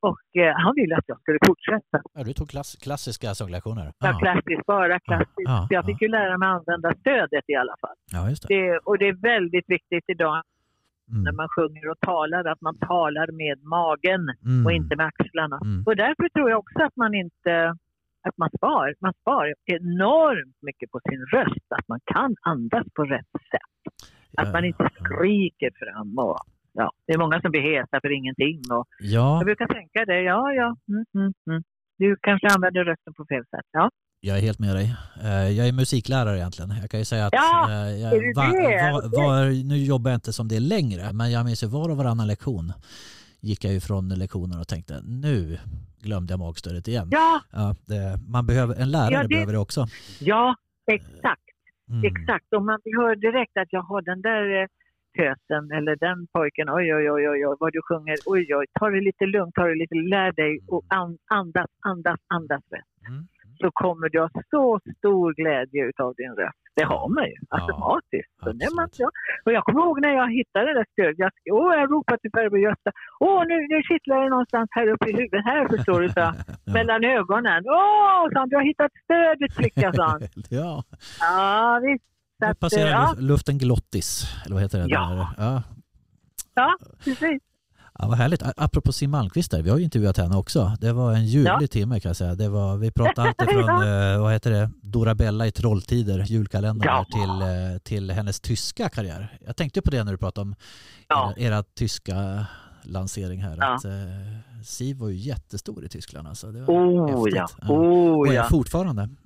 Och 0.00 0.42
eh, 0.42 0.54
han 0.56 0.72
ville 0.76 0.96
att 0.96 1.04
jag 1.06 1.20
skulle 1.20 1.38
fortsätta. 1.46 1.98
Ja, 2.14 2.22
du 2.24 2.32
tog 2.32 2.48
klass, 2.50 2.76
klassiska 2.82 3.34
sånglektioner? 3.34 3.92
Ja. 3.98 4.18
Klassiskt, 4.22 4.66
bara 4.66 5.00
klassiskt. 5.00 5.48
Så 5.68 5.68
jag 5.70 5.84
fick 5.86 6.02
ju 6.02 6.08
lära 6.08 6.38
mig 6.38 6.48
använda 6.48 6.94
stödet 7.00 7.44
i 7.48 7.54
alla 7.54 7.74
fall. 7.80 7.96
ja, 8.12 8.28
just 8.30 8.48
det. 8.48 8.54
Det, 8.54 8.78
och 8.78 8.98
det 8.98 9.08
är 9.08 9.16
väldigt 9.34 9.64
viktigt 9.68 10.04
idag 10.08 10.42
när 11.08 11.20
Mm. 11.20 11.36
man 11.36 11.48
sjunger 11.48 11.88
och 11.90 12.00
talar 12.00 12.44
att 12.44 12.60
man 12.60 12.78
talar 12.78 13.28
med 13.32 13.62
magen 13.62 14.22
Mm. 14.44 14.66
och 14.66 14.72
inte 14.72 14.96
med 14.96 15.06
axlarna. 15.06 15.58
Mm. 15.64 15.82
Och 15.86 15.96
därför 15.96 16.28
tror 16.28 16.50
jag 16.50 16.58
också 16.58 16.82
att 16.82 16.96
man 16.96 17.14
inte 17.14 17.74
att 18.28 18.36
man 18.42 18.50
spar. 18.58 18.86
Man 19.06 19.14
spar 19.20 19.44
enormt 19.78 20.56
mycket 20.68 20.90
på 20.90 20.98
sin 21.08 21.20
röst, 21.34 21.68
att 21.78 21.88
man 21.88 22.00
kan 22.14 22.30
andas 22.52 22.86
på 22.96 23.02
rätt 23.14 23.32
sätt. 23.52 23.74
Att 24.40 24.52
man 24.52 24.64
inte 24.64 24.88
skriker 25.00 25.70
fram 25.82 26.18
och 26.18 26.38
ja, 26.72 26.90
det 27.06 27.12
är 27.12 27.18
många 27.18 27.40
som 27.40 27.50
blir 27.50 27.62
heta 27.74 28.00
för 28.02 28.10
ingenting. 28.18 28.58
Och 28.76 28.84
Ja, 29.16 29.36
jag 29.38 29.44
brukar 29.44 29.66
tänka 29.78 30.04
det, 30.10 30.20
ja, 30.22 30.52
ja, 30.52 30.68
mm, 30.88 31.04
mm, 31.18 31.32
mm. 31.50 31.62
du 31.98 32.16
kanske 32.20 32.46
använder 32.54 32.84
rösten 32.84 33.12
på 33.14 33.24
fel 33.32 33.44
sätt. 33.54 33.68
Ja. 33.72 33.90
Jag 34.20 34.36
är 34.38 34.42
helt 34.42 34.58
med 34.58 34.74
dig. 34.76 34.94
Eh, 35.22 35.48
Jag 35.58 35.68
är 35.68 35.72
musiklärare 35.72 36.38
egentligen. 36.38 36.70
Jag 36.80 36.90
kan 36.90 37.00
ju 37.00 37.04
säga 37.04 37.26
att 37.26 37.32
Ja, 37.32 37.70
eh, 37.70 38.00
jag, 38.02 38.12
du 38.12 38.32
det? 38.32 38.92
var, 38.92 39.02
var, 39.22 39.68
nu 39.68 39.76
jobbar 39.76 40.10
jag 40.10 40.16
inte 40.16 40.32
som 40.32 40.48
det 40.48 40.60
längre, 40.60 41.12
men 41.12 41.30
jag 41.32 41.44
minns 41.44 41.62
ju 41.62 41.66
var 41.66 41.88
och 41.90 41.96
varannan 41.96 42.26
lektion 42.26 42.72
gick 43.40 43.64
jag 43.64 43.72
ju 43.72 43.80
från 43.80 44.08
lektionen 44.08 44.60
och 44.60 44.68
tänkte 44.68 45.00
nu 45.04 45.58
glömde 46.04 46.32
jag 46.32 46.40
magstödet 46.40 46.88
igen. 46.88 47.08
Ja, 47.10 47.40
Ja, 47.52 47.74
det, 47.86 48.18
man 48.28 48.46
behöver, 48.46 48.74
en 48.82 48.90
lärare 48.90 49.12
Ja, 49.12 49.22
det- 49.22 49.28
behöver 49.28 49.52
det 49.52 49.58
också. 49.58 49.86
ja, 50.20 50.54
exakt. 50.92 51.40
Mm. 51.90 52.04
Exakt, 52.10 52.48
och 52.56 52.64
man 52.64 52.80
hör 52.98 53.16
direkt 53.16 53.56
att 53.56 53.68
jag 53.76 53.82
har 53.82 54.02
den 54.02 54.20
där 54.22 54.62
eh, 54.62 54.66
tösen 55.18 55.64
eller 55.78 55.96
den 56.06 56.26
pojken, 56.32 56.68
oj 56.68 56.94
oj 56.94 57.10
oj 57.10 57.28
oj, 57.30 57.46
oj 57.46 57.56
vad 57.60 57.72
du 57.72 57.80
sjunger, 57.88 58.16
oj 58.26 58.54
oj, 58.58 58.66
ta 58.80 58.90
det 58.90 59.00
lite 59.00 59.26
lugnt, 59.26 59.54
ta 59.54 59.64
det 59.66 59.74
lite, 59.82 59.94
lär 59.94 60.32
dig 60.32 60.52
och 60.68 60.84
an, 60.88 61.18
andas, 61.38 61.70
andas, 61.80 62.20
andas 62.36 62.62
rätt. 62.74 62.90
Så 63.60 63.70
kommer 63.82 64.08
du 64.08 64.20
ha 64.20 64.28
så 64.50 64.80
stor 64.98 65.34
glädje 65.40 65.80
utav 65.90 66.14
din 66.20 66.32
röst. 66.40 66.58
Det 66.76 66.84
har 66.84 67.08
man 67.16 67.24
ju 67.32 67.36
automatiskt. 67.58 68.32
Så 68.42 68.52
när 68.52 68.74
man, 68.76 68.88
ja. 69.02 69.08
Och 69.44 69.52
jag 69.52 69.62
kommer 69.64 69.80
ihåg 69.80 70.00
när 70.00 70.14
jag 70.20 70.28
hittade 70.38 70.66
det 70.66 70.74
där 70.78 70.86
stödet, 70.92 71.18
jag, 71.24 71.30
åh, 71.58 71.70
jag 71.80 71.90
ropade 71.92 72.18
till 72.22 72.30
farbror 72.36 72.58
Gösta, 72.66 72.90
åh 73.20 73.40
nu, 73.50 73.56
nu 73.72 73.78
kittlar 73.90 74.16
det 74.24 74.28
någonstans 74.36 74.68
här 74.76 74.86
uppe 74.92 75.06
i 75.10 75.12
huvudet, 75.12 75.44
här 75.44 75.68
förstår 75.76 76.00
du, 76.00 76.08
så, 76.08 76.20
Ja. 76.20 76.32
mellan 76.76 77.04
ögonen. 77.04 77.60
Åh, 77.66 78.22
sa 78.32 78.38
han, 78.40 78.48
du 78.48 78.56
har 78.56 78.62
hittat 78.72 78.92
stödet 79.04 79.52
flicka, 79.58 79.92
sa 79.92 80.04
han. 80.12 80.20
ja, 80.58 80.82
Ja, 81.20 81.80
visst. 81.86 82.04
Så 82.38 82.46
att, 82.50 82.60
passerar 82.60 82.90
ja, 82.90 83.14
luf- 83.16 83.20
luften 83.30 83.58
glottis, 83.58 84.08
eller 84.44 84.54
vad 84.54 84.62
heter 84.62 84.78
det? 84.78 84.86
Ja. 84.88 85.00
Där? 85.36 85.44
Ja. 85.44 85.62
ja, 86.54 86.76
precis. 87.04 87.42
Ja, 87.98 88.06
vad 88.08 88.18
härligt. 88.18 88.42
Apropå 88.56 88.92
Siw 88.92 89.10
Malmkvist 89.10 89.50
där, 89.50 89.62
vi 89.62 89.70
har 89.70 89.78
ju 89.78 89.84
intervjuat 89.84 90.16
henne 90.18 90.36
också. 90.36 90.72
Det 90.80 90.92
var 90.92 91.12
en 91.12 91.26
ljuvlig 91.26 91.50
Ja. 91.62 91.66
timme 91.66 92.00
kan 92.00 92.08
jag 92.08 92.16
säga. 92.16 92.34
Det 92.34 92.48
var, 92.48 92.76
vi 92.76 92.90
pratade 92.90 93.28
allt 93.38 93.42
ifrån, 93.50 93.68
eh, 93.68 94.20
vad 94.22 94.32
heter 94.32 94.50
det, 94.50 94.70
Dorabella 94.82 95.46
i 95.46 95.52
Trolltider, 95.52 96.18
julkalendern, 96.26 96.86
Ja. 96.88 97.04
till, 97.12 97.30
eh, 97.48 97.78
till 97.82 98.10
hennes 98.10 98.40
tyska 98.40 98.88
karriär. 98.88 99.38
Jag 99.46 99.56
tänkte 99.56 99.82
på 99.82 99.90
det 99.90 100.04
när 100.04 100.12
du 100.12 100.18
pratade 100.18 100.42
om 100.42 100.54
Ja. 101.08 101.32
era, 101.36 101.46
era 101.56 101.62
tyska 101.62 102.46
lansering 102.82 103.42
här. 103.42 103.56
Ja. 103.60 103.74
Att, 103.74 103.84
eh, 103.84 103.92
Siw 104.64 105.00
var 105.00 105.08
ju 105.08 105.16
jättestor 105.16 105.84
i 105.84 105.88
Tyskland. 105.88 106.28
Alltså. 106.28 106.46
Det 106.52 106.60
var 106.60 106.74
Oh 106.74 107.28
ja, 107.32 107.46
oh 107.68 108.18
Och 108.18 108.26
är 108.28 108.32
ja. 108.32 108.44
fortfarande. 108.50 109.02
Mm. 109.02 109.16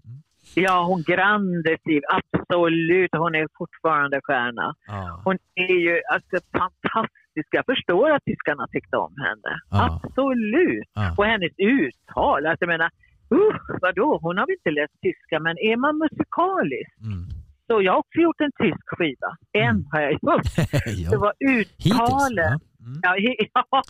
Ja, 0.54 0.85
hon 0.85 1.02
grande 1.02 1.76
Siv, 1.85 2.02
absolut. 2.18 3.11
Hon 3.12 3.35
är 3.35 3.46
fortfarande 3.59 4.20
stjärna. 4.22 4.74
Ja. 4.87 5.20
Hon 5.24 5.38
är 5.54 5.81
ju 5.87 5.94
alltså 6.14 6.37
fantastisk. 6.59 7.12
Jag 7.51 7.64
förstår 7.66 8.11
att 8.11 8.24
tyskarna 8.24 8.66
tyckte 8.72 8.96
om 8.96 9.14
henne. 9.27 9.53
Ja. 9.70 10.01
Absolut. 10.05 10.88
Ja. 10.94 11.14
Och 11.18 11.24
hennes 11.24 11.53
uttal, 11.59 12.46
alltså 12.46 12.62
jag 12.64 12.68
menar, 12.74 12.90
uh, 13.35 13.57
vadå, 13.83 14.18
hon 14.22 14.38
har 14.38 14.46
väl 14.46 14.57
inte 14.59 14.70
läst 14.70 14.94
tyska, 15.03 15.37
men 15.40 15.55
är 15.59 15.77
man 15.77 15.98
musikalisk 15.98 16.92
Mm. 17.11 17.24
så 17.66 17.83
jag 17.83 17.92
har 17.92 17.98
också 17.98 18.18
gjort 18.27 18.40
en 18.40 18.53
tysk 18.62 18.85
skiva. 18.96 19.31
En 19.53 19.62
Mm. 19.77 19.85
har 19.92 20.01
jag 20.01 20.12
gjort. 20.12 20.48
Det 20.85 21.11
ja. 21.12 21.18
var 21.18 21.33
Hittills. 21.40 21.94
uttalet. 22.01 22.61
Ja. 22.79 22.85
Mm. 22.87 22.98
Ja, 23.07 23.11
he- 23.24 23.48
ja 23.55 23.83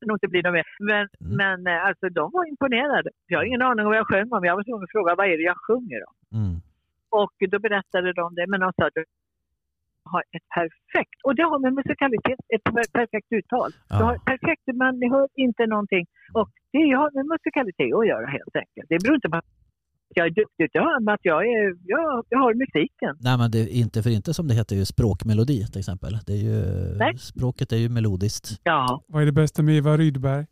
det 0.00 0.06
nog 0.06 0.16
inte 0.16 0.28
bli 0.28 0.42
något 0.42 0.52
mer. 0.52 0.66
Men, 0.90 1.04
Mm. 1.20 1.36
men 1.40 1.58
eh, 1.74 1.84
alltså, 1.88 2.08
de 2.08 2.30
var 2.32 2.44
imponerade. 2.48 3.10
Jag 3.26 3.38
har 3.38 3.44
ingen 3.44 3.62
aning 3.62 3.84
om 3.86 3.90
vad 3.92 3.98
jag 3.98 4.06
sjöng 4.06 4.28
om. 4.32 4.44
Jag 4.44 4.56
var 4.56 4.64
tvungen 4.64 4.84
att 4.84 4.90
fråga 4.96 5.14
vad 5.14 5.26
är 5.26 5.36
det 5.40 5.42
jag 5.52 5.56
sjunger 5.66 6.00
om? 6.08 6.14
Mm. 6.40 6.54
Och 7.20 7.34
då 7.52 7.58
berättade 7.58 8.12
de 8.12 8.34
det. 8.34 8.46
Men 8.46 8.60
de 8.60 8.72
sa 8.76 8.86
att 8.86 8.94
har 10.12 10.22
ett 10.36 10.46
perfekt, 10.58 11.18
och 11.26 11.34
det 11.38 11.42
har 11.50 11.58
med 11.64 11.72
musikalitet, 11.80 12.40
ett 12.54 12.64
per- 12.74 12.90
perfekt 12.98 13.28
uttal. 13.38 13.70
Du 13.88 13.94
har 14.08 14.12
Ja. 14.12 14.16
ett 14.16 14.24
perfekt, 14.32 14.62
man 14.84 14.94
hör 15.14 15.28
inte 15.46 15.62
någonting. 15.74 16.04
Och 16.40 16.48
det 16.74 16.84
har 17.00 17.08
med 17.18 17.26
musikalitet 17.34 17.92
att 17.98 18.06
göra 18.12 18.26
helt 18.36 18.54
enkelt. 18.62 18.86
Det 18.92 18.98
beror 19.02 19.14
inte 19.20 19.28
på 19.34 19.36
att 19.36 19.50
jag 20.14 20.26
är 20.26 20.30
duktig, 20.30 20.64
utan 20.64 21.08
att 21.08 21.20
jag, 21.22 21.40
är, 21.54 21.64
jag, 21.94 22.24
jag 22.28 22.38
har 22.38 22.54
musiken. 22.54 23.12
Nej 23.20 23.38
men 23.38 23.50
det 23.50 23.58
är 23.58 23.68
inte 23.82 24.02
för 24.02 24.10
inte 24.10 24.34
som 24.34 24.48
det 24.48 24.54
heter 24.54 24.76
ju 24.76 24.84
språkmelodi 24.84 25.66
till 25.72 25.78
exempel. 25.78 26.12
Det 26.26 26.32
är 26.32 26.42
ju, 26.50 26.58
Nej. 26.98 27.18
språket 27.18 27.72
är 27.72 27.76
ju 27.76 27.88
melodiskt. 27.88 28.46
Ja, 28.64 29.02
Vad 29.08 29.22
är 29.22 29.26
det 29.26 29.32
bästa 29.32 29.62
med 29.62 29.76
Eva 29.76 29.96
Rydberg? 29.96 30.46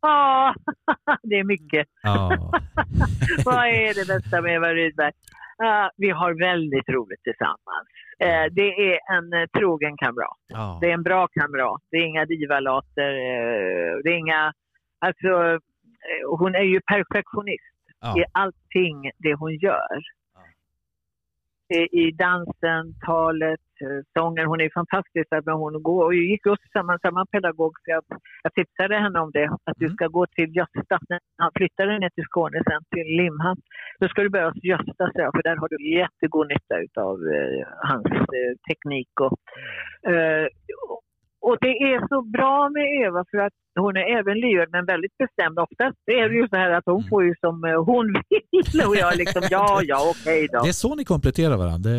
ah, 0.00 0.54
det 1.22 1.34
är 1.38 1.44
mycket. 1.44 1.86
Ja. 2.02 2.52
Vad 3.44 3.64
är 3.68 3.94
det 3.94 4.06
bästa 4.14 4.40
med 4.42 4.54
Eva 4.54 4.74
Rydberg? 4.74 5.12
Ah, 5.58 5.90
vi 5.96 6.10
har 6.10 6.32
väldigt 6.48 6.88
roligt 6.88 7.22
tillsammans. 7.22 7.86
Eh, 8.18 8.44
det 8.52 8.92
är 8.92 8.98
en 9.16 9.32
eh, 9.32 9.46
trogen 9.58 9.96
kamrat. 9.96 10.38
ja. 10.46 10.78
Det 10.80 10.90
är 10.90 10.94
en 10.94 11.02
bra 11.02 11.28
kamrat. 11.28 11.82
Det 11.90 11.96
är 11.96 12.02
inga 12.04 12.24
divalater. 12.26 13.10
Eh, 13.10 13.92
det 14.04 14.10
är 14.10 14.16
inga... 14.16 14.52
Alltså, 14.98 15.28
eh, 16.08 16.38
hon 16.38 16.54
är 16.54 16.62
ju 16.62 16.80
perfektionist 16.80 17.72
Ja. 18.00 18.18
i 18.20 18.24
allting 18.32 19.10
det 19.18 19.34
hon 19.34 19.54
gör. 19.54 19.98
I, 21.74 22.12
dansen, 22.12 22.94
talet, 23.06 23.60
eh, 23.80 24.00
sången. 24.18 24.46
Hon 24.46 24.60
är 24.60 24.70
fantastisk. 24.74 25.26
Men 25.30 25.54
hon 25.54 25.82
går, 25.82 26.04
och 26.04 26.14
gick 26.14 26.46
också 26.46 26.66
samma, 26.72 26.98
samma 26.98 27.26
pedagog. 27.26 27.72
Så 27.78 27.90
jag, 27.90 28.02
jag 28.42 28.54
tipsade 28.54 28.94
henne 28.98 29.18
om 29.20 29.30
det. 29.30 29.46
Att 29.68 29.76
du 29.76 29.84
Mm. 29.86 29.94
ska 29.96 30.06
gå 30.06 30.26
till 30.26 30.56
Gösta. 30.56 30.98
När 31.08 31.20
han 31.38 31.50
flyttade 31.56 31.98
ner 31.98 32.10
till 32.10 32.24
Skåne 32.24 32.62
sen, 32.70 32.82
till 32.94 33.08
Limhamn. 33.16 33.60
Då 34.00 34.08
ska 34.08 34.22
du 34.22 34.28
börja 34.28 34.48
hos 34.50 34.64
Gösta, 34.64 35.04
så 35.12 35.18
jag, 35.24 35.32
för 35.34 35.42
där 35.42 35.56
har 35.56 35.68
du 35.68 35.78
jättegod 35.98 36.46
nytta 36.48 36.74
av 37.02 37.16
eh, 37.34 37.66
hans 37.90 38.06
eh, 38.38 38.52
teknik. 38.68 39.12
Och, 39.20 39.38
eh, 40.12 40.46
och- 41.46 41.58
det 41.60 41.74
är 41.92 41.98
så 42.12 42.18
bra 42.36 42.68
med 42.76 42.84
Eva 43.04 43.24
för 43.30 43.38
att 43.46 43.52
hon 43.84 43.96
är 43.96 44.06
även 44.18 44.36
lyhörd 44.44 44.68
men 44.76 44.84
väldigt 44.86 45.16
bestämd. 45.22 45.58
Oftast 45.58 45.98
är 46.20 46.28
det 46.28 46.34
ju 46.40 46.48
så 46.48 46.56
här 46.56 46.70
att 46.70 46.86
hon 46.86 47.00
Mm. 47.00 47.08
får 47.10 47.24
ju 47.24 47.34
som 47.44 47.64
eh, 47.64 47.84
hon 47.90 48.06
vill 48.72 48.80
och 48.88 48.96
jag 48.96 49.16
liksom 49.22 49.42
ja, 49.50 49.80
ja, 49.92 49.98
okej 50.14 50.48
då. 50.52 50.58
Det 50.64 50.68
är 50.68 50.82
så 50.86 50.94
ni 50.94 51.04
kompletterar 51.04 51.56
varandra. 51.64 51.90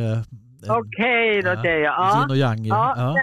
Okej 0.80 1.42
då, 1.42 1.50
ja. 1.50 1.70
jag. 1.70 1.82
Ja. 1.82 2.20
Yin 2.22 2.30
och 2.34 2.38
yang. 2.38 2.62
Ja, 2.66 2.94
Ja. 2.98 3.16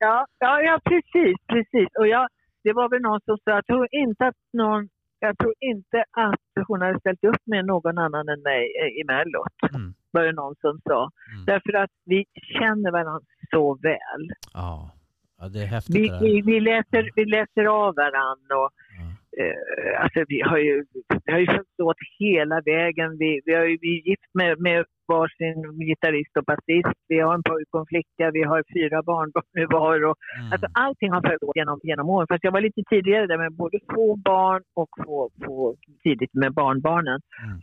Ja, 0.00 0.26
ja, 0.38 0.60
ja 0.68 0.80
precis, 0.90 1.36
precis. 1.52 1.88
Och 1.98 2.08
jag, 2.08 2.28
det 2.64 2.72
var 2.72 2.88
väl 2.88 3.02
någon 3.02 3.20
som 3.24 3.36
sa, 3.44 3.50
jag 3.50 3.66
tror 3.66 3.86
inte 3.90 4.26
att 4.26 4.34
någon, 4.52 4.88
jag 5.20 5.38
tror 5.38 5.54
inte 5.60 5.98
att 6.26 6.66
hon 6.68 6.80
hade 6.82 7.00
ställt 7.00 7.24
upp 7.24 7.42
med 7.46 7.64
någon 7.66 7.98
annan 7.98 8.28
än 8.28 8.42
mig 8.42 8.62
eh, 8.82 9.00
i 9.00 9.02
Mellot. 9.10 9.56
Mm. 9.74 9.94
Var 10.10 10.22
det 10.24 10.32
någon 10.32 10.54
som 10.60 10.80
sa. 10.88 11.00
Mm. 11.34 11.44
Därför 11.46 11.72
att 11.82 11.90
vi 12.04 12.24
känner 12.58 12.90
varandra 12.90 13.20
så 13.50 13.78
väl. 13.82 14.22
Ja. 14.54 14.90
Ja, 15.38 15.48
det 15.48 15.62
är 15.62 15.66
häftigt 15.66 15.96
Vi, 15.96 16.08
det 16.08 16.18
vi, 16.22 16.42
vi, 16.50 16.60
läser, 16.60 17.10
vi 17.16 17.24
läser 17.24 17.64
av 17.64 17.94
varandra 17.94 18.54
och 18.64 18.70
Ja. 18.98 19.04
eh, 19.44 20.02
alltså 20.02 20.24
vi 20.28 20.40
har 20.40 20.58
ju, 20.58 20.84
vi 21.24 21.32
har 21.32 21.38
ju 21.38 21.46
följts 21.46 21.78
åt 21.82 21.96
hela 22.18 22.60
vägen. 22.60 23.18
Vi, 23.18 23.40
vi, 23.44 23.54
har 23.54 23.64
ju, 23.64 23.78
vi 23.80 23.90
är 23.98 24.08
gift 24.08 24.30
med, 24.34 24.60
med 24.60 24.84
varsin 25.08 25.58
gitarrist 25.88 26.36
och 26.36 26.44
basist. 26.44 26.98
Vi 27.08 27.18
har 27.20 27.34
en 27.34 27.42
pojke 27.42 27.70
och 27.72 27.80
en 27.80 27.86
flicka. 27.86 28.30
Vi 28.38 28.42
har 28.42 28.64
fyra 28.74 29.02
barnbarn 29.02 29.44
nu 29.52 29.66
var. 29.66 30.04
Och, 30.04 30.16
Mm. 30.40 30.52
Alltså 30.52 30.66
allting 30.72 31.10
har 31.12 31.22
följt 31.28 31.42
genom, 31.54 31.80
genom 31.82 32.10
åren. 32.10 32.26
Fast 32.30 32.44
jag 32.44 32.52
var 32.52 32.60
lite 32.60 32.82
tidigare 32.90 33.26
där 33.26 33.38
med 33.38 33.52
både 33.52 33.78
få 33.94 34.16
barn 34.16 34.62
och 34.74 34.88
få, 35.04 35.30
få 35.44 35.76
tidigt 36.02 36.34
med 36.34 36.52
barnbarnen. 36.54 37.20
Mm. 37.44 37.58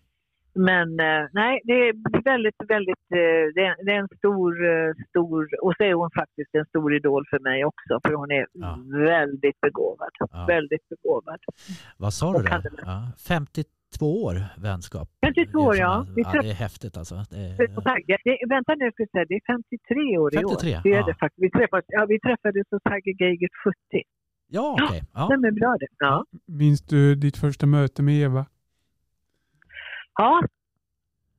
Men 0.56 1.00
eh, 1.00 1.24
nej, 1.34 1.62
det 1.64 1.74
är 1.74 1.94
väldigt, 2.24 2.56
väldigt, 2.68 3.06
eh, 3.22 3.46
det, 3.56 3.92
är, 3.92 4.00
en 4.00 4.08
stor, 4.18 4.52
eh, 4.72 4.92
stor, 5.10 5.48
och 5.62 5.74
så 5.78 5.84
är 5.84 5.94
hon 5.94 6.12
faktiskt 6.22 6.56
en 6.56 6.66
stor 6.66 6.96
idol 6.96 7.24
för 7.30 7.40
mig 7.40 7.66
också. 7.66 8.00
För 8.08 8.14
hon 8.14 8.32
är 8.32 8.46
Ja. 8.54 8.80
väldigt 9.12 9.62
begåvad. 9.62 10.10
Ja. 10.20 10.46
väldigt 10.48 10.90
begåvad. 10.90 11.40
Vad 11.98 12.14
sa 12.14 12.34
du 12.42 12.50
hade- 12.50 12.70
Ja. 12.86 13.12
52 13.28 14.24
år 14.24 14.36
vänskap. 14.58 15.08
52 15.26 15.60
år, 15.60 15.76
ja. 15.78 16.06
Vi 16.16 16.22
ja 16.22 16.42
det 16.42 16.50
är 16.50 16.54
häftigt 16.54 16.98
alltså. 16.98 17.16
Det 17.16 17.68
på 17.76 17.82
är. 17.82 18.18
Det, 18.24 18.38
vänta 18.56 18.76
nu, 18.76 18.92
ska 18.92 19.06
säga, 19.12 19.26
det 19.30 19.36
är 19.36 19.46
53 19.54 20.18
år 20.18 20.34
i 20.34 20.38
53, 20.38 20.76
år. 20.78 20.82
Det 20.84 20.90
är 20.94 21.00
ja. 21.00 21.06
det 21.06 21.16
faktiskt. 21.24 21.44
Vi 21.46 21.50
träffades, 21.52 21.86
ja, 21.88 22.06
vi 22.10 22.20
träffades 22.20 22.66
hos 22.72 22.82
Tagge 22.84 23.12
Geigert 23.20 23.56
70. 23.64 23.76
ja, 24.48 24.78
okej. 24.84 25.02
Ja. 25.14 25.26
Stämmer 25.26 25.52
bra 25.52 25.76
det. 25.80 25.88
Ja. 26.00 26.26
Minns 26.48 26.82
du 26.82 27.16
ditt 27.16 27.38
första 27.38 27.66
möte 27.66 28.04
med 28.04 28.16
Eva? 28.16 28.46
Ja, 30.16 30.42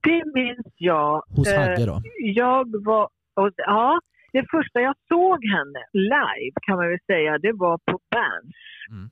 det 0.03 0.23
minns 0.35 0.67
jag. 0.77 1.23
Hos 1.37 1.53
Eh, 1.53 1.61
Hagge 1.61 1.87
då? 1.87 2.01
Jag 2.19 2.85
var... 2.85 3.09
Och, 3.35 3.51
ja, 3.57 4.01
det 4.33 4.45
första 4.51 4.81
jag 4.81 4.95
såg 5.09 5.45
henne 5.45 5.81
live 5.93 6.57
kan 6.67 6.77
man 6.77 6.89
väl 6.89 6.99
säga, 7.07 7.39
det 7.39 7.53
var 7.53 7.79
på 7.79 7.99
Berns. 8.11 8.57
Mm. 8.91 9.07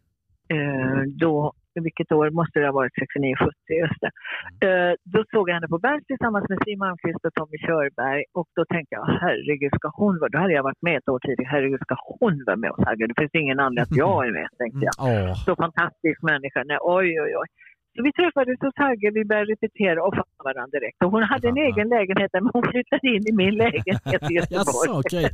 Eh, 0.55 1.03
då, 1.25 1.53
vilket 1.75 2.13
år 2.13 2.31
måste 2.31 2.61
det 2.61 2.67
ha 2.67 2.73
varit? 2.73 2.93
69, 3.01 3.37
70, 3.37 3.51
just 3.85 4.01
det. 4.05 4.13
Eh, 4.67 4.93
då 5.15 5.25
såg 5.33 5.49
jag 5.49 5.55
henne 5.55 5.69
på 5.69 5.79
Berns 5.79 6.07
tillsammans 6.07 6.49
med 6.49 6.59
Siw 6.65 6.79
Malmkvist 6.79 7.25
och 7.25 7.35
Tommy 7.35 7.59
Körberg. 7.67 8.25
Och 8.39 8.49
då 8.57 8.65
tänkte 8.65 8.95
jag, 8.95 9.05
herregud, 9.23 9.73
ska 9.75 9.89
hon 9.95 10.19
vara... 10.21 10.31
Då 10.31 10.39
hade 10.39 10.53
jag 10.53 10.63
varit 10.63 10.83
med 10.83 10.97
ett 10.97 11.09
år 11.09 11.19
tidigare. 11.27 11.51
Herregud, 11.55 11.81
ska 11.81 11.97
hon 12.19 12.35
vara 12.47 12.57
med 12.57 12.71
hos 12.71 12.85
Hagge? 12.87 13.07
Det 13.07 13.19
finns 13.21 13.35
ingen 13.43 13.61
anledning 13.61 13.93
att 13.93 13.97
jag 14.05 14.27
är 14.27 14.33
med, 14.33 14.49
tänkte 14.59 14.85
jag 14.89 14.97
Mm. 15.05 15.31
Åh, 15.31 15.35
så 15.47 15.57
fantastisk 15.57 16.23
människa. 16.23 16.61
Nej, 16.65 16.79
oj, 16.81 17.09
oj, 17.25 17.33
oj. 17.43 17.49
Vi 18.07 18.13
träffades 18.13 18.61
hos 18.61 18.75
Hagge, 18.77 19.11
vi 19.15 19.25
började 19.25 19.53
repetera 19.53 19.99
och 20.07 20.15
fann 20.15 20.25
varandra 20.45 20.79
direkt. 20.79 21.03
Och 21.05 21.11
hon 21.11 21.23
hade 21.23 21.49
en 21.49 21.57
Ja. 21.57 21.65
egen 21.65 21.89
lägenhet 21.89 22.31
där, 22.33 22.41
men 22.41 22.51
hon 22.57 22.63
flyttade 22.73 23.07
in 23.15 23.23
i 23.31 23.33
min 23.43 23.55
lägenhet 23.55 24.03
i 24.07 24.11
Jaså, 24.35 24.55
Göteborg. 24.55 24.89
okej. 25.01 25.27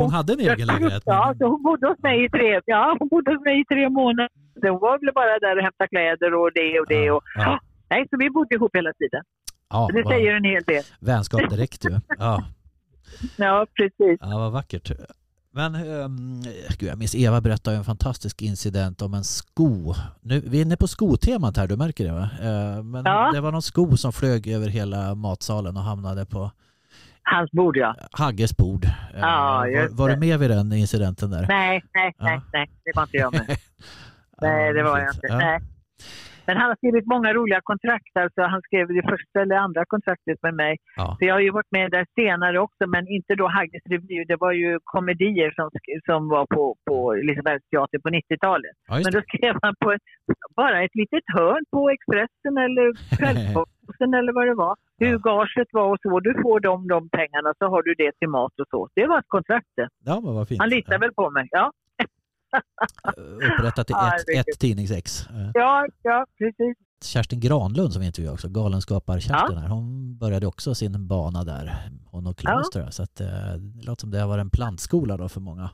Hon 0.00 0.10
hade 0.16 0.32
en 0.32 0.40
egen 0.40 0.66
lägenhet. 0.72 1.02
Ja, 1.06 1.34
så 1.38 1.44
hon 1.52 1.62
bodde 1.62 1.86
hos 1.88 1.98
mig 2.08 2.24
i 2.24 2.28
tre, 2.36 2.60
ja, 2.64 2.96
hon 2.98 3.08
bodde 3.08 3.30
hos 3.34 3.42
mig 3.48 3.60
i 3.60 3.64
tre 3.64 3.88
månader. 3.88 4.68
Hon 4.74 4.80
var 4.86 4.94
väl 5.02 5.14
bara 5.20 5.38
där 5.44 5.56
och 5.56 5.62
hämtade 5.62 5.88
kläder 5.88 6.30
och 6.40 6.50
det 6.54 6.80
och 6.80 6.86
det. 6.94 7.10
Och, 7.10 7.22
Ja. 7.34 7.60
Nej, 7.90 8.06
så 8.10 8.16
vi 8.18 8.30
bodde 8.30 8.54
ihop 8.54 8.76
hela 8.76 8.92
tiden. 9.00 9.22
Ja, 9.70 9.88
Det 9.94 10.04
säger 10.08 10.34
en 10.34 10.44
hel 10.44 10.62
del. 10.62 10.82
Vänskap 11.00 11.50
direkt 11.50 11.84
ju. 11.84 11.90
Ja. 12.18 12.42
Ja, 13.36 13.66
precis. 13.76 14.18
Ja, 14.20 14.38
vad 14.38 14.52
vackert. 14.52 14.90
Men 15.58 15.74
um, 15.74 16.42
gud, 16.78 16.88
jag 16.90 16.98
minns 16.98 17.14
Eva 17.14 17.40
berättade 17.40 17.76
en 17.76 17.84
fantastisk 17.84 18.42
incident 18.42 19.02
om 19.02 19.14
en 19.14 19.24
sko. 19.24 19.94
Nu, 20.20 20.40
vi 20.46 20.58
är 20.58 20.62
inne 20.62 20.76
på 20.76 20.88
skotemat 20.88 21.56
här, 21.56 21.66
du 21.66 21.76
märker 21.76 22.04
det 22.04 22.12
va? 22.12 22.28
Eh, 22.42 22.82
men 22.82 23.02
Ja. 23.04 23.30
det 23.34 23.40
var 23.40 23.52
någon 23.52 23.62
sko 23.62 23.96
som 23.96 24.12
flög 24.12 24.46
över 24.48 24.68
hela 24.68 25.14
matsalen 25.14 25.76
och 25.76 25.82
hamnade 25.82 26.26
på 26.26 26.50
Hans 27.22 27.50
bord, 27.50 27.76
ja. 27.76 27.94
Hagges 28.12 28.56
bord. 28.56 28.84
Eh, 28.84 28.90
Ja, 29.20 29.56
var, 29.58 29.66
just 29.66 29.94
var 29.94 30.08
du 30.08 30.16
med 30.16 30.38
vid 30.38 30.50
den 30.50 30.72
incidenten 30.72 31.30
där? 31.30 31.46
Nej, 31.48 31.84
nej, 31.94 32.14
nej, 32.18 32.40
nej, 32.52 32.70
det 32.84 32.92
var 32.94 33.02
inte 33.02 33.16
jag 33.16 33.32
med. 33.32 33.46
Nej, 34.42 34.72
det 34.72 34.82
var 34.82 34.98
jag 34.98 35.08
inte. 35.14 35.26
Ja. 35.28 35.36
Nej. 35.38 35.58
Men 36.48 36.56
han 36.60 36.68
har 36.70 36.76
skrivit 36.76 37.06
många 37.14 37.30
roliga 37.38 37.60
kontrakt. 37.70 38.12
Alltså, 38.24 38.40
han 38.52 38.62
skrev 38.66 38.84
det 38.88 39.04
första 39.12 39.36
eller 39.42 39.56
andra 39.66 39.82
kontraktet 39.92 40.38
med 40.46 40.54
mig. 40.64 40.72
Ja. 40.96 41.06
Så 41.18 41.22
jag 41.28 41.34
har 41.34 41.44
ju 41.48 41.50
varit 41.58 41.72
med 41.78 41.86
där 41.96 42.06
senare 42.20 42.56
också, 42.66 42.82
men 42.94 43.02
inte 43.16 43.32
då 43.40 43.46
Hagges 43.56 43.84
revy. 43.92 44.24
Det 44.30 44.38
var 44.44 44.52
ju 44.52 44.70
komedier 44.94 45.50
som, 45.58 45.66
som 46.08 46.20
var 46.34 46.44
på, 46.56 46.62
på 46.88 46.96
teater 47.70 47.98
på 48.04 48.08
90-talet. 48.18 48.74
Ja, 48.88 48.94
Men 49.04 49.12
då 49.16 49.20
skrev 49.28 49.54
han 49.62 49.74
på 49.84 49.88
ett, 49.92 50.06
bara 50.56 50.76
ett 50.84 50.94
litet 50.94 51.26
hörn 51.36 51.64
på 51.74 51.80
Expressen 51.96 52.54
eller 52.66 52.86
Kvällsposten 53.18 54.10
eller 54.18 54.32
vad 54.38 54.46
det 54.50 54.54
var. 54.66 54.74
Hur 54.98 55.18
gaget 55.18 55.68
var 55.72 55.88
och 55.92 56.00
så. 56.02 56.20
Du 56.20 56.32
får 56.42 56.60
de, 56.60 56.88
de 56.88 57.00
pengarna 57.18 57.50
så 57.58 57.64
har 57.72 57.82
du 57.82 57.94
det 58.02 58.12
till 58.18 58.28
mat 58.28 58.54
och 58.60 58.68
så. 58.70 58.88
Det 58.94 59.06
var 59.06 59.18
ett 59.18 59.34
kontrakt 59.36 59.72
det. 59.76 59.88
Ja, 60.04 60.20
men 60.24 60.34
vad 60.34 60.48
fint. 60.48 60.60
Han 60.60 60.68
litar 60.68 60.98
väl 60.98 61.12
på 61.20 61.30
mig. 61.30 61.46
Ja, 61.50 61.72
Upprättat 63.56 63.90
i 63.90 63.92
Ja, 63.92 64.12
ett, 64.40 64.58
tidningsex. 64.60 65.26
Eh, 65.26 65.50
ja, 65.54 65.86
ja 66.02 66.26
precis. 66.38 66.76
Kerstin 67.04 67.40
Granlund 67.40 67.92
som 67.92 68.00
vi 68.00 68.06
intervjuade 68.06 68.34
också, 68.34 68.48
Galenskapar-Kerstin 68.48 69.56
här, 69.58 69.68
hon 69.68 70.18
började 70.18 70.46
också 70.46 70.74
sin 70.74 71.06
bana 71.08 71.44
där, 71.44 71.74
hon 72.10 72.26
och 72.26 72.36
Claes 72.36 72.66
Ja. 72.66 72.70
tror 72.72 72.84
jag. 72.84 72.94
Så 72.94 73.02
att, 73.02 73.20
eh, 73.20 73.26
det 73.58 73.86
låter 73.86 74.00
som 74.00 74.10
det 74.10 74.20
har 74.20 74.28
varit 74.28 74.40
en 74.40 74.50
plantskola 74.50 75.16
då 75.16 75.28
för 75.28 75.40
många. 75.40 75.70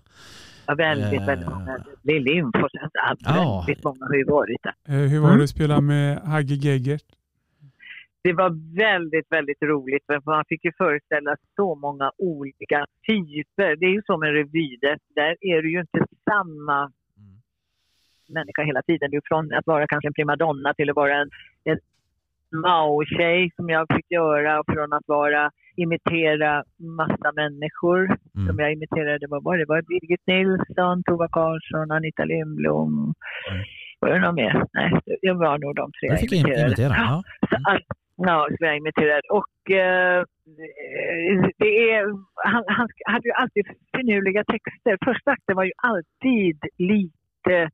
Ja, 0.67 0.75
väldigt, 0.75 1.21
Eh, 1.21 1.27
väldigt 1.27 1.49
många. 1.49 1.85
Lill 2.03 2.23
Lindfors, 2.23 2.71
ja, 2.73 3.15
Ja. 3.19 3.65
väldigt 3.67 3.85
många 3.85 4.07
har 4.07 4.15
ju 4.15 4.25
varit 4.25 4.57
där. 4.63 4.95
Eh, 4.95 5.09
hur 5.11 5.19
var 5.21 5.29
Mm. 5.29 5.39
det 5.39 5.45
att 5.45 5.51
spela 5.51 5.81
med 5.81 6.19
Hagge 6.19 6.55
Geigert? 6.55 7.03
Det 8.25 8.33
var 8.33 8.77
väldigt, 8.77 9.27
väldigt 9.31 9.63
roligt 9.63 10.07
för 10.07 10.21
man 10.31 10.45
fick 10.49 10.65
ju 10.65 10.73
föreställa 10.79 11.37
så 11.57 11.75
många 11.75 12.11
olika 12.19 12.87
typer. 13.07 13.77
Det 13.77 13.87
är 13.87 13.91
ju 13.99 14.03
som 14.07 14.23
en 14.23 14.33
revy, 14.33 14.77
där, 15.15 15.37
är 15.41 15.63
du 15.63 15.73
ju 15.73 15.81
inte 15.81 16.01
samma 16.31 16.79
Mm. 17.19 17.37
människa 18.29 18.63
hela 18.63 18.83
tiden. 18.83 19.11
Du 19.11 19.17
är 19.17 19.23
från 19.25 19.55
att 19.55 19.67
vara 19.67 19.87
kanske 19.87 20.09
en 20.09 20.13
primadonna 20.15 20.75
till 20.75 20.91
att 20.91 20.97
vara 20.97 21.17
en, 21.17 21.31
en 21.65 21.79
Mao-tjej 22.61 23.51
som 23.57 23.69
jag 23.69 23.87
fick 23.97 24.11
göra, 24.11 24.63
från 24.73 24.93
att 24.93 25.03
vara 25.07 25.51
imitera 25.77 26.65
massa 27.01 27.33
människor 27.35 28.07
som 28.33 28.43
Mm. 28.49 28.59
jag 28.59 28.73
imiterade. 28.73 29.19
Det 29.19 29.27
var, 29.27 29.59
det 29.59 29.65
var 29.69 29.83
Birgit 29.83 30.27
Nilsson, 30.27 31.03
Tova 31.03 31.29
Karlsson, 31.29 31.91
Anita 31.91 32.25
Lindblom. 32.25 32.93
Mm. 33.51 33.65
Var 34.01 34.09
det 34.11 34.21
någon 34.21 34.35
mer? 34.35 34.65
Nej, 34.73 34.91
det 35.23 35.33
var 35.33 35.59
nog 35.59 35.75
de 35.77 35.91
tre 35.93 36.17
fick 36.17 36.33
jag 36.33 36.39
imiterade. 36.41 36.67
imitera. 36.67 36.95
Ja. 36.97 37.23
Så 37.51 37.57
all, 37.71 37.83
ja, 38.17 38.47
som 38.49 38.67
jag 38.67 38.77
imiterade. 38.77 39.29
Och 39.31 39.71
eh, 39.71 40.25
det 41.59 41.91
är, 41.91 42.07
han, 42.35 42.65
han 42.67 42.89
hade 43.05 43.29
ju 43.29 43.33
alltid 43.33 43.67
finurliga 43.97 44.45
texter. 44.45 44.99
Första 45.05 45.31
akten 45.31 45.57
var 45.57 45.65
ju 45.65 45.73
alltid 45.77 46.59
lite, 46.79 47.71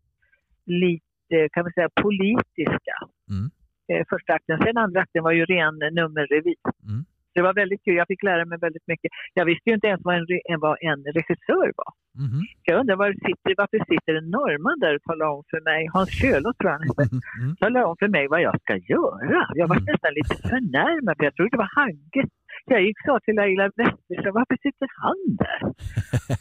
lite 0.66 1.49
kan 1.53 1.64
man 1.64 1.72
säga, 1.72 1.88
politiska. 2.03 2.97
Mm. 3.30 3.51
Eh, 3.88 4.05
första 4.09 4.32
akten. 4.32 4.59
Sen 4.59 4.76
andra 4.76 5.01
akten 5.01 5.22
var 5.22 5.32
ju 5.32 5.45
ren 5.45 5.78
nummerrevy. 5.78 6.55
Mm. 6.88 7.05
Det 7.35 7.43
var 7.43 7.55
väldigt 7.55 7.85
kul. 7.85 7.95
Jag 8.03 8.07
fick 8.12 8.22
lära 8.22 8.45
mig 8.45 8.59
väldigt 8.66 8.87
mycket. 8.93 9.11
Jag 9.35 9.45
visste 9.51 9.66
ju 9.70 9.74
inte 9.74 9.87
ens 9.93 10.01
vad 10.05 10.14
en, 10.16 10.26
re- 10.33 10.57
vad 10.66 10.76
en 10.91 11.01
regissör 11.16 11.68
var. 11.81 11.91
Mhm. 12.24 12.41
Jag 12.68 12.81
undrar 12.81 12.97
var 12.97 13.12
sitter, 13.12 13.51
varför 13.62 13.78
sitter 13.93 14.12
en 14.20 14.31
norrman 14.37 14.78
där 14.81 14.95
och 14.97 15.03
talar 15.03 15.26
om 15.26 15.43
för 15.51 15.61
mig, 15.70 15.81
Hans 15.95 16.11
Kjölås 16.20 16.57
tror 16.57 16.70
jag 16.70 16.78
han 16.78 16.89
Mm. 17.41 17.57
talar 17.62 17.83
om 17.89 17.97
för 18.03 18.09
mig 18.16 18.24
vad 18.28 18.43
jag 18.49 18.57
ska 18.64 18.74
göra. 18.95 19.41
Jag 19.61 19.66
var 19.72 19.76
Mm. 19.76 19.87
nästan 19.93 20.12
lite 20.18 20.35
förnärmad 20.53 21.14
för 21.16 21.24
jag 21.24 21.35
trodde 21.35 21.51
det 21.51 21.62
var 21.66 21.72
Hagge. 21.81 22.22
Jag 22.64 22.83
gick 22.87 22.99
sa 23.07 23.20
till 23.24 23.35
Laila 23.41 23.64
Wetterström, 23.76 24.35
varför 24.41 24.57
sitter 24.66 24.89
han 25.05 25.20
där 25.43 25.62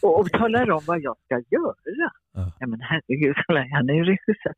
och, 0.06 0.20
och 0.20 0.30
talar 0.32 0.72
om 0.72 0.82
vad 0.92 1.00
jag 1.08 1.16
ska 1.26 1.36
göra? 1.56 1.76
Ja. 2.36 2.52
Ja 2.60 2.68
men 2.68 2.80
herregud, 2.90 3.36
jag, 3.48 3.68
han 3.78 3.90
är 3.90 3.94
ju 3.94 4.04
regissör. 4.04 4.54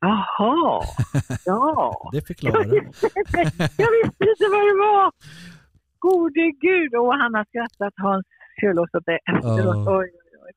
Jaha, 0.00 0.82
ja. 1.44 2.08
Det 2.12 2.16
Jag 2.18 2.26
förklarar 2.26 2.64
det. 2.64 2.80
visste, 2.80 3.06
jag 3.82 3.90
visste 3.98 4.24
inte 4.32 4.46
vad 4.54 4.64
det 4.70 4.76
var. 4.86 5.12
Gode 5.98 6.44
gud, 6.60 6.94
och 6.94 7.12
han 7.14 7.34
har 7.34 7.44
skrattat 7.44 7.94
Hans 7.96 8.26
Kjölås 8.60 8.94
åt 8.94 9.06
det 9.06 9.18
efteråt. 9.36 9.76
Ja. 9.86 9.98
Oj, 9.98 10.10
oj, 10.14 10.38
oj. 10.46 10.52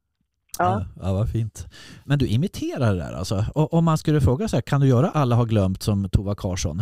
Ja. 0.59 0.85
Ja, 0.99 1.03
ja, 1.07 1.13
vad 1.13 1.29
fint. 1.31 1.67
Men 2.05 2.19
du 2.19 2.27
imiterar 2.27 2.93
det 2.93 2.99
där 2.99 3.13
alltså? 3.13 3.45
Och, 3.55 3.73
om 3.73 3.85
man 3.85 3.97
skulle 3.97 4.21
fråga 4.21 4.47
så 4.47 4.57
här, 4.57 4.61
kan 4.61 4.81
du 4.81 4.87
göra 4.87 5.09
Alla 5.09 5.35
har 5.35 5.45
glömt 5.45 5.81
som 5.83 6.09
Tova 6.09 6.35
Karlsson? 6.35 6.81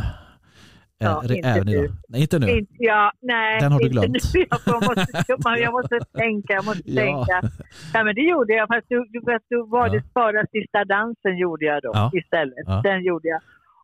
Ja, 1.02 1.24
Eh, 1.26 1.36
inte 1.38 1.50
även 1.50 1.66
nu. 1.66 1.72
idag? 1.74 1.92
Nej, 2.10 2.22
inte 2.22 2.40
nu? 2.40 2.50
Inte, 2.50 2.74
ja, 2.78 3.12
nej, 3.22 3.60
Den 3.62 3.72
har 3.72 3.80
du 3.80 3.90
glömt. 3.90 4.08
Nu. 4.34 4.46
Jag, 4.66 4.84
måste, 4.88 5.62
jag 5.64 5.72
måste 5.72 6.00
tänka, 6.24 6.54
jag 6.54 6.66
måste 6.66 6.82
Ja. 6.92 7.02
tänka. 7.02 7.50
Ja, 7.94 8.04
men 8.04 8.16
det 8.16 8.22
gjorde 8.22 8.54
jag, 8.54 8.68
fast 8.68 8.86
du, 8.90 8.98
vet, 9.26 9.42
du 9.50 9.68
var 9.68 9.88
Ja. 9.88 9.94
det 9.94 10.02
Spara 10.10 10.46
sista 10.52 10.86
dansen 10.86 11.38
gjorde 11.38 11.66
jag 11.66 11.82
då 11.84 11.92
Ja. 11.94 12.12
istället. 12.14 12.66
Ja. 12.66 12.82
Den 12.84 13.04
gjorde 13.04 13.28
jag. 13.28 13.42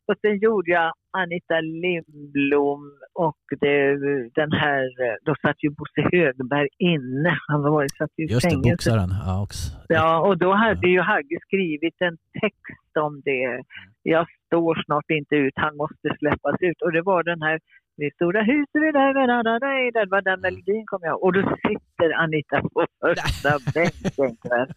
Och 0.08 0.16
sen 0.22 0.38
gjorde 0.38 0.72
jag 0.72 0.94
Anita 1.12 1.60
Lindblom 1.62 2.82
och 3.14 3.42
det, 3.62 3.98
den 4.40 4.52
här, 4.52 4.84
då 5.26 5.36
satt 5.42 5.64
ju 5.64 5.70
Bosse 5.70 6.02
Högberg 6.12 6.68
inne. 6.78 7.38
Han 7.48 7.62
var, 7.62 7.88
satt 7.88 8.12
ju 8.18 8.24
i 8.26 8.32
Just 8.32 8.50
det, 8.50 8.58
boxaren. 8.58 9.10
Ja, 9.26 9.44
också. 9.44 9.72
Ja, 9.88 10.28
och 10.28 10.38
då 10.38 10.54
hade 10.54 10.88
ju 10.88 11.00
Hagge 11.00 11.38
skrivit 11.48 11.98
en 12.00 12.18
text 12.42 12.98
om 13.00 13.22
det. 13.26 13.62
Jag 14.04 14.26
står 14.46 14.84
snart 14.86 15.10
inte 15.10 15.36
ut, 15.36 15.54
han 15.56 15.78
måste 15.78 16.08
släppas 16.20 16.56
ut. 16.60 16.82
Och 16.82 16.92
det 16.92 17.02
var 17.02 17.24
den 17.24 17.42
här 17.42 17.60
det 17.98 18.14
stora 18.14 18.42
huset 18.42 18.80
vid 18.84 18.94
det 18.94 20.06
var 20.12 20.22
den 20.22 20.42
melodin 20.42 20.84
kom 20.86 21.00
jag 21.02 21.24
Och 21.24 21.34
då 21.34 21.42
sitter 21.68 22.10
Anita 22.24 22.62
på 22.62 22.86
första 23.02 23.52
bänken. 23.74 24.68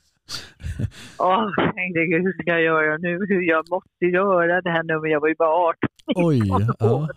Åh, 1.18 1.51
jag 1.57 1.74
tänkte 1.74 2.01
gud, 2.07 2.22
hur 2.22 2.33
ska 2.43 2.51
jag 2.53 2.62
göra 2.62 2.97
nu? 2.99 3.18
Hur 3.29 3.43
jag 3.43 3.64
måste 3.70 4.05
göra 4.07 4.61
det 4.62 4.70
här 4.70 4.83
nu, 4.83 5.01
men 5.01 5.11
jag 5.11 5.20
var 5.20 5.29
ju 5.29 5.35
bara 5.39 5.49
18. 5.51 5.76
Oj, 6.14 6.41
ja. 6.79 7.09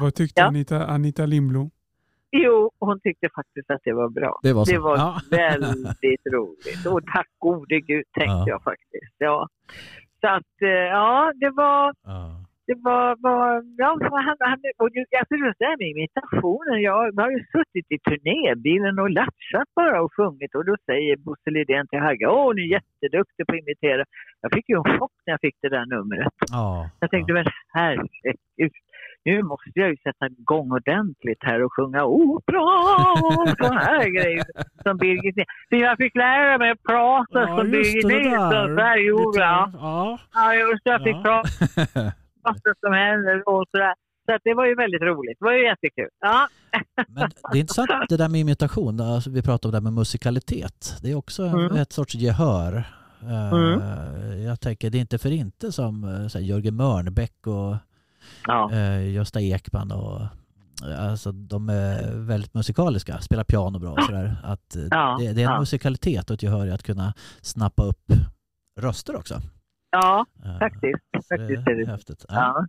Vad 0.00 0.14
tyckte 0.14 0.40
Ja. 0.40 0.46
Anita, 0.46 0.86
Anita 0.86 1.26
Lindblom? 1.26 1.70
Jo, 2.30 2.70
hon 2.80 3.00
tyckte 3.00 3.28
faktiskt 3.34 3.70
att 3.70 3.80
det 3.84 3.92
var 3.92 4.08
bra. 4.08 4.40
det 4.42 4.52
var 4.52 4.64
så. 4.64 4.72
Det 4.72 4.78
var 4.78 4.96
ja. 4.96 5.20
väldigt 5.30 6.26
roligt. 6.32 6.86
Och 6.86 7.00
tack 7.14 7.28
gode 7.38 7.80
gud 7.80 8.04
tänkte 8.18 8.32
Ja. 8.32 8.44
jag 8.48 8.62
faktiskt. 8.62 9.14
Ja. 9.18 9.48
Så 10.20 10.28
att, 10.28 10.62
eh, 10.62 10.68
ja, 10.68 11.32
det 11.40 11.50
var, 11.50 11.94
Ja. 12.04 12.41
Det 12.72 12.80
var, 12.90 13.08
var 13.26 13.62
ja, 13.82 13.90
han, 14.26 14.36
han, 14.50 14.58
och 14.82 14.90
alltså 15.20 15.34
just 15.44 15.58
det 15.58 15.68
här 15.70 15.78
med 15.82 15.88
imitationen. 15.94 16.78
Jag 16.88 16.96
har 17.24 17.30
ju 17.36 17.42
suttit 17.54 17.86
i 17.94 17.98
turnébilen 18.08 18.98
och 19.02 19.10
latchat 19.10 19.68
bara 19.80 20.02
och 20.02 20.12
sjungit 20.16 20.54
och 20.54 20.64
då 20.70 20.74
säger 20.88 21.16
Bosse 21.16 21.50
Lidén 21.56 21.86
till 21.88 22.04
Hagge, 22.06 22.26
åh 22.26 22.54
ni 22.54 22.62
är 22.62 22.72
jätteduktig 22.78 23.42
på 23.46 23.52
att 23.54 23.62
imitera. 23.64 24.02
Jag 24.42 24.50
fick 24.54 24.68
ju 24.68 24.76
en 24.80 24.88
chock 24.98 25.14
när 25.24 25.32
jag 25.34 25.40
fick 25.46 25.56
det 25.62 25.68
där 25.76 25.86
numret. 25.94 26.34
Ja. 26.52 26.90
Jag 27.00 27.10
tänkte, 27.10 27.32
men 27.32 27.46
herregud, 27.76 28.72
nu 29.24 29.42
måste 29.42 29.70
jag 29.74 29.90
ju 29.90 29.96
sätta 29.96 30.26
igång 30.26 30.68
ordentligt 30.72 31.42
här 31.48 31.62
och 31.64 31.72
sjunga 31.76 32.04
opera 32.04 32.60
och 32.60 33.48
sådana 33.58 33.80
här 33.80 34.08
grejer 34.16 34.42
som 34.82 34.96
Birgit 34.96 35.36
Nilsson. 35.36 35.54
För 35.70 35.76
jag 35.76 35.96
fick 35.96 36.14
lära 36.14 36.58
mig 36.58 36.70
att 36.70 36.82
prata 36.82 37.40
Ja, 37.40 37.56
som 37.56 37.70
Birgit 37.70 38.06
Nilsson 38.06 38.76
jag. 39.34 39.70
Ja. 39.80 40.18
Ja, 40.34 40.54
just 40.54 40.82
jag 40.84 41.02
fick 41.02 41.16
Ja. 41.16 41.22
prata 41.22 42.12
vad 42.42 42.76
som 42.80 42.92
händer 42.92 43.48
och 43.48 43.64
sådär. 43.70 43.94
Så 44.26 44.38
det 44.44 44.54
var 44.54 44.66
ju 44.66 44.74
väldigt 44.74 45.02
roligt. 45.02 45.36
Det 45.38 45.44
var 45.44 45.52
ju 45.52 45.64
jättekul. 45.64 46.08
Ja, 46.20 46.48
Men 47.08 47.30
det 47.52 47.58
är 47.58 47.60
intressant 47.60 47.90
det 48.08 48.16
där 48.16 48.28
med 48.28 48.40
imitation. 48.40 49.00
Alltså, 49.00 49.30
vi 49.30 49.42
pratar 49.42 49.68
om 49.68 49.70
det 49.72 49.76
här 49.78 49.82
med 49.82 49.92
musikalitet. 49.92 50.96
Det 51.02 51.10
är 51.10 51.14
också 51.14 51.42
en- 51.42 51.54
Mm. 51.54 51.76
ett 51.76 51.92
sorts 51.92 52.14
gehör. 52.14 52.84
Eh, 53.22 53.52
Mm. 53.52 54.42
Jag 54.42 54.60
tänker, 54.60 54.90
det 54.90 54.98
är 54.98 55.00
inte 55.00 55.18
för 55.18 55.30
inte 55.32 55.72
som 55.72 56.04
eh, 56.04 56.10
här, 56.10 56.40
Jörgen 56.40 56.76
Mörnbäck 56.76 57.46
och 57.46 57.76
ja. 58.46 58.72
eh, 58.72 59.12
Gösta 59.12 59.40
Ekman 59.40 59.92
och 59.92 60.20
Alltså 60.98 61.32
de 61.32 61.68
är 61.68 62.16
väldigt 62.16 62.54
musikaliska, 62.54 63.18
spelar 63.20 63.44
piano 63.44 63.78
bra 63.78 63.90
och 63.92 64.02
sådär. 64.02 64.36
Att 64.44 64.76
Ja, 64.90 65.16
det, 65.20 65.32
det 65.32 65.42
är 65.42 65.50
en 65.52 65.58
musikalitet 65.60 66.30
och 66.30 66.34
ett 66.34 66.42
gehör 66.42 66.66
i 66.66 66.70
att 66.70 66.82
kunna 66.82 67.14
snappa 67.40 67.82
upp 67.82 68.12
röster 68.80 69.16
också. 69.16 69.34
Ja, 69.92 70.26
Eh, 70.44 70.58
faktiskt. 70.58 71.02
så 71.12 71.36
faktiskt 71.36 71.68
är 71.68 71.74
det. 71.74 71.86
häftigt. 71.90 72.24
Ja. 72.28 72.34
Ja. 72.34 72.66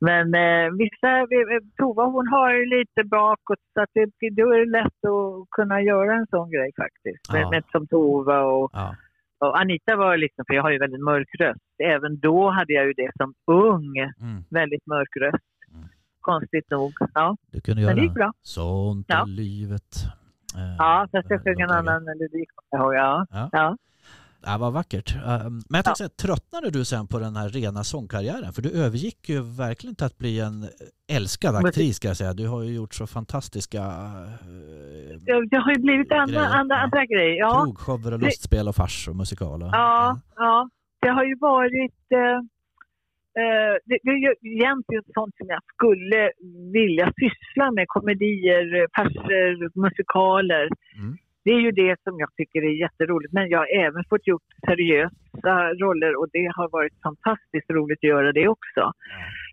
Men 0.00 0.34
eh, 0.34 0.70
vissa, 0.78 1.26
vi- 1.30 1.70
Tova 1.76 2.04
hon 2.04 2.28
har 2.28 2.54
ju 2.54 2.66
lite 2.78 3.04
bakåt 3.04 3.58
så 3.74 3.80
att 3.82 3.90
det, 3.94 4.30
då 4.30 4.52
är 4.54 4.58
det 4.58 4.70
lätt 4.82 5.04
att 5.04 5.50
kunna 5.50 5.82
göra 5.82 6.14
en 6.14 6.26
sån 6.30 6.50
grej 6.50 6.70
faktiskt. 6.76 7.24
Ja. 7.32 7.50
med, 7.50 7.62
som 7.72 7.86
Tova 7.86 8.40
och, 8.40 8.70
Ja. 8.72 8.94
och 9.38 9.60
Anita 9.60 9.96
var 9.96 10.16
liksom, 10.16 10.44
för 10.48 10.54
jag 10.54 10.62
har 10.62 10.70
ju 10.70 10.78
väldigt 10.78 11.00
mörk 11.04 11.28
röst. 11.38 11.60
Även 11.82 12.18
då 12.20 12.50
hade 12.50 12.72
jag 12.72 12.86
ju 12.86 12.92
det 12.92 13.10
som 13.16 13.34
ung, 13.46 13.96
Mm. 13.98 14.44
väldigt 14.50 14.86
mörk 14.86 15.16
röst. 15.20 15.44
Mm. 15.74 15.88
Konstigt 16.20 16.70
nog. 16.70 16.92
Ja, 17.14 17.36
Du 17.52 17.60
kunde 17.60 17.80
men 17.82 17.94
det 17.94 18.00
göra 18.00 18.04
gick 18.04 18.14
bra. 18.14 18.32
Sånt 18.42 19.06
Ja. 19.08 19.22
är 19.22 19.26
livet. 19.26 19.90
Eh, 20.56 20.74
Ja, 20.78 21.08
fast 21.12 21.30
jag 21.30 21.42
sjöng 21.44 21.60
en 21.60 21.68
det. 21.68 21.74
annan 21.74 22.04
melodi. 22.04 22.44
kommer 22.54 22.68
jag 22.70 22.84
ihåg. 22.84 22.94
Ja. 22.94 23.26
Ja. 23.30 23.48
Ja. 23.52 23.76
Ja, 24.42 24.58
vad 24.58 24.72
vackert. 24.72 25.14
Eh, 25.16 25.20
Men 25.22 25.62
jag 25.68 25.84
tänkte 25.84 25.98
säga, 25.98 26.08
tröttnade 26.08 26.70
du 26.70 26.84
sen 26.84 27.06
på 27.06 27.18
den 27.18 27.36
här 27.36 27.48
rena 27.48 27.84
sångkarriären? 27.84 28.52
För 28.52 28.62
du 28.62 28.70
övergick 28.70 29.28
ju 29.28 29.42
verkligen 29.42 29.96
till 29.96 30.06
att 30.06 30.18
bli 30.18 30.40
en 30.40 30.68
älskad 31.12 31.56
aktris 31.56 31.96
ska 31.96 32.08
jag 32.08 32.16
säga. 32.16 32.32
Du 32.32 32.48
har 32.48 32.62
ju 32.62 32.74
gjort 32.74 32.94
så 32.94 33.06
fantastiska 33.06 33.78
eh, 33.78 35.16
Det, 35.50 35.56
har 35.56 35.72
ju 35.74 35.80
blivit 35.80 36.12
andra, 36.12 36.26
Grejer, 36.26 36.54
andra, 36.58 36.76
ja. 36.76 36.82
andra 36.82 37.06
grejer. 37.06 37.38
Ja. 37.38 37.64
krogshower 37.64 38.12
och 38.12 38.18
lustspel 38.18 38.68
och 38.68 38.76
fars 38.76 39.08
och 39.08 39.16
musikaler. 39.16 39.66
Ja, 39.72 40.20
ja. 40.36 40.68
Det 41.00 41.08
har 41.08 41.24
ju 41.24 41.36
varit... 41.40 42.02
Eh, 42.12 42.38
eh, 43.42 43.74
det, 43.84 43.98
det 44.02 44.10
är 44.10 44.20
ju 44.26 44.34
egentligen 44.56 45.04
sånt 45.14 45.34
som 45.38 45.46
jag 45.48 45.62
skulle 45.74 46.30
vilja 46.72 47.12
syssla 47.22 47.70
med. 47.70 47.84
Komedier, 47.88 48.86
farser, 48.96 49.80
musikaler. 49.84 50.68
Mm. 50.98 51.18
Det 51.48 51.54
är 51.58 51.60
ju 51.68 51.72
det 51.72 51.96
som 52.04 52.14
jag 52.18 52.30
tycker 52.36 52.60
är 52.70 52.80
jätteroligt. 52.84 53.32
Men 53.32 53.48
jag 53.48 53.58
har 53.58 53.70
även 53.86 54.04
fått 54.10 54.26
gjort 54.26 54.48
seriösa 54.66 55.54
roller 55.84 56.12
och 56.20 56.28
det 56.32 56.46
har 56.56 56.68
varit 56.78 56.96
fantastiskt 57.02 57.70
roligt 57.70 57.98
att 57.98 58.12
göra 58.14 58.32
det 58.32 58.48
också. 58.48 58.92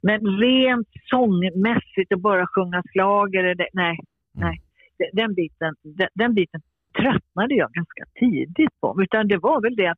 Men 0.08 0.20
rent 0.46 0.88
sångmässigt 1.12 2.12
och 2.14 2.20
bara 2.30 2.46
sjunga 2.48 2.82
schlager, 2.92 3.56
det, 3.56 3.68
nej, 3.74 3.98
nej. 4.46 4.56
Den- 5.00 5.10
Den 5.14 5.34
biten, 5.34 5.74
den, 6.00 6.08
den 6.16 6.34
biten 6.34 6.62
tröttnade 7.00 7.54
jag 7.56 7.70
ganska 7.72 8.04
tidigt 8.20 8.76
på. 8.82 8.88
Utan 9.04 9.28
det 9.28 9.38
var 9.38 9.62
väl 9.62 9.76
det 9.76 9.88
att 9.88 9.98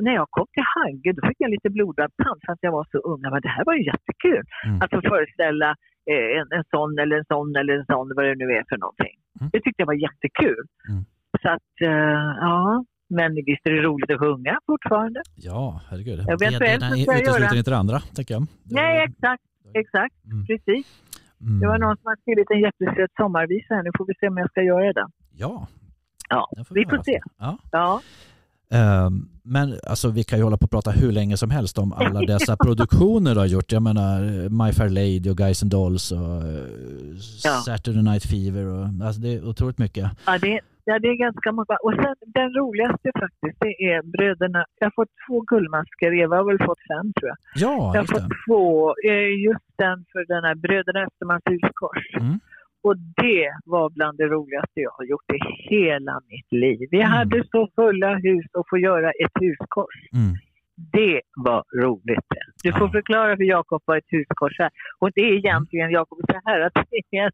när 0.00 0.14
jag 0.14 0.26
kom 0.30 0.46
till 0.52 0.62
Hagge 0.74 1.12
då 1.12 1.28
fick 1.28 1.36
jag 1.40 1.50
lite 1.50 1.70
blodad 1.70 2.10
tand 2.22 2.40
för 2.46 2.52
att 2.52 2.58
jag 2.66 2.72
var 2.72 2.86
så 2.90 2.98
ung. 2.98 3.20
Men 3.22 3.40
det 3.42 3.48
här 3.48 3.64
var 3.64 3.74
ju 3.74 3.84
jättekul. 3.92 4.44
Mm. 4.66 4.80
Att 4.82 4.90
få 4.90 5.00
föreställa 5.00 5.70
eh, 6.10 6.28
en, 6.40 6.46
en 6.58 6.64
sån 6.70 6.98
eller 6.98 7.16
en 7.16 7.24
sån 7.24 7.56
eller 7.56 7.74
en 7.78 7.86
sån, 7.92 8.12
vad 8.16 8.24
det 8.24 8.34
nu 8.34 8.44
är 8.58 8.64
för 8.68 8.76
någonting. 8.84 9.14
Mm. 9.40 9.50
Det 9.52 9.60
tyckte 9.60 9.80
jag 9.82 9.86
var 9.86 10.00
jättekul. 10.08 10.64
Mm. 10.90 11.02
Så 11.46 11.52
att, 11.52 11.80
eh, 11.80 11.88
ja. 12.40 12.84
Men 13.08 13.34
visst 13.34 13.66
är 13.66 13.70
det 13.70 13.82
roligt 13.82 14.10
att 14.10 14.18
sjunga 14.18 14.58
fortfarande? 14.66 15.20
Ja, 15.36 15.80
herregud. 15.88 16.18
Ja, 16.26 16.36
det, 16.36 16.58
det 16.58 16.66
ena 16.74 16.88
jag 16.96 17.18
utesluter 17.20 17.56
inte 17.56 17.70
det 17.70 17.76
andra, 17.76 18.00
tänker 18.00 18.34
jag. 18.34 18.46
Nej, 18.64 19.04
exakt. 19.08 19.42
Exakt, 19.74 20.14
Mm. 20.24 20.46
precis. 20.46 20.86
Mm. 21.40 21.60
Det 21.60 21.66
var 21.66 21.78
någon 21.78 21.96
som 21.96 22.06
har 22.06 22.16
skrivit 22.16 22.50
en 22.50 22.60
jättesöt 22.60 23.10
sommarvisa 23.16 23.74
här. 23.74 23.82
Nu 23.82 23.90
får 23.98 24.06
vi 24.06 24.14
se 24.20 24.28
om 24.28 24.36
jag 24.36 24.50
ska 24.50 24.62
göra 24.62 24.92
den. 24.92 25.08
Ja, 25.36 25.66
Ja, 26.28 26.48
det 26.56 26.64
vi 26.70 26.84
får 26.84 26.90
höra. 26.90 27.02
se. 27.02 27.20
Ja. 27.38 27.58
Ja. 27.70 28.00
Ehm, 28.70 29.28
Men 29.42 29.74
alltså, 29.88 30.08
vi 30.10 30.24
kan 30.24 30.38
ju 30.38 30.44
hålla 30.44 30.56
på 30.56 30.64
och 30.64 30.70
prata 30.70 30.90
hur 30.90 31.12
länge 31.12 31.36
som 31.36 31.50
helst 31.50 31.78
om 31.78 31.92
alla 31.92 32.20
dessa 32.32 32.56
produktioner 32.56 33.34
du 33.34 33.40
har 33.40 33.46
gjort. 33.46 33.72
Jag 33.72 33.82
menar 33.82 34.20
My 34.48 34.72
Fair 34.72 34.88
Lady 34.88 35.30
och 35.30 35.36
Guys 35.36 35.62
and 35.62 35.70
Dolls 35.72 36.12
och 36.12 36.18
eh, 36.18 36.66
Ja. 37.44 37.50
Saturday 37.50 38.02
Night 38.02 38.22
Fever. 38.26 38.66
Och, 38.66 38.86
alltså, 39.06 39.20
det 39.20 39.34
är 39.34 39.44
otroligt 39.48 39.78
mycket. 39.78 40.10
Ja, 40.26 40.38
det, 40.38 40.60
ja, 40.88 40.98
det 41.02 41.08
är 41.08 41.14
ganska 41.26 41.52
många. 41.52 41.76
Och 41.86 41.94
sen 42.02 42.14
den 42.38 42.50
roligaste 42.58 43.08
faktiskt, 43.22 43.58
det 43.66 43.74
är 43.92 44.02
bröderna. 44.14 44.60
Jag 44.78 44.86
har 44.86 44.92
fått 45.00 45.12
två 45.28 45.40
guldmasker. 45.40 46.10
Eva 46.22 46.36
har 46.36 46.44
väl 46.50 46.66
fått 46.68 46.82
fem 46.92 47.06
tror 47.16 47.28
jag. 47.32 47.38
Ja, 47.64 47.76
Jag 47.94 48.00
har 48.02 48.06
fått 48.14 48.28
det. 48.28 48.36
två. 48.46 48.94
eh, 49.10 49.30
Just 49.48 49.68
den 49.84 49.98
för 50.12 50.22
den 50.34 50.44
här 50.48 50.54
Bröderna 50.54 51.00
Östermans 51.08 51.42
huskors. 51.50 52.04
Mm. 52.20 52.38
Och 52.86 52.96
det 53.22 53.48
var 53.64 53.90
bland 53.90 54.18
det 54.18 54.24
roligaste 54.36 54.80
jag 54.86 54.90
har 54.98 55.04
gjort 55.04 55.30
i 55.38 55.40
hela 55.74 56.14
mitt 56.30 56.52
liv. 56.62 56.88
Vi 56.90 57.00
Mm. 57.00 57.12
hade 57.12 57.44
så 57.50 57.68
fulla 57.74 58.10
hus 58.26 58.46
att 58.58 58.68
få 58.70 58.78
göra 58.78 59.08
ett 59.10 59.36
huskors. 59.40 59.96
Mm. 60.12 60.32
Det 60.76 61.20
var 61.36 61.64
roligt. 61.82 62.26
det. 62.30 62.68
Du 62.68 62.72
får 62.78 62.88
förklara 62.88 63.36
för 63.36 63.44
Jakob 63.44 63.82
vad 63.84 63.98
ett 63.98 64.10
huskors 64.10 64.60
är. 64.60 64.70
Och 64.98 65.10
det 65.14 65.20
är 65.20 65.32
egentligen, 65.36 65.90
Jakob, 65.90 66.18
så 66.30 66.40
här 66.44 66.60
att 66.60 66.72
det 66.90 67.18
är 67.18 67.30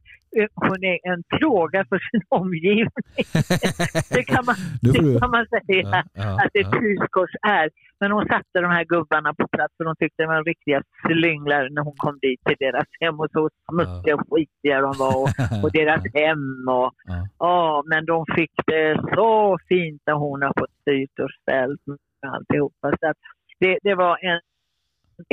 hon 0.54 0.84
är 0.84 0.98
en 1.12 1.22
plåga 1.38 1.84
för 1.88 1.98
sin 2.10 2.22
omgivning. 2.28 2.86
Det 4.16 4.22
kan 4.24 4.44
man, 4.46 4.54
det 4.82 5.20
kan 5.20 5.30
man 5.30 5.46
säga 5.46 5.62
Ja, 5.92 6.02
ja, 6.14 6.34
att 6.44 6.56
ett 6.60 6.72
ja. 6.72 6.78
huskors 6.80 7.30
är. 7.42 7.70
Men 8.00 8.10
hon 8.12 8.26
satte 8.26 8.60
de 8.60 8.70
här 8.70 8.84
gubbarna 8.84 9.34
på 9.34 9.48
plats 9.48 9.74
och 9.78 9.84
de 9.84 9.96
tyckte 9.96 10.22
de 10.22 10.26
var 10.26 10.44
riktiga 10.44 10.82
slynglar 11.06 11.68
när 11.70 11.82
hon 11.82 11.96
kom 11.96 12.18
dit 12.22 12.40
till 12.46 12.56
deras 12.60 12.86
hem 13.00 13.20
och 13.20 13.30
så 13.32 13.50
smutsiga 13.70 14.14
och 14.14 14.26
skitiga 14.30 14.80
de 14.80 14.92
var 14.98 15.14
och, 15.22 15.28
och 15.64 15.72
deras 15.72 16.02
hem. 16.14 16.68
Och, 16.68 16.92
Ja. 17.04 17.28
ja, 17.38 17.82
men 17.86 18.06
de 18.06 18.26
fick 18.36 18.52
det 18.66 19.00
så 19.14 19.58
fint 19.68 20.02
när 20.06 20.14
hon 20.14 20.42
har 20.42 20.52
fått 20.60 20.74
styrt 20.80 21.18
och 21.24 21.30
ställt 21.42 21.80
med 22.22 22.32
alltihopa. 22.32 22.86
Så 23.00 23.06
att 23.10 23.16
det, 23.60 23.78
det 23.82 23.94
var 23.94 24.18
en 24.30 24.40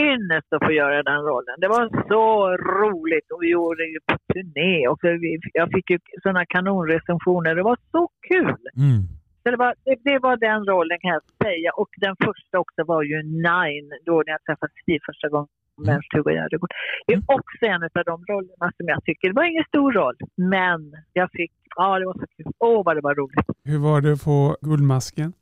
ynnest 0.02 0.54
att 0.54 0.66
få 0.66 0.72
göra 0.72 1.04
den 1.04 1.22
rollen. 1.32 1.56
Det 1.58 1.68
var 1.68 1.86
så 2.14 2.26
roligt 2.78 3.32
och 3.32 3.42
vi 3.44 3.50
gjorde 3.50 3.84
ju 3.84 4.00
på 4.08 4.18
turné 4.34 4.88
och 4.88 5.00
jag 5.54 5.70
fick 5.76 5.90
ju 5.90 6.00
sådana 6.24 6.46
kanonrecensioner. 6.46 7.56
Det 7.56 7.64
var 7.64 7.78
så 7.92 8.10
kul! 8.30 8.62
Mm. 8.78 9.02
Så 9.44 9.52
det, 9.52 9.58
var, 9.58 9.76
det, 9.86 9.96
det 10.04 10.20
var 10.20 10.38
den 10.38 10.66
rollen 10.66 10.98
kan 11.02 11.12
jag 11.12 11.24
säga. 11.44 11.72
Och 11.72 11.90
den 11.98 12.16
första 12.26 12.60
också 12.60 12.82
var 12.86 13.04
ju 13.04 13.18
Nine, 13.24 13.90
då 14.06 14.16
när 14.26 14.32
jag 14.32 14.44
träffade 14.48 14.72
Steve 14.84 15.00
första 15.06 15.30
gången. 15.30 15.54
Mm. 15.78 15.88
Med 15.88 16.04
Stuga 16.04 16.32
Gärdegård. 16.32 16.70
Det 17.08 17.14
är 17.14 17.22
också 17.28 17.66
en 17.74 17.84
av 17.84 18.04
de 18.12 18.26
rollerna 18.34 18.72
som 18.78 18.86
jag 18.94 19.04
tycker, 19.04 19.28
det 19.28 19.36
var 19.36 19.52
ingen 19.52 19.64
stor 19.68 19.92
roll, 19.92 20.16
men 20.36 20.82
jag 21.14 21.30
fick, 21.32 21.52
ja 21.76 22.00
det 22.00 22.06
var 22.06 22.14
så 22.14 22.28
kul. 22.38 22.46
Åh 22.60 22.82
vad 22.86 22.96
det 22.98 23.02
var 23.02 23.16
roligt. 23.16 23.46
Hur 23.64 23.80
var 23.80 24.02
det 24.02 24.12
att 24.14 24.24
få 24.24 24.58
Guldmasken? 24.62 25.34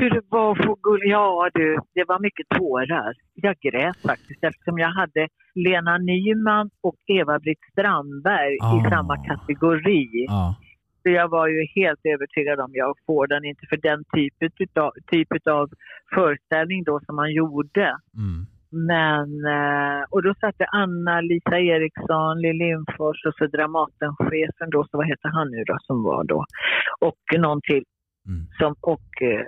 Hur 0.00 0.10
det 0.10 0.20
var 0.28 0.52
att 0.52 0.64
få 0.66 0.76
guld, 0.82 1.02
ja 1.04 1.50
du, 1.54 1.78
det 1.94 2.04
var 2.08 2.18
mycket 2.18 2.48
tårar. 2.48 3.12
Jag 3.34 3.56
grät 3.66 3.96
faktiskt 3.96 4.44
eftersom 4.44 4.78
jag 4.78 4.92
hade 5.00 5.28
Lena 5.54 5.98
Nyman 5.98 6.70
och 6.82 6.96
Eva-Britt 7.06 7.62
Strandberg 7.72 8.56
Ah. 8.62 8.78
i 8.78 8.90
samma 8.90 9.16
kategori. 9.24 10.08
Ja. 10.28 10.54
Så 11.02 11.08
jag 11.10 11.28
var 11.28 11.48
ju 11.48 11.66
helt 11.74 12.00
övertygad 12.04 12.60
om 12.60 12.70
jag 12.72 12.94
får 13.06 13.26
den, 13.26 13.44
inte 13.44 13.66
för 13.70 13.76
den 13.76 14.04
typet 14.14 14.76
av, 14.78 14.92
typet 15.10 15.46
av 15.46 15.70
föreställning 16.14 16.84
då 16.84 17.00
som 17.06 17.16
man 17.16 17.32
gjorde. 17.32 17.86
Mm. 18.16 18.46
Men, 18.70 19.28
eh, 19.56 20.02
och 20.10 20.22
då 20.22 20.34
satt 20.40 20.58
det 20.58 20.66
Anna-Lisa 20.66 21.58
Eriksson, 21.58 22.40
Lill 22.40 22.56
Lindfors 22.56 23.26
och 23.26 23.34
så 23.38 23.46
Dramatenchefen 23.46 24.70
då, 24.70 24.84
så 24.84 24.96
vad 24.96 25.06
heter 25.06 25.28
han 25.28 25.50
nu 25.50 25.64
då 25.66 25.76
som 25.80 26.02
var 26.02 26.24
då? 26.24 26.44
Och 27.00 27.38
någon 27.38 27.60
till 27.60 27.84
Mm. 28.28 28.46
som, 28.58 28.74
och 28.92 29.08
eh, 29.30 29.44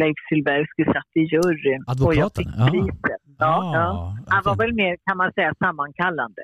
Leif 0.00 0.16
Silbersky 0.28 0.84
satt 0.84 1.10
i 1.20 1.20
juryn. 1.32 1.80
Och 1.86 1.86
jag 1.86 1.90
Advokaten, 1.90 2.44
fick 2.44 2.54
ja. 2.58 2.66
priset. 2.72 3.20
Ja, 3.38 3.54
ja. 3.78 4.16
Han 4.32 4.42
var 4.48 4.56
väl 4.62 4.72
mer, 4.82 4.96
kan 5.06 5.16
man 5.16 5.32
säga, 5.32 5.54
sammankallande. 5.64 6.42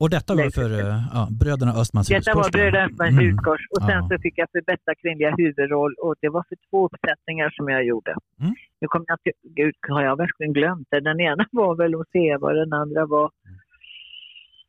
Och 0.00 0.10
detta 0.10 0.30
var 0.34 0.50
för 0.58 0.68
ja, 1.16 1.22
bröderna 1.42 1.72
Östmans 1.80 2.08
Detta 2.08 2.34
var? 2.34 2.50
Bröderna 2.56 2.84
Östmans 2.86 3.10
Mm. 3.10 3.24
huskors. 3.24 3.62
Och 3.74 3.82
sen 3.88 3.98
Ja. 4.02 4.08
så 4.10 4.14
fick 4.24 4.34
jag 4.42 4.48
för 4.52 4.62
bästa 4.72 4.90
kvinnliga 5.02 5.32
huvudroll 5.40 5.94
och 6.04 6.14
det 6.22 6.28
var 6.36 6.44
för 6.48 6.56
två 6.70 6.78
uppsättningar 6.88 7.48
som 7.56 7.64
jag 7.74 7.82
gjorde. 7.90 8.12
Mm. 8.40 8.54
Nu 8.80 8.86
kommer 8.88 9.06
jag 9.08 9.18
inte, 9.20 9.32
gud 9.60 9.74
har 9.88 10.02
jag 10.08 10.16
verkligen 10.24 10.52
glömt 10.52 10.88
det? 10.90 11.00
Den 11.00 11.20
ena 11.20 11.44
var 11.52 11.72
väl 11.76 11.94
hos 11.94 12.10
Eva 12.12 12.44
och 12.48 12.54
den 12.62 12.72
andra 12.72 13.06
var 13.06 13.30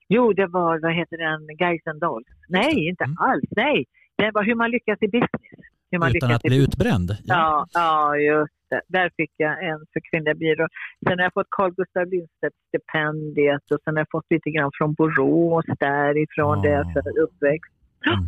Jo, 0.09 0.33
det 0.33 0.47
var, 0.47 0.79
vad 0.79 0.93
heter 0.93 1.17
den, 1.17 1.99
Dolls. 1.99 2.27
Nej, 2.49 2.87
inte 2.89 3.03
Mm. 3.03 3.17
alls, 3.19 3.49
nej. 3.55 3.85
Det 4.17 4.31
var 4.33 4.43
hur 4.43 4.55
man 4.55 4.71
lyckas 4.71 4.97
i 5.01 5.07
business. 5.07 5.59
Hur 5.91 5.99
man 5.99 6.15
Utan 6.15 6.31
att 6.31 6.41
bli 6.41 6.63
utbränd? 6.63 7.17
Ja, 7.23 7.65
ja, 7.73 8.15
just 8.17 8.53
det. 8.69 8.81
Där 8.87 9.09
fick 9.17 9.31
jag 9.37 9.63
en 9.69 9.79
för 9.93 10.01
kvinnliga 10.11 10.33
biroll. 10.35 10.67
Sen 11.07 11.17
har 11.19 11.23
jag 11.25 11.33
fått 11.33 11.47
Carl 11.49 11.71
Gustaf 11.77 12.07
Lindstedts 12.11 12.55
stipendiet 12.67 13.71
och 13.71 13.79
sen 13.83 13.93
har 13.95 13.99
jag 14.01 14.07
fått 14.11 14.25
lite 14.29 14.49
grann 14.49 14.71
från 14.77 14.93
Borås 14.93 15.65
därifrån 15.79 16.59
Ah. 16.59 16.61
där 16.61 16.69
jag 16.71 16.87
är 16.97 17.19
uppväxt. 17.25 17.73
Mm. 18.07 18.25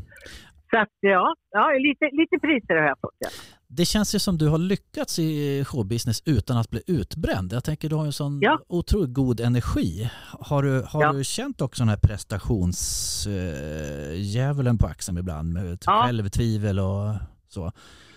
Så 0.72 0.78
att 0.78 0.90
ja, 1.00 1.36
ja 1.52 1.70
lite, 1.88 2.06
lite 2.22 2.36
priser 2.48 2.76
har 2.76 2.88
jag 2.88 3.00
fått. 3.02 3.16
Ja. 3.20 3.30
Det 3.68 3.86
känns 3.86 4.16
ju 4.16 4.20
som 4.20 4.38
du 4.38 4.48
har 4.48 4.58
lyckats 4.58 5.20
i 5.20 5.64
showbusiness 5.66 6.24
utan 6.26 6.58
att 6.58 6.70
bli 6.70 6.82
utbränd. 6.88 7.54
Jag 7.54 7.64
tänker 7.64 7.90
du 7.90 7.96
har 7.96 8.04
ju 8.04 8.08
en 8.08 8.14
sån 8.14 8.40
Ja. 8.42 8.60
otroligt 8.68 9.14
god 9.14 9.40
energi. 9.40 10.10
Har 10.40 10.64
du, 10.64 10.84
har 10.88 11.04
Ja. 11.04 11.14
du 11.14 11.24
känt 11.24 11.62
också 11.62 11.82
den 11.84 11.90
här 11.90 11.98
prestationsdjävulen 11.98 14.78
på 14.78 14.88
axeln 14.88 15.18
ibland 15.18 15.54
med 15.54 15.78
Ja. 15.86 16.04
självtvivel 16.06 16.80
och 16.80 17.14
så? 17.52 17.72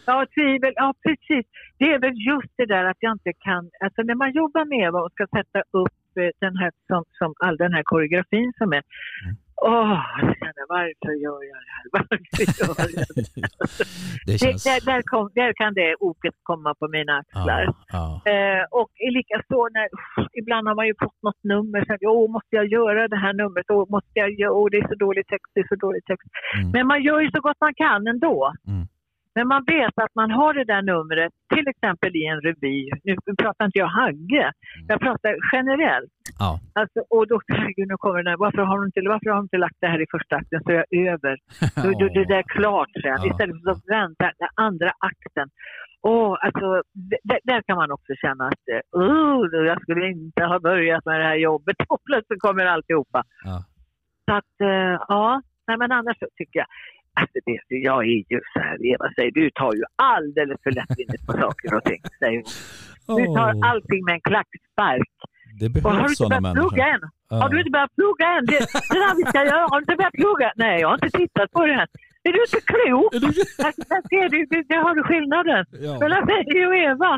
Ja, 0.06 0.26
tvivel. 0.34 0.72
Ja, 0.76 0.94
precis. 1.04 1.46
Det 1.78 1.84
är 1.94 1.98
väl 1.98 2.16
just 2.30 2.52
det 2.56 2.66
där 2.66 2.84
att 2.84 2.96
jag 3.00 3.12
inte 3.12 3.32
kan... 3.32 3.70
Alltså 3.84 4.02
när 4.02 4.14
man 4.14 4.32
jobbar 4.32 4.64
med 4.64 4.78
Eva 4.86 5.00
och 5.00 5.12
ska 5.12 5.26
sätta 5.26 5.60
upp 5.80 5.98
eh, 6.20 6.30
den 6.40 6.56
här, 6.56 6.72
som, 6.86 7.04
som 7.18 7.34
all 7.38 7.56
den 7.56 7.72
här 7.72 7.82
koreografin 7.82 8.52
som 8.58 8.72
är. 8.72 8.82
Mm. 9.24 9.36
åh, 9.56 10.00
känner 10.40 10.64
varför 10.68 11.12
gör 11.24 11.42
jag 11.50 11.58
det 11.66 11.72
här? 11.76 11.84
Varför 11.96 12.16
gör 12.60 12.76
jag 12.98 13.06
det? 13.16 13.24
Det 14.26 14.38
känns... 14.38 14.64
där, 14.64 14.80
där, 14.92 15.02
kom, 15.02 15.30
där 15.34 15.52
kan 15.52 15.74
det 15.74 15.96
oket 16.00 16.34
komma 16.42 16.74
på 16.74 16.88
mina 16.88 17.18
axlar. 17.18 17.62
Ja, 17.64 17.74
ja. 18.24 18.32
Eh, 18.32 18.64
och 18.70 18.90
likaså 19.16 19.58
när, 19.76 19.88
ibland 20.40 20.68
har 20.68 20.74
man 20.74 20.86
ju 20.86 20.94
fått 21.04 21.22
något 21.22 21.42
nummer, 21.52 21.80
så 21.84 21.94
åh, 22.08 22.30
måste 22.30 22.56
jag 22.56 22.66
göra 22.66 23.08
det 23.08 23.20
här 23.24 23.32
numret? 23.32 23.66
Åh, 23.68 23.84
måste 23.90 24.14
jag 24.22 24.30
göra, 24.40 24.52
åh, 24.52 24.68
det 24.70 24.76
är 24.76 24.88
så 24.88 24.94
dålig 24.94 25.26
text, 25.26 25.50
det 25.54 25.60
är 25.60 25.68
så 25.68 25.78
dålig 25.86 26.04
text. 26.04 26.28
Mm. 26.58 26.70
Men 26.70 26.86
man 26.86 27.02
gör 27.02 27.20
ju 27.20 27.30
så 27.30 27.40
gott 27.40 27.60
man 27.60 27.74
kan 27.74 28.06
ändå. 28.06 28.52
Mm. 28.68 28.86
Men 29.34 29.48
man 29.48 29.62
vet 29.66 29.94
att 30.04 30.14
man 30.14 30.30
har 30.30 30.54
det 30.54 30.64
där 30.64 30.82
numret, 30.82 31.32
till 31.54 31.66
exempel 31.68 32.16
i 32.16 32.24
en 32.32 32.40
revy. 32.40 32.90
Nu 33.04 33.34
pratar 33.42 33.64
inte 33.64 33.78
jag 33.78 33.86
Hagge, 33.86 34.52
jag 34.88 35.00
pratar 35.00 35.36
generellt. 35.52 36.12
Ja. 36.38 36.60
Alltså, 36.80 36.98
och 37.14 37.26
då, 37.28 37.40
herregud, 37.48 37.88
nu 37.88 37.96
kommer 37.96 38.22
den 38.22 38.38
varför 38.38 38.62
har, 38.62 38.78
du 38.80 38.86
inte, 38.86 39.00
varför 39.14 39.30
har 39.30 39.36
du 39.36 39.42
inte 39.42 39.62
lagt 39.64 39.80
det 39.80 39.86
här 39.86 40.02
i 40.02 40.06
första 40.14 40.36
akten 40.36 40.60
så 40.64 40.72
jag 40.72 40.86
över? 41.12 41.34
Då, 41.82 41.88
då, 42.00 42.06
det 42.16 42.24
där 42.24 42.38
är 42.44 42.52
klart 42.60 42.92
sen, 43.02 43.18
Ja. 43.22 43.26
istället 43.30 43.56
för 43.62 43.70
att 43.70 43.88
vänta 43.98 44.24
den 44.38 44.52
andra 44.54 44.90
akten. 45.10 45.48
Åh, 46.02 46.36
alltså, 46.46 46.82
där 47.50 47.62
kan 47.66 47.76
man 47.76 47.90
också 47.92 48.12
känna 48.24 48.44
att 48.46 48.64
uh, 48.96 49.66
jag 49.66 49.82
skulle 49.82 50.06
inte 50.08 50.44
ha 50.44 50.58
börjat 50.60 51.04
med 51.04 51.20
det 51.20 51.26
här 51.26 51.36
jobbet 51.36 51.76
och 51.88 52.02
plötsligt 52.04 52.40
kommer 52.40 52.66
alltihopa. 52.66 53.22
Ja. 53.44 53.64
Så 54.24 54.32
att, 54.36 54.54
eh, 54.62 54.96
ja, 55.08 55.42
nej, 55.66 55.76
men 55.78 55.92
annars 55.92 56.16
tycker 56.36 56.58
jag 56.58 56.66
Alltså 57.20 57.38
det, 57.46 57.58
jag 57.88 57.98
är 58.04 58.18
ju 58.32 58.40
så 58.54 58.60
här, 58.66 58.76
Eva 58.92 59.06
säger, 59.16 59.30
du 59.40 59.50
tar 59.50 59.72
ju 59.74 59.84
alldeles 60.14 60.58
för 60.64 60.70
lättvindigt 60.80 61.26
på 61.26 61.32
saker 61.32 61.68
och 61.76 61.84
ting. 61.84 62.00
Säger 62.22 62.42
hon. 63.06 63.16
Du 63.20 63.26
tar 63.38 63.50
allting 63.70 64.02
med 64.06 64.14
en 64.18 64.24
klackspark. 64.30 65.10
det 65.60 65.66
Och 65.66 65.72
har 65.74 65.92
du 65.92 65.96
behövs 65.96 66.10
inte 66.10 66.14
sådana 66.24 66.40
människor. 66.48 66.80
än? 66.92 67.00
Har 67.42 67.48
du 67.48 67.58
inte 67.62 67.70
börjat 67.76 67.94
plugga 68.00 68.26
än? 68.36 68.44
Det, 68.50 68.58
det 68.92 68.98
där 69.04 69.14
vi 69.20 69.24
ska 69.30 69.38
göra, 69.50 69.62
har 69.70 69.76
du 69.78 69.82
inte 69.86 69.96
börjat 70.00 70.18
plugga? 70.22 70.48
Nej, 70.64 70.74
jag 70.80 70.88
har 70.90 70.96
inte 71.00 71.12
tittat 71.22 71.48
på 71.56 71.60
det 71.66 71.72
än. 71.82 71.88
Är 72.28 72.32
du 72.36 72.40
inte 72.48 72.60
klok? 72.72 73.10
Alltså, 73.66 73.82
där 73.92 74.02
ser 74.12 74.26
du, 74.32 74.38
där- 74.68 74.82
har 74.86 74.94
du 74.98 75.02
skillnaden 75.10 75.62
Ja. 75.86 75.92
mellan 76.02 76.22
mig 76.32 76.66
och 76.68 76.76
Eva. 76.90 77.12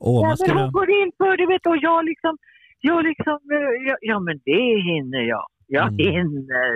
Åh, 0.00 0.20
Ja, 0.24 0.36
men 0.40 0.56
hon 0.58 0.72
går 0.78 0.90
in 1.00 1.10
för 1.20 1.32
det 1.40 1.46
vet 1.52 1.66
och 1.66 1.76
jag 1.88 2.04
liksom, 2.10 2.34
jag 2.80 3.04
liksom, 3.10 3.38
eh, 3.56 3.70
ja, 3.88 3.96
ja 4.10 4.16
men 4.26 4.36
det 4.44 4.66
hinner 4.90 5.22
jag. 5.34 5.46
Jag 5.66 5.88
Mm. 5.88 5.98
hinner. 5.98 6.70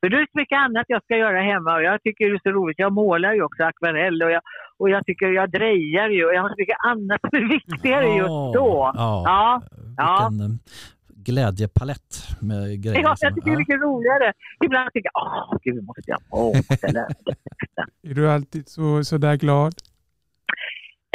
För 0.00 0.08
det 0.08 0.16
är 0.16 0.26
så 0.32 0.38
mycket 0.38 0.58
annat 0.58 0.84
jag 0.88 1.02
ska 1.02 1.16
göra 1.16 1.40
hemma 1.40 1.74
och 1.74 1.82
jag 1.82 2.02
tycker 2.02 2.24
det 2.30 2.34
är 2.34 2.50
så 2.50 2.50
roligt. 2.58 2.78
Jag 2.78 2.92
målar 2.92 3.32
ju 3.34 3.42
också 3.42 3.62
akvarell 3.64 4.22
och 4.22 4.30
jag, 4.30 4.42
och 4.78 4.90
jag 4.90 5.06
tycker 5.06 5.26
jag 5.26 5.50
drejar 5.50 6.08
ju 6.08 6.24
och 6.26 6.34
jag 6.34 6.42
har 6.42 6.48
så 6.48 6.54
mycket 6.58 6.76
annat 6.86 7.20
som 7.20 7.38
är 7.42 7.48
viktigare 7.48 8.06
just 8.06 8.54
då. 8.60 8.92
Ja. 8.94 9.22
Ja, 9.26 9.62
ja. 9.96 10.28
Vilken 10.30 10.50
eh, 10.50 10.56
glädjepalett 11.28 12.10
med 12.40 12.82
grejer. 12.82 13.02
Ja, 13.02 13.16
jag 13.20 13.34
tycker 13.34 13.50
det 13.50 13.56
är 13.56 13.58
mycket 13.58 13.80
roligare. 13.80 14.32
Ibland 14.64 14.92
tycker 14.92 15.10
jag, 15.12 15.22
åh 15.22 15.58
gud, 15.62 15.84
måste 15.84 16.02
jag 16.06 16.20
texten. 16.68 16.96
Är 18.10 18.14
du 18.14 18.30
alltid 18.30 18.68
så, 18.68 19.04
så 19.04 19.18
där 19.18 19.36
glad? 19.36 19.74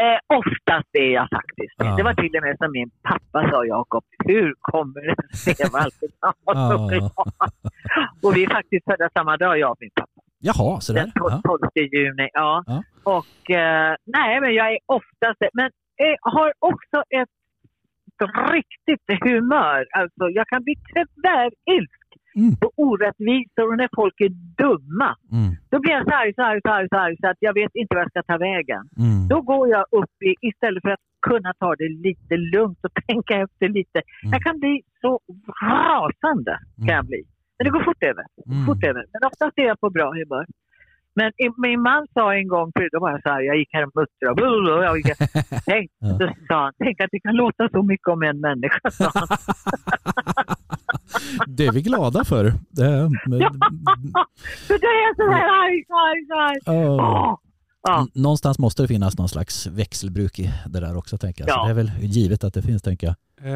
Eh, 0.01 0.37
oftast 0.37 0.89
är 0.93 1.11
jag 1.13 1.27
faktiskt 1.29 1.73
det. 1.77 1.85
Ja. 1.85 1.95
Det 1.95 2.03
var 2.03 2.13
till 2.13 2.35
och 2.37 2.43
med 2.43 2.57
som 2.57 2.71
min 2.71 2.89
pappa 3.03 3.49
sa, 3.51 3.65
Jakob, 3.65 4.03
hur 4.25 4.53
kommer 4.61 5.01
det 5.15 5.37
sig 5.37 5.55
alltid 5.73 6.11
Ja. 6.21 6.89
Och 8.23 8.35
vi 8.35 8.43
är 8.43 8.49
faktiskt 8.49 8.85
födda 8.85 9.09
samma 9.13 9.37
dag, 9.37 9.59
jag 9.59 9.71
och 9.71 9.77
min 9.79 9.89
pappa. 9.95 10.21
Jaha, 10.39 10.79
så 10.79 10.93
Den 10.93 11.05
där. 11.15 11.19
12 11.19 11.31
Ja. 11.31 11.41
12 11.73 11.87
juni. 11.93 12.29
Ja. 12.33 12.63
Ja. 12.67 12.83
Och 13.03 13.49
eh, 13.51 13.95
nej, 14.05 14.41
men 14.41 14.53
jag 14.53 14.71
är 14.73 14.79
oftast 14.85 15.39
det. 15.39 15.49
Men 15.53 15.69
jag 15.97 16.17
har 16.31 16.53
också 16.59 17.03
ett 17.09 17.29
riktigt 18.51 19.23
humör. 19.23 19.85
Alltså, 19.91 20.29
jag 20.29 20.47
kan 20.47 20.63
bli 20.63 20.75
tvärilsk 20.75 21.99
Mm. 22.36 22.55
på 22.61 22.67
orättvisor 22.88 23.65
och 23.71 23.77
när 23.77 23.89
folk 23.95 24.15
är 24.27 24.29
dumma. 24.63 25.09
Mm. 25.31 25.49
Då 25.71 25.79
blir 25.79 25.91
jag 25.97 26.03
så 26.09 26.11
arg, 26.21 26.34
så 26.36 26.41
arg, 26.43 26.59
så 26.65 26.69
arg, 26.77 26.88
så 26.93 26.97
arg 26.97 27.15
så 27.21 27.27
att 27.27 27.38
jag 27.39 27.53
vet 27.53 27.71
inte 27.73 27.95
vad 27.95 28.03
jag 28.03 28.09
ska 28.11 28.23
ta 28.23 28.38
vägen. 28.38 28.84
Mm. 28.97 29.27
Då 29.31 29.41
går 29.41 29.67
jag 29.75 29.86
upp 29.91 30.15
i, 30.29 30.31
istället 30.49 30.81
för 30.86 30.89
att 30.89 31.05
kunna 31.29 31.53
ta 31.59 31.75
det 31.75 31.89
lite 32.07 32.36
lugnt 32.38 32.79
och 32.86 32.93
tänka 33.07 33.34
efter 33.45 33.67
lite. 33.77 33.99
Mm. 34.23 34.31
Jag 34.34 34.41
kan 34.41 34.59
bli 34.59 34.81
så 35.01 35.19
rasande. 35.63 36.53
Kan 36.77 36.88
jag 36.97 37.03
Mm. 37.03 37.07
bli. 37.11 37.21
Men 37.57 37.63
det 37.65 37.71
går 37.75 37.84
fort 37.84 38.03
över. 38.03 38.25
Mm. 38.47 38.65
Fort 38.65 38.84
över. 38.84 39.03
Men 39.13 39.21
oftast 39.29 39.53
är 39.57 39.63
jag 39.71 39.79
på 39.79 39.89
bra 39.89 40.07
humör. 40.13 40.45
Men 41.15 41.31
min 41.57 41.81
man 41.81 42.07
sa 42.13 42.34
en 42.36 42.47
gång, 42.47 42.71
då 42.91 42.99
var 42.99 43.11
jag 43.11 43.21
så 43.21 43.29
här, 43.29 43.41
jag 43.41 43.57
gick 43.57 43.69
här 43.73 43.84
och 43.86 43.91
muttrade. 43.95 44.73
och 44.77 44.84
jag 44.84 44.97
gick- 44.97 45.17
Tänk, 45.65 45.91
Ja. 45.99 46.07
så 46.19 46.29
sa 46.47 46.63
han, 46.63 46.73
tänk 46.84 47.01
att 47.01 47.09
det 47.11 47.19
kan 47.19 47.36
låta 47.36 47.69
så 47.69 47.84
mycket 47.84 48.07
om 48.07 48.23
en 48.23 48.39
människa. 48.41 48.91
Sa 48.91 49.11
han. 49.13 49.27
Det 51.47 51.65
är 51.65 51.71
vi 51.71 51.82
glada 51.82 52.26
för. 52.26 52.43
Det, 52.69 53.09
men, 53.28 53.39
så 54.67 54.74
det 54.78 54.86
är 54.86 55.15
så 55.15 55.32
här 55.32 55.84
så 55.88 55.93
så 56.28 56.39
arg. 56.39 56.86
Åh. 56.88 56.95
Åh. 56.95 57.38
Ja. 57.88 58.07
Någonstans 58.13 58.59
måste 58.59 58.82
det 58.84 58.88
finnas 58.88 59.17
någon 59.17 59.30
slags 59.30 59.67
växelbruk 59.67 60.39
i 60.39 60.51
det 60.67 60.80
där 60.80 60.97
också 60.97 61.17
tänker 61.17 61.43
jag. 61.43 61.49
Så 61.53 61.59
Ja. 61.59 61.63
det 61.65 61.69
är 61.69 61.74
väl 61.76 61.91
givet 62.01 62.43
att 62.43 62.53
det 62.53 62.61
finns 62.61 62.82
tänker 62.82 63.07
jag. 63.07 63.15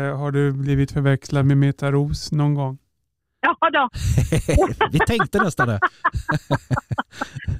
Eh, 0.09 0.17
har 0.17 0.31
du 0.31 0.51
blivit 0.51 0.91
förväxlad 0.91 1.45
med 1.45 1.57
Meta 1.57 1.91
Ros 1.91 2.31
någon 2.31 2.53
gång? 2.53 2.77
Ja, 3.61 3.69
då, 3.73 3.89
vi 4.91 4.99
tänkte 4.99 5.37
nästan 5.43 5.67
det. 5.67 5.79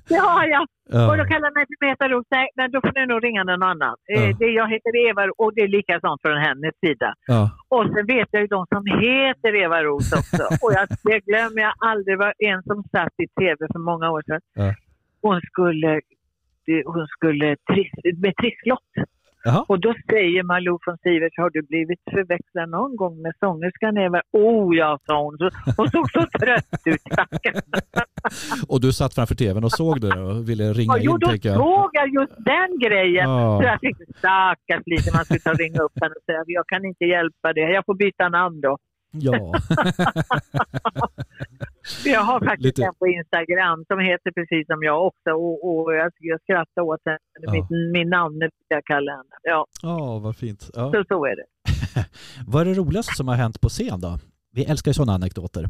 det 0.10 0.16
har 0.16 0.46
jag. 0.48 0.68
Ja. 0.90 1.12
Och 1.12 1.18
då 1.18 1.24
kallar 1.26 1.52
mig 1.58 1.66
för 1.70 1.86
Meta 1.86 2.10
Ros. 2.10 2.26
Nej, 2.32 2.48
men 2.56 2.72
då 2.72 2.82
får 2.82 2.92
ni 3.00 3.06
nog 3.06 3.24
ringa 3.24 3.44
någon 3.44 3.64
annan. 3.64 3.96
Eh, 4.16 4.24
Ja. 4.30 4.36
det, 4.40 4.46
jag 4.46 4.70
heter 4.74 5.08
Eva 5.10 5.22
och 5.38 5.52
det 5.56 5.62
är 5.62 5.68
likadant 5.68 6.22
från 6.22 6.38
hennes 6.38 6.74
sida. 6.86 7.14
Ja. 7.28 7.42
Och 7.68 7.84
sen 7.94 8.06
vet 8.06 8.28
jag 8.32 8.42
ju 8.42 8.48
de 8.48 8.66
som 8.74 8.84
heter 8.86 9.56
Eva 9.64 9.84
Ros 9.84 10.14
också. 10.14 10.44
och 10.64 10.72
jag, 10.74 10.88
det 11.04 11.20
glömmer 11.20 11.62
jag 11.62 11.74
aldrig. 11.92 12.18
Var 12.18 12.34
en 12.38 12.64
som 12.64 12.84
satt 12.92 13.14
i 13.24 13.28
tv 13.40 13.58
för 13.74 13.80
många 13.80 14.10
år 14.12 14.24
sedan. 14.28 14.42
Ja. 14.54 14.74
Hon 15.22 15.42
skulle, 15.42 16.02
hon 16.86 17.08
skulle 17.08 17.56
tris- 17.72 18.18
med 18.24 18.34
trisslott. 18.42 18.92
Jaha. 19.48 19.66
Och 19.68 19.80
då 19.80 19.94
säger 20.12 20.44
Malou 20.44 20.78
von 20.86 20.98
Sivers, 21.04 21.34
har 21.38 21.50
du 21.50 21.62
blivit 21.62 22.00
förväxlad 22.12 22.70
någon 22.70 22.96
gång 22.96 23.22
med 23.22 23.34
sångerskan 23.40 23.98
Eva? 23.98 24.22
Oh 24.32 24.76
ja, 24.78 25.00
sa 25.06 25.24
hon. 25.24 25.38
Hon 25.78 25.90
såg 25.90 26.12
så 26.12 26.24
trött 26.40 26.82
ut. 26.86 27.02
Och 28.68 28.82
du 28.82 28.94
satt 28.94 29.14
framför 29.16 29.36
tvn 29.36 29.64
och 29.64 29.72
såg 29.72 30.02
det 30.02 30.20
och 30.22 30.50
ville 30.50 30.74
ringa 30.74 30.94
Ja, 30.94 30.98
jo, 31.02 31.12
in 31.14 31.20
då 31.20 31.28
tänker 31.28 31.50
jag. 31.50 31.58
såg 31.58 31.90
jag 31.94 32.08
just 32.20 32.36
den 32.54 32.72
grejen. 32.86 33.30
Ja. 33.30 33.58
Så 33.60 33.64
jag 33.72 33.82
tänkte 33.82 34.06
stackars 34.18 34.84
lite, 34.86 35.08
man 35.16 35.26
skulle 35.26 35.40
ta 35.40 35.52
och 35.52 35.58
ringa 35.58 35.82
upp 35.82 35.98
henne 36.02 36.14
och 36.20 36.26
säga 36.26 36.44
jag 36.46 36.68
kan 36.68 36.86
inte 36.86 37.06
hjälpa 37.06 37.54
det, 37.54 37.62
jag 37.62 37.86
får 37.86 37.96
byta 37.96 38.30
namn 38.30 38.62
då. 38.62 38.78
Ja. 39.12 39.34
Jag 42.06 42.22
har 42.22 42.40
faktiskt 42.40 42.64
Lite- 42.66 42.84
en 42.84 42.94
på 43.00 43.08
Instagram 43.08 43.86
som 43.88 44.00
heter 44.00 44.32
precis 44.32 44.68
som 44.68 44.84
jag 44.84 45.08
också 45.08 45.30
och, 45.32 45.56
och 45.70 45.94
jag, 45.96 46.12
jag 46.20 46.42
skrattar 46.42 46.82
åt 46.82 47.02
henne. 47.06 47.18
Ja. 47.42 47.52
Mitt, 47.52 47.70
min 47.94 48.10
namn 48.10 48.42
jag 48.68 48.86
kallar 48.86 49.12
henne. 49.14 49.36
Ja, 49.44 49.66
Ja, 49.82 50.20
vad 50.24 50.36
fint. 50.38 50.70
Ja. 50.74 50.92
så, 50.92 51.04
så 51.08 51.26
är 51.26 51.36
det. 51.36 51.46
Vad 52.48 52.62
är 52.62 52.66
det 52.66 52.74
roligaste 52.74 53.14
som 53.16 53.28
har 53.28 53.36
hänt 53.36 53.62
på 53.62 53.70
scen 53.70 54.02
då? 54.02 54.18
Vi 54.54 54.66
älskar 54.66 54.90
ju 54.90 54.94
sådana 54.94 55.14
anekdoter. 55.14 55.70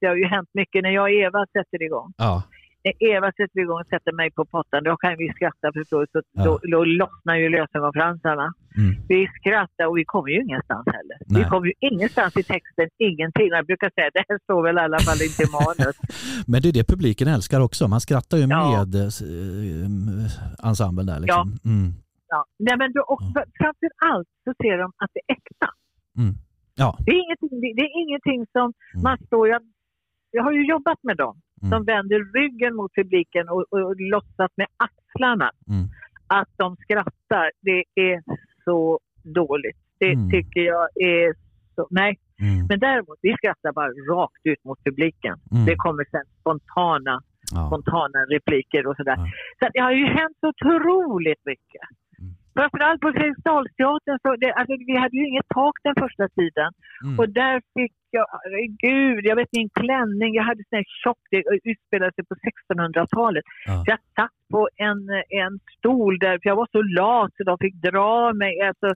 Det 0.00 0.06
har 0.06 0.16
ju 0.16 0.24
hänt 0.26 0.48
mycket 0.54 0.82
när 0.82 0.90
jag 0.90 1.02
och 1.02 1.10
Eva 1.10 1.46
sätter 1.52 1.82
igång. 1.82 2.12
Ja. 2.16 2.42
När 2.88 3.08
Eva 3.16 3.28
sätter 3.32 3.60
igång 3.60 3.80
och 3.80 3.86
sätter 3.94 4.12
mig 4.12 4.30
på 4.30 4.44
pottan, 4.44 4.84
då 4.84 4.96
kan 4.96 5.12
vi 5.18 5.28
skratta 5.38 5.66
förstås. 5.78 6.06
Så 6.12 6.20
Ja. 6.32 6.44
då, 6.44 6.52
då 6.72 6.84
lossnar 6.84 7.36
ju 7.42 7.48
lösenkonferenserna. 7.48 8.46
Mm. 8.80 8.92
Vi 9.08 9.20
skrattar 9.38 9.84
och 9.88 9.96
vi 10.00 10.04
kommer 10.04 10.28
ju 10.34 10.38
ingenstans 10.46 10.86
heller. 10.96 11.16
Nej. 11.26 11.42
Vi 11.42 11.48
kommer 11.50 11.66
ju 11.66 11.72
ingenstans 11.90 12.32
i 12.36 12.42
texten, 12.54 12.86
ingenting. 12.98 13.48
Jag 13.58 13.66
brukar 13.66 13.90
säga 13.96 14.10
det 14.18 14.24
här 14.28 14.38
står 14.46 14.60
väl 14.66 14.76
i 14.76 14.80
alla 14.80 14.98
fall 15.06 15.20
inte 15.28 15.42
i 15.46 15.48
manus. 15.58 15.96
Men 16.50 16.58
det 16.62 16.68
är 16.72 16.72
det 16.78 16.86
publiken 16.94 17.28
älskar 17.36 17.60
också. 17.68 17.82
Man 17.94 18.00
skrattar 18.06 18.36
ju 18.38 18.46
Ja. 18.46 18.58
med 18.70 18.94
eh, 19.02 20.68
ensemblen 20.68 21.06
där 21.10 21.20
liksom. 21.20 21.46
Mm. 21.64 21.88
Ja. 22.32 22.40
Nej, 22.66 22.76
men 22.80 22.88
då, 22.96 23.00
och 23.12 23.20
för- 23.34 23.48
framför 23.60 23.90
allt 24.10 24.28
så 24.44 24.50
ser 24.62 24.78
de 24.82 24.86
att 25.02 25.10
det 25.14 25.20
är 25.26 25.32
äkta. 25.36 25.68
Mm. 26.18 26.34
Ja. 26.82 26.90
Det 27.06 27.10
är 27.16 27.20
ingenting, 27.24 27.60
det, 27.62 27.68
det 27.78 27.84
är 27.88 27.94
ingenting 28.04 28.40
som 28.56 28.66
Mm. 28.94 29.02
man 29.02 29.16
står... 29.26 29.48
Jag, 29.48 29.62
jag 30.30 30.42
har 30.42 30.52
ju 30.52 30.66
jobbat 30.68 30.98
med 31.02 31.16
dem 31.16 31.40
Mm. 31.62 31.70
som 31.72 31.84
vänder 31.84 32.20
ryggen 32.38 32.74
mot 32.76 32.94
publiken 32.94 33.48
och, 33.48 33.64
och, 33.70 33.80
och 33.80 33.94
låtsas 33.98 34.50
med 34.56 34.66
axlarna 34.76 35.50
Mm. 35.70 35.86
att 36.26 36.48
de 36.56 36.76
skrattar. 36.76 37.50
Det 37.62 37.84
är 37.94 38.22
så 38.64 39.00
dåligt. 39.24 39.76
Det 40.00 40.12
Mm. 40.12 40.30
tycker 40.30 40.60
jag 40.60 40.86
är 40.94 41.34
så... 41.74 41.86
Nej, 41.90 42.18
Mm. 42.40 42.66
men 42.68 42.78
däremot, 42.78 43.18
vi 43.22 43.32
skrattar 43.40 43.72
bara 43.72 43.90
rakt 44.14 44.42
ut 44.44 44.64
mot 44.64 44.84
publiken. 44.84 45.34
Mm. 45.52 45.64
Det 45.66 45.76
kommer 45.76 46.04
sen 46.10 46.24
spontana, 46.40 47.14
Ja. 47.54 47.66
spontana 47.66 48.18
repliker 48.34 48.86
och 48.86 48.96
sådär. 48.96 49.16
Ja. 49.18 49.26
Så 49.58 49.64
det 49.74 49.80
har 49.80 49.92
ju 49.92 50.06
hänt 50.06 50.36
så 50.40 50.48
otroligt 50.48 51.42
mycket. 51.44 51.84
Mm. 52.20 52.32
Framförallt 52.56 53.00
på 53.00 53.12
Fredriksdalsteatern, 53.12 54.18
så 54.22 54.36
det, 54.42 54.52
alltså, 54.52 54.74
vi 54.86 54.96
hade 55.02 55.16
ju 55.16 55.24
inget 55.28 55.48
tak 55.48 55.74
den 55.82 55.94
första 56.04 56.28
tiden. 56.28 56.70
Mm. 57.04 57.18
Och 57.18 57.28
där 57.28 57.62
fick 57.74 57.94
jag, 58.10 58.26
herregud, 58.42 59.24
jag 59.26 59.36
vet 59.36 59.48
min 59.52 59.68
klänning, 59.80 60.34
jag 60.34 60.44
hade 60.44 60.62
sån 60.68 60.76
här 60.76 60.84
tjock, 61.04 61.18
det 61.30 61.42
utspelade 61.70 62.12
sig 62.14 62.24
på 62.24 62.34
1600-talet. 62.74 63.44
Ja. 63.66 63.84
Jag 63.86 63.98
satt 64.16 64.30
på 64.52 64.68
en, 64.76 65.00
en 65.42 65.58
stol 65.78 66.18
där, 66.18 66.32
för 66.42 66.48
jag 66.50 66.56
var 66.56 66.68
så 66.72 66.82
lat 66.82 67.30
så 67.36 67.42
de 67.44 67.58
fick 67.60 67.74
dra 67.74 68.32
mig, 68.32 68.60
alltså, 68.60 68.86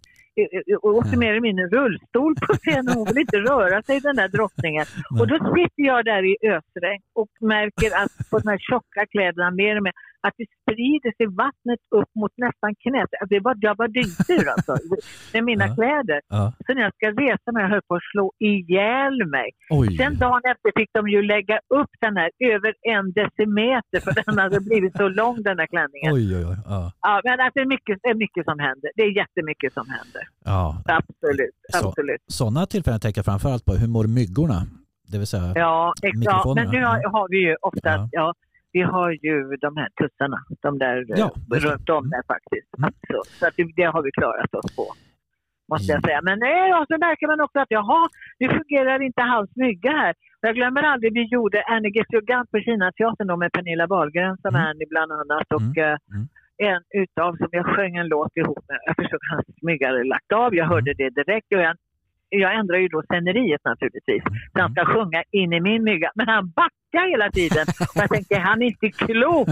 eh, 0.41 0.49
eh, 0.71 0.77
och 0.83 0.95
åkte 0.99 1.17
mer 1.19 1.31
eller 1.31 1.41
mindre 1.49 1.67
rullstol 1.67 2.35
på 2.47 2.53
scenen. 2.55 2.95
Hon 2.97 3.07
vill 3.09 3.19
inte 3.27 3.39
röra 3.51 3.83
sig 3.83 4.01
den 4.01 4.17
där 4.17 4.29
drottningen. 4.29 4.87
Och 5.21 5.27
då 5.31 5.37
sitter 5.57 5.83
jag 5.93 6.05
där 6.05 6.23
i 6.33 6.35
ösregn 6.57 7.03
och 7.21 7.33
märker 7.41 7.91
att 8.03 8.13
på 8.31 8.35
de 8.39 8.49
här 8.53 8.59
tjocka 8.71 9.03
kläderna 9.15 9.51
mer 9.51 9.77
och 9.77 9.83
mer 9.83 9.93
att 10.29 10.35
det 10.41 10.47
sprider 10.61 11.13
sig 11.19 11.27
vattnet 11.45 11.81
upp 11.99 12.11
mot 12.21 12.35
nästan 12.47 12.71
knät. 12.85 13.11
Alltså, 13.21 13.31
Det 13.35 13.41
var, 13.47 13.55
jag 13.69 13.77
var 13.83 13.89
dyngsur 14.01 14.47
alltså, 14.55 14.73
med 15.33 15.43
mina 15.51 15.67
Ja. 15.69 15.75
kläder. 15.79 16.21
Ja. 16.37 16.43
Så 16.67 16.69
när 16.75 16.83
jag 16.87 16.95
ska 16.99 17.07
resa 17.25 17.49
mig, 17.53 17.61
jag 17.65 17.71
höll 17.75 17.87
på 17.89 17.95
att 17.99 18.09
slå 18.13 18.27
ihjäl 18.51 19.02
mig. 19.11 19.49
Oj. 19.71 19.97
Sen 19.97 20.19
dagen 20.19 20.41
efter 20.53 20.71
fick 20.81 20.91
de 20.93 21.09
ju 21.09 21.23
lägga 21.23 21.57
upp 21.81 21.91
den 22.01 22.17
här 22.17 22.31
över 22.53 22.73
en 22.95 23.13
decimeter 23.13 23.99
för 24.05 24.13
den 24.25 24.39
hade 24.39 24.61
blivit 24.61 24.97
så 24.97 25.09
lång 25.09 25.43
den 25.43 25.59
här 25.59 25.67
klänningen. 25.67 26.13
Oj, 26.13 26.37
oj, 26.39 26.45
oj. 26.51 26.57
Ja. 26.67 26.93
Ja, 27.01 27.21
men 27.25 27.41
alltså, 27.41 27.55
det, 27.55 27.61
är 27.61 27.67
mycket, 27.77 27.99
det 28.03 28.09
är 28.09 28.15
mycket 28.15 28.45
som 28.45 28.59
händer. 28.59 28.91
Det 28.97 29.03
är 29.03 29.13
jättemycket 29.23 29.73
som 29.73 29.87
händer. 29.97 30.23
Ja. 30.45 30.83
Absolut. 30.99 31.57
Så- 31.73 31.89
absolut. 31.89 32.21
Sådana 32.27 32.67
tillfällen 32.67 33.01
tänker 33.01 33.19
jag 33.19 33.25
framförallt 33.33 33.65
på. 33.65 33.73
Hur 33.73 33.89
mår 33.89 34.07
myggorna? 34.07 34.59
Det 35.13 35.19
vill 35.19 35.27
säga, 35.27 35.53
Ja, 35.55 35.93
ja, 36.03 36.55
men 36.57 36.69
nu 36.71 36.81
har, 36.85 37.11
har 37.17 37.29
vi 37.29 37.39
ju 37.49 37.57
oftast, 37.61 38.09
Ja. 38.13 38.21
ja. 38.21 38.35
vi 38.73 38.81
har 38.83 39.11
ju 39.11 39.57
de 39.67 39.77
här 39.77 39.89
tussarna, 40.01 40.39
de 40.63 40.79
där 40.79 41.05
Ja, 41.09 41.31
eh, 41.57 41.61
runt 41.61 41.89
om 41.89 42.11
där 42.11 42.23
faktiskt. 42.35 42.69
Mm. 42.79 42.85
Alltså, 42.87 43.19
så 43.39 43.47
att 43.47 43.55
det, 43.57 43.65
det 43.77 43.83
har 43.95 44.03
vi 44.03 44.11
klarat 44.11 44.55
oss 44.55 44.77
på. 44.77 44.87
Måste 45.73 45.91
jag 45.93 45.99
Mm. 46.01 46.07
säga. 46.09 46.20
Men 46.29 46.37
nej, 46.47 46.62
ja, 46.75 46.79
så 46.91 46.95
märker 47.07 47.27
man 47.33 47.41
också 47.47 47.59
att 47.61 47.70
jaha, 47.79 48.03
nu 48.41 48.47
fungerar 48.59 48.99
inte 49.09 49.23
hans 49.35 49.51
mygga 49.57 49.91
här. 50.03 50.14
Jag 50.47 50.55
glömmer 50.59 50.83
aldrig, 50.93 51.11
vi 51.20 51.25
gjorde 51.35 51.59
Annie 51.75 51.91
Gets 51.97 52.12
Your 52.14 52.25
Gun 52.31 52.47
på 52.53 52.59
Kinateatern 52.66 53.27
då 53.31 53.37
med 53.43 53.53
Pernilla 53.53 53.87
Wahlgren 53.87 54.37
som 54.45 54.55
Mm. 54.55 54.66
Annie 54.68 54.87
bland 54.93 55.11
annat. 55.20 55.47
Och 55.57 55.61
Mm. 55.77 55.85
eh, 55.85 55.97
Mm. 56.14 56.25
en 56.70 56.83
utav 57.03 57.31
som 57.41 57.49
jag 57.59 57.66
sjöng 57.75 57.95
en 57.97 58.09
låt 58.14 58.37
ihop 58.37 58.62
med. 58.68 58.79
Jag 58.87 58.97
förstod 58.97 59.20
hans 59.31 59.47
hade 59.89 60.05
lagt 60.14 60.33
av. 60.33 60.55
Jag 60.61 60.66
hörde 60.66 60.93
det 61.01 61.11
direkt. 61.11 61.47
Och 61.55 61.62
jag, 61.66 61.77
jag 62.41 62.55
ändrar 62.55 62.78
ju 62.78 62.89
då 62.89 63.03
sceneriet 63.03 63.61
naturligtvis. 63.64 64.22
Så 64.53 64.61
han 64.61 64.72
ska 64.72 64.85
sjunga 64.85 65.22
in 65.30 65.53
i 65.53 65.61
min 65.61 65.85
mygga. 65.85 66.11
Men 66.14 66.28
han 66.28 66.51
backar 66.51 67.11
hela 67.11 67.30
tiden. 67.30 67.66
Och 67.80 67.97
jag 68.03 68.11
tänkte, 68.11 68.39
han 68.39 68.62
är 68.62 68.66
inte 68.66 68.89
klok. 68.91 69.49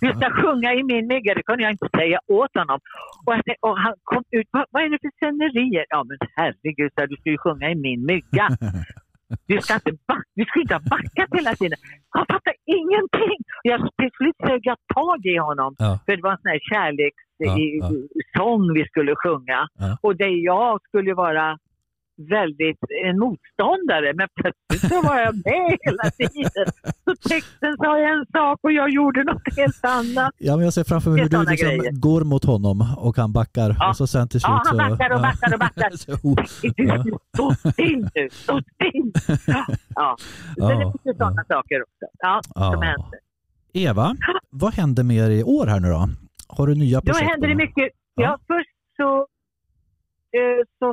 Du 0.00 0.08
ska 0.18 0.30
sjunga 0.30 0.74
i 0.74 0.82
min 0.82 1.06
mygga. 1.06 1.34
Det 1.34 1.42
kunde 1.42 1.62
jag 1.62 1.72
inte 1.72 1.88
säga 1.96 2.18
åt 2.26 2.54
honom. 2.58 2.80
Och, 3.26 3.32
tänkte, 3.32 3.54
och 3.60 3.78
han 3.78 3.94
kom 4.04 4.22
ut. 4.30 4.48
Vad, 4.50 4.64
vad 4.70 4.82
är 4.82 4.88
det 4.88 4.98
för 5.04 5.12
scenerier? 5.20 5.84
Ja 5.88 6.04
men 6.08 6.18
herregud, 6.36 6.90
så 6.94 7.06
du 7.06 7.16
ska 7.16 7.30
ju 7.30 7.38
sjunga 7.38 7.70
i 7.70 7.74
min 7.74 8.06
mygga. 8.06 8.48
Du 9.46 9.60
ska 9.60 9.74
inte 9.74 9.92
backa. 10.08 10.22
Du 10.34 10.44
ska 10.44 10.60
inte 10.60 10.74
ha 10.74 10.80
backat 10.80 11.28
hela 11.38 11.54
tiden. 11.54 11.78
Han 12.08 12.26
fattar 12.32 12.54
ingenting. 12.78 13.38
Jag, 13.62 13.80
till 13.80 14.10
slut 14.16 14.36
sög 14.46 14.60
jag 14.62 14.78
tag 14.94 15.26
i 15.26 15.36
honom. 15.36 15.74
Ja. 15.78 15.98
För 16.04 16.16
det 16.16 16.22
var 16.22 16.30
en 16.32 16.38
sån 16.42 16.50
här 16.50 16.60
Ja, 16.70 17.48
ja. 17.48 17.88
kärlekssång 17.88 18.74
vi 18.74 18.84
skulle 18.84 19.14
sjunga. 19.16 19.68
Ja. 19.78 19.98
Och 20.02 20.16
det 20.16 20.28
jag 20.28 20.80
skulle 20.88 21.14
vara 21.14 21.58
väldigt 22.16 22.78
en 23.06 23.18
motståndare. 23.18 24.12
Men 24.14 24.28
plötsligt 24.40 24.92
så 24.92 25.02
var 25.08 25.18
jag 25.20 25.34
med 25.34 25.78
hela 25.86 26.10
tiden. 26.10 26.66
Så 27.04 27.28
texten 27.28 27.76
sa 27.76 27.98
en 27.98 28.26
sak 28.32 28.58
och 28.62 28.72
jag 28.72 28.90
gjorde 28.90 29.24
något 29.24 29.56
helt 29.56 29.84
annat. 29.84 30.32
Ja, 30.38 30.56
men 30.56 30.64
jag 30.64 30.74
ser 30.74 30.84
framför 30.84 31.10
mig 31.10 31.22
hur 31.22 31.28
du 31.28 31.44
liksom 31.50 31.68
grejer. 31.68 31.92
går 31.92 32.24
mot 32.24 32.44
honom 32.44 32.94
och 32.98 33.16
han 33.16 33.32
backar 33.32 33.76
Ja. 33.78 33.88
och 33.88 33.96
så 33.96 34.06
sen 34.06 34.28
till 34.28 34.40
slut 34.40 34.50
Ja, 34.50 34.62
han 34.66 34.76
backar 34.90 35.10
och 35.14 35.20
backar 35.20 35.52
och 35.54 35.58
backar. 35.58 35.90
Stå 37.34 37.54
still 37.54 38.08
nu, 38.14 38.28
stå 38.30 38.60
still! 38.74 39.12
Ja, 39.94 40.16
det 40.56 40.62
är 40.62 40.92
mycket 40.92 41.16
sådana 41.16 41.44
saker 41.48 41.82
också. 41.82 42.06
Ja, 42.18 42.40
som 42.52 42.82
händer. 42.82 43.18
Eva, 43.72 44.16
vad 44.50 44.74
händer 44.74 45.02
med 45.02 45.16
er 45.16 45.30
i 45.30 45.42
år 45.44 45.66
här 45.66 45.80
nu 45.80 45.88
då? 45.88 46.08
Har 46.48 46.66
du 46.66 46.74
nya 46.74 47.00
Då 47.00 47.12
projekt? 47.12 47.30
händer 47.30 47.48
det 47.48 47.54
mycket. 47.54 47.88
Ja. 48.14 48.38
Först 48.46 48.70
så, 48.96 49.18
eh, 49.18 49.24
så 50.78 50.86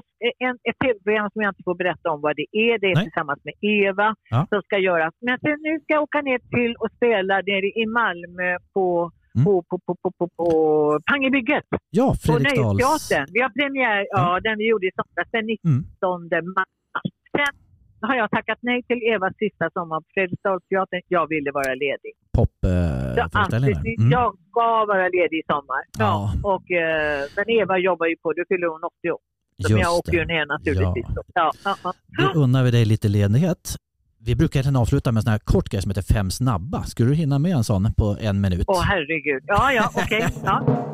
en, 0.46 0.56
ett 0.70 0.78
tv-program 0.84 1.30
som 1.34 1.42
jag 1.42 1.52
inte 1.54 1.64
får 1.70 1.76
berätta 1.84 2.08
om 2.14 2.20
vad 2.22 2.36
det 2.36 2.48
är. 2.68 2.74
Det 2.82 2.88
är 2.92 2.96
Nej. 2.96 3.04
tillsammans 3.06 3.40
med 3.48 3.56
Eva 3.62 4.08
Ja. 4.30 4.40
som 4.50 4.62
ska 4.62 4.78
göras. 4.90 5.14
Men 5.28 5.36
sen, 5.44 5.58
nu 5.68 5.74
ska 5.80 5.90
jag 5.98 6.04
åka 6.04 6.22
ner 6.22 6.40
till 6.56 6.74
och 6.84 6.92
spela 6.98 7.36
nere 7.52 7.68
i 7.82 7.86
Malmö 8.00 8.50
på, 8.74 9.12
Mm. 9.36 9.46
på, 9.46 9.64
på, 9.70 9.76
på, 9.86 9.94
på, 10.04 10.10
på, 10.20 10.26
på 10.38 10.48
Pangebygget. 11.12 11.64
Ja, 12.00 12.08
På 12.10 12.16
Fredriksdals... 12.34 12.80
Nöjesteatern. 12.82 13.28
Vi 13.36 13.40
har 13.46 13.50
premiär, 13.60 14.02
ja. 14.18 14.40
den 14.46 14.58
vi 14.58 14.66
gjorde 14.70 14.86
i 14.88 14.92
somras, 14.98 15.28
den 15.32 15.46
19 15.46 15.64
Mm. 16.32 16.54
mars. 16.58 16.72
Sen 17.36 17.54
har 18.10 18.16
jag 18.16 18.32
tackat 18.32 18.60
nej 18.62 18.84
till 18.84 19.00
Evas 19.14 19.34
sista 19.44 19.66
sommar 19.74 20.00
på 20.04 20.08
Fredriksdalsteatern. 20.14 21.02
Jag 21.08 21.26
ville 21.34 21.52
vara 21.52 21.74
ledig. 21.86 22.14
Pop 22.38 22.50
Så 22.62 22.68
eh. 22.68 23.64
Mm. 23.98 24.12
Jag 24.18 24.30
ska 24.50 24.68
vara 24.94 25.06
ledig 25.18 25.38
i 25.44 25.44
sommar. 25.54 25.82
Ja. 26.00 26.06
Ja. 26.44 26.50
Och, 26.54 26.72
eh, 26.72 27.22
men 27.36 27.46
Eva 27.60 27.78
jobbar 27.78 28.08
ju 28.12 28.16
på, 28.24 28.34
då 28.34 28.44
fyller 28.50 28.68
hon 28.68 28.84
80 28.84 29.12
år. 29.12 29.20
Så 29.62 29.74
men 29.74 29.82
jag 29.82 29.94
åker 29.96 30.14
ju 30.14 30.26
ner 30.26 30.46
naturligtvis. 30.46 31.06
Ja. 31.34 31.52
Ja. 31.64 31.94
Då 32.34 32.40
unnar 32.40 32.64
vi 32.64 32.72
dig 32.72 32.86
lite 32.86 33.08
ledighet. 33.08 33.76
Vi 34.26 34.36
brukar 34.36 34.60
egentligen 34.60 34.76
avsluta 34.82 35.12
med 35.12 35.18
en 35.20 35.24
sån 35.24 35.32
här 35.32 35.40
kort 35.40 35.70
grej 35.70 35.82
som 35.82 35.92
heter 35.92 36.14
Fem 36.14 36.32
snabba. 36.32 36.84
Skulle 36.84 37.10
du 37.10 37.16
hinna 37.16 37.40
med 37.40 37.52
en 37.52 37.64
sån 37.64 37.94
på 37.94 38.18
en 38.22 38.42
minut? 38.42 38.64
Åh 38.68 38.82
herregud. 38.82 39.44
Ja, 39.48 39.74
ja, 39.74 39.92
okej. 39.96 40.28
Ja. 40.44 40.88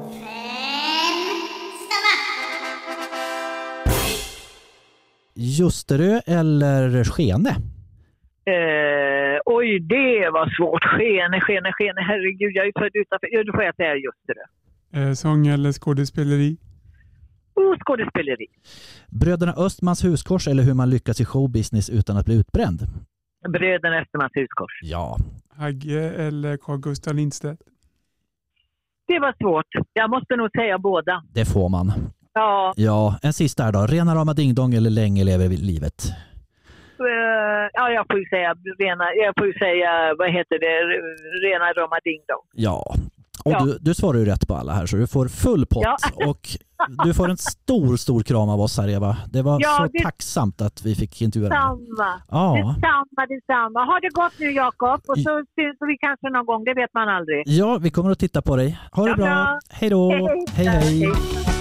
Ljusterö 5.36 6.20
eller 6.26 7.04
Skene? 7.04 7.50
Eh, 7.50 9.38
oj, 9.46 9.80
det 9.80 10.30
var 10.30 10.48
svårt. 10.58 10.84
Skene, 10.84 11.42
skene, 11.42 11.72
skene. 11.78 12.02
Herregud, 12.10 12.52
jag 12.56 12.68
är 12.68 12.72
född 12.80 12.92
utanför. 12.94 13.28
Ja, 13.32 13.44
då 13.44 13.52
får 13.54 13.64
jag 13.64 13.76
säga 13.76 13.96
just 13.96 14.24
det. 14.28 15.00
Eh, 15.00 15.14
sång 15.14 15.48
eller 15.48 15.72
skådespeleri? 15.72 16.58
Oh, 17.58 17.76
skådespeleri. 17.86 18.46
Bröderna 19.08 19.54
Östmans 19.58 20.04
huskors 20.04 20.48
eller 20.48 20.64
hur 20.64 20.74
man 20.74 20.90
lyckas 20.90 21.22
i 21.22 21.26
showbusiness 21.26 21.90
utan 21.90 22.18
att 22.18 22.26
bli 22.26 22.36
utbränd? 22.40 22.80
Bröderna 23.50 24.02
Östermans 24.02 24.32
huskors. 24.36 24.80
Ja, 24.82 25.18
Hagge 25.58 26.02
eller 26.28 26.58
Carl 26.58 26.78
Gustaf 26.80 27.14
Lindstedt? 27.14 27.62
Det 29.08 29.20
var 29.20 29.34
svårt. 29.42 29.66
Jag 29.94 30.10
måste 30.10 30.36
nog 30.36 30.50
säga 30.52 30.78
båda. 30.78 31.24
det 31.34 31.46
får 31.46 31.70
man. 31.70 31.92
Ja, 32.34 32.74
Ja, 32.76 33.20
en 33.22 33.34
sista 33.34 33.64
här 33.64 33.72
då. 33.72 33.86
Rena 33.86 34.16
rama 34.16 34.34
dingdong 34.34 34.74
eller 34.74 34.90
länge 34.90 35.24
lever 35.24 35.48
livet? 35.50 36.00
eh, 37.00 37.70
ja 37.74 37.92
jag 37.92 38.06
får 38.12 38.20
ju 38.20 38.26
säga 38.26 38.56
rena, 38.80 39.06
jag 39.26 39.34
får 39.38 39.48
ju 39.48 39.54
säga, 39.54 39.90
vad 40.20 40.30
heter 40.38 40.58
det, 40.66 40.76
rena 41.48 41.66
rama 41.82 41.98
ding 42.04 42.22
dong. 42.28 42.46
Ja. 42.54 42.96
Och 43.48 43.54
Ja. 43.54 43.66
Du, 43.66 43.78
du 43.82 43.94
svarar 43.94 44.20
ju 44.20 44.26
rätt 44.26 44.48
på 44.48 44.56
alla 44.56 44.74
här 44.74 44.86
så 44.86 44.96
du 44.98 45.08
får 45.08 45.28
full 45.28 45.66
pott 45.66 45.84
Ja. 45.84 45.98
och 46.30 46.48
du 47.06 47.14
får 47.14 47.30
en 47.30 47.38
stor, 47.38 47.98
stor 47.98 48.22
kram 48.24 48.50
av 48.50 48.62
oss 48.62 48.78
här 48.78 48.90
Eva. 48.90 49.18
Det 49.32 49.42
var 49.42 49.60
Ja, 49.62 49.78
så 49.78 49.88
det- 49.94 50.04
tacksamt 50.04 50.62
att 50.62 50.86
vi 50.86 50.96
fick 50.96 51.22
intervjua 51.22 51.50
dig. 51.50 51.58
Samma. 51.60 52.22
Ja. 52.30 52.54
Detsamma, 52.56 53.26
detsamma. 53.30 53.80
Ha 53.86 54.00
det 54.02 54.10
gott 54.14 54.34
nu 54.40 54.52
Jakob 54.52 55.02
och 55.08 55.18
så 55.18 55.44
syns 55.56 55.78
vi 55.88 55.98
kanske 56.00 56.30
någon 56.30 56.46
gång, 56.46 56.64
det 56.64 56.74
vet 56.74 56.94
man 56.94 57.10
aldrig. 57.10 57.44
ja, 57.48 57.78
vi 57.78 57.90
kommer 57.92 58.12
att 58.12 58.20
titta 58.20 58.42
på 58.42 58.56
dig. 58.56 58.80
Ha 58.92 59.06
det 59.06 59.16
bra. 59.16 59.60
Hej 59.70 59.90
då. 59.90 60.12
Hej. 60.12 60.68
hej. 60.68 60.68
hej. 60.68 61.57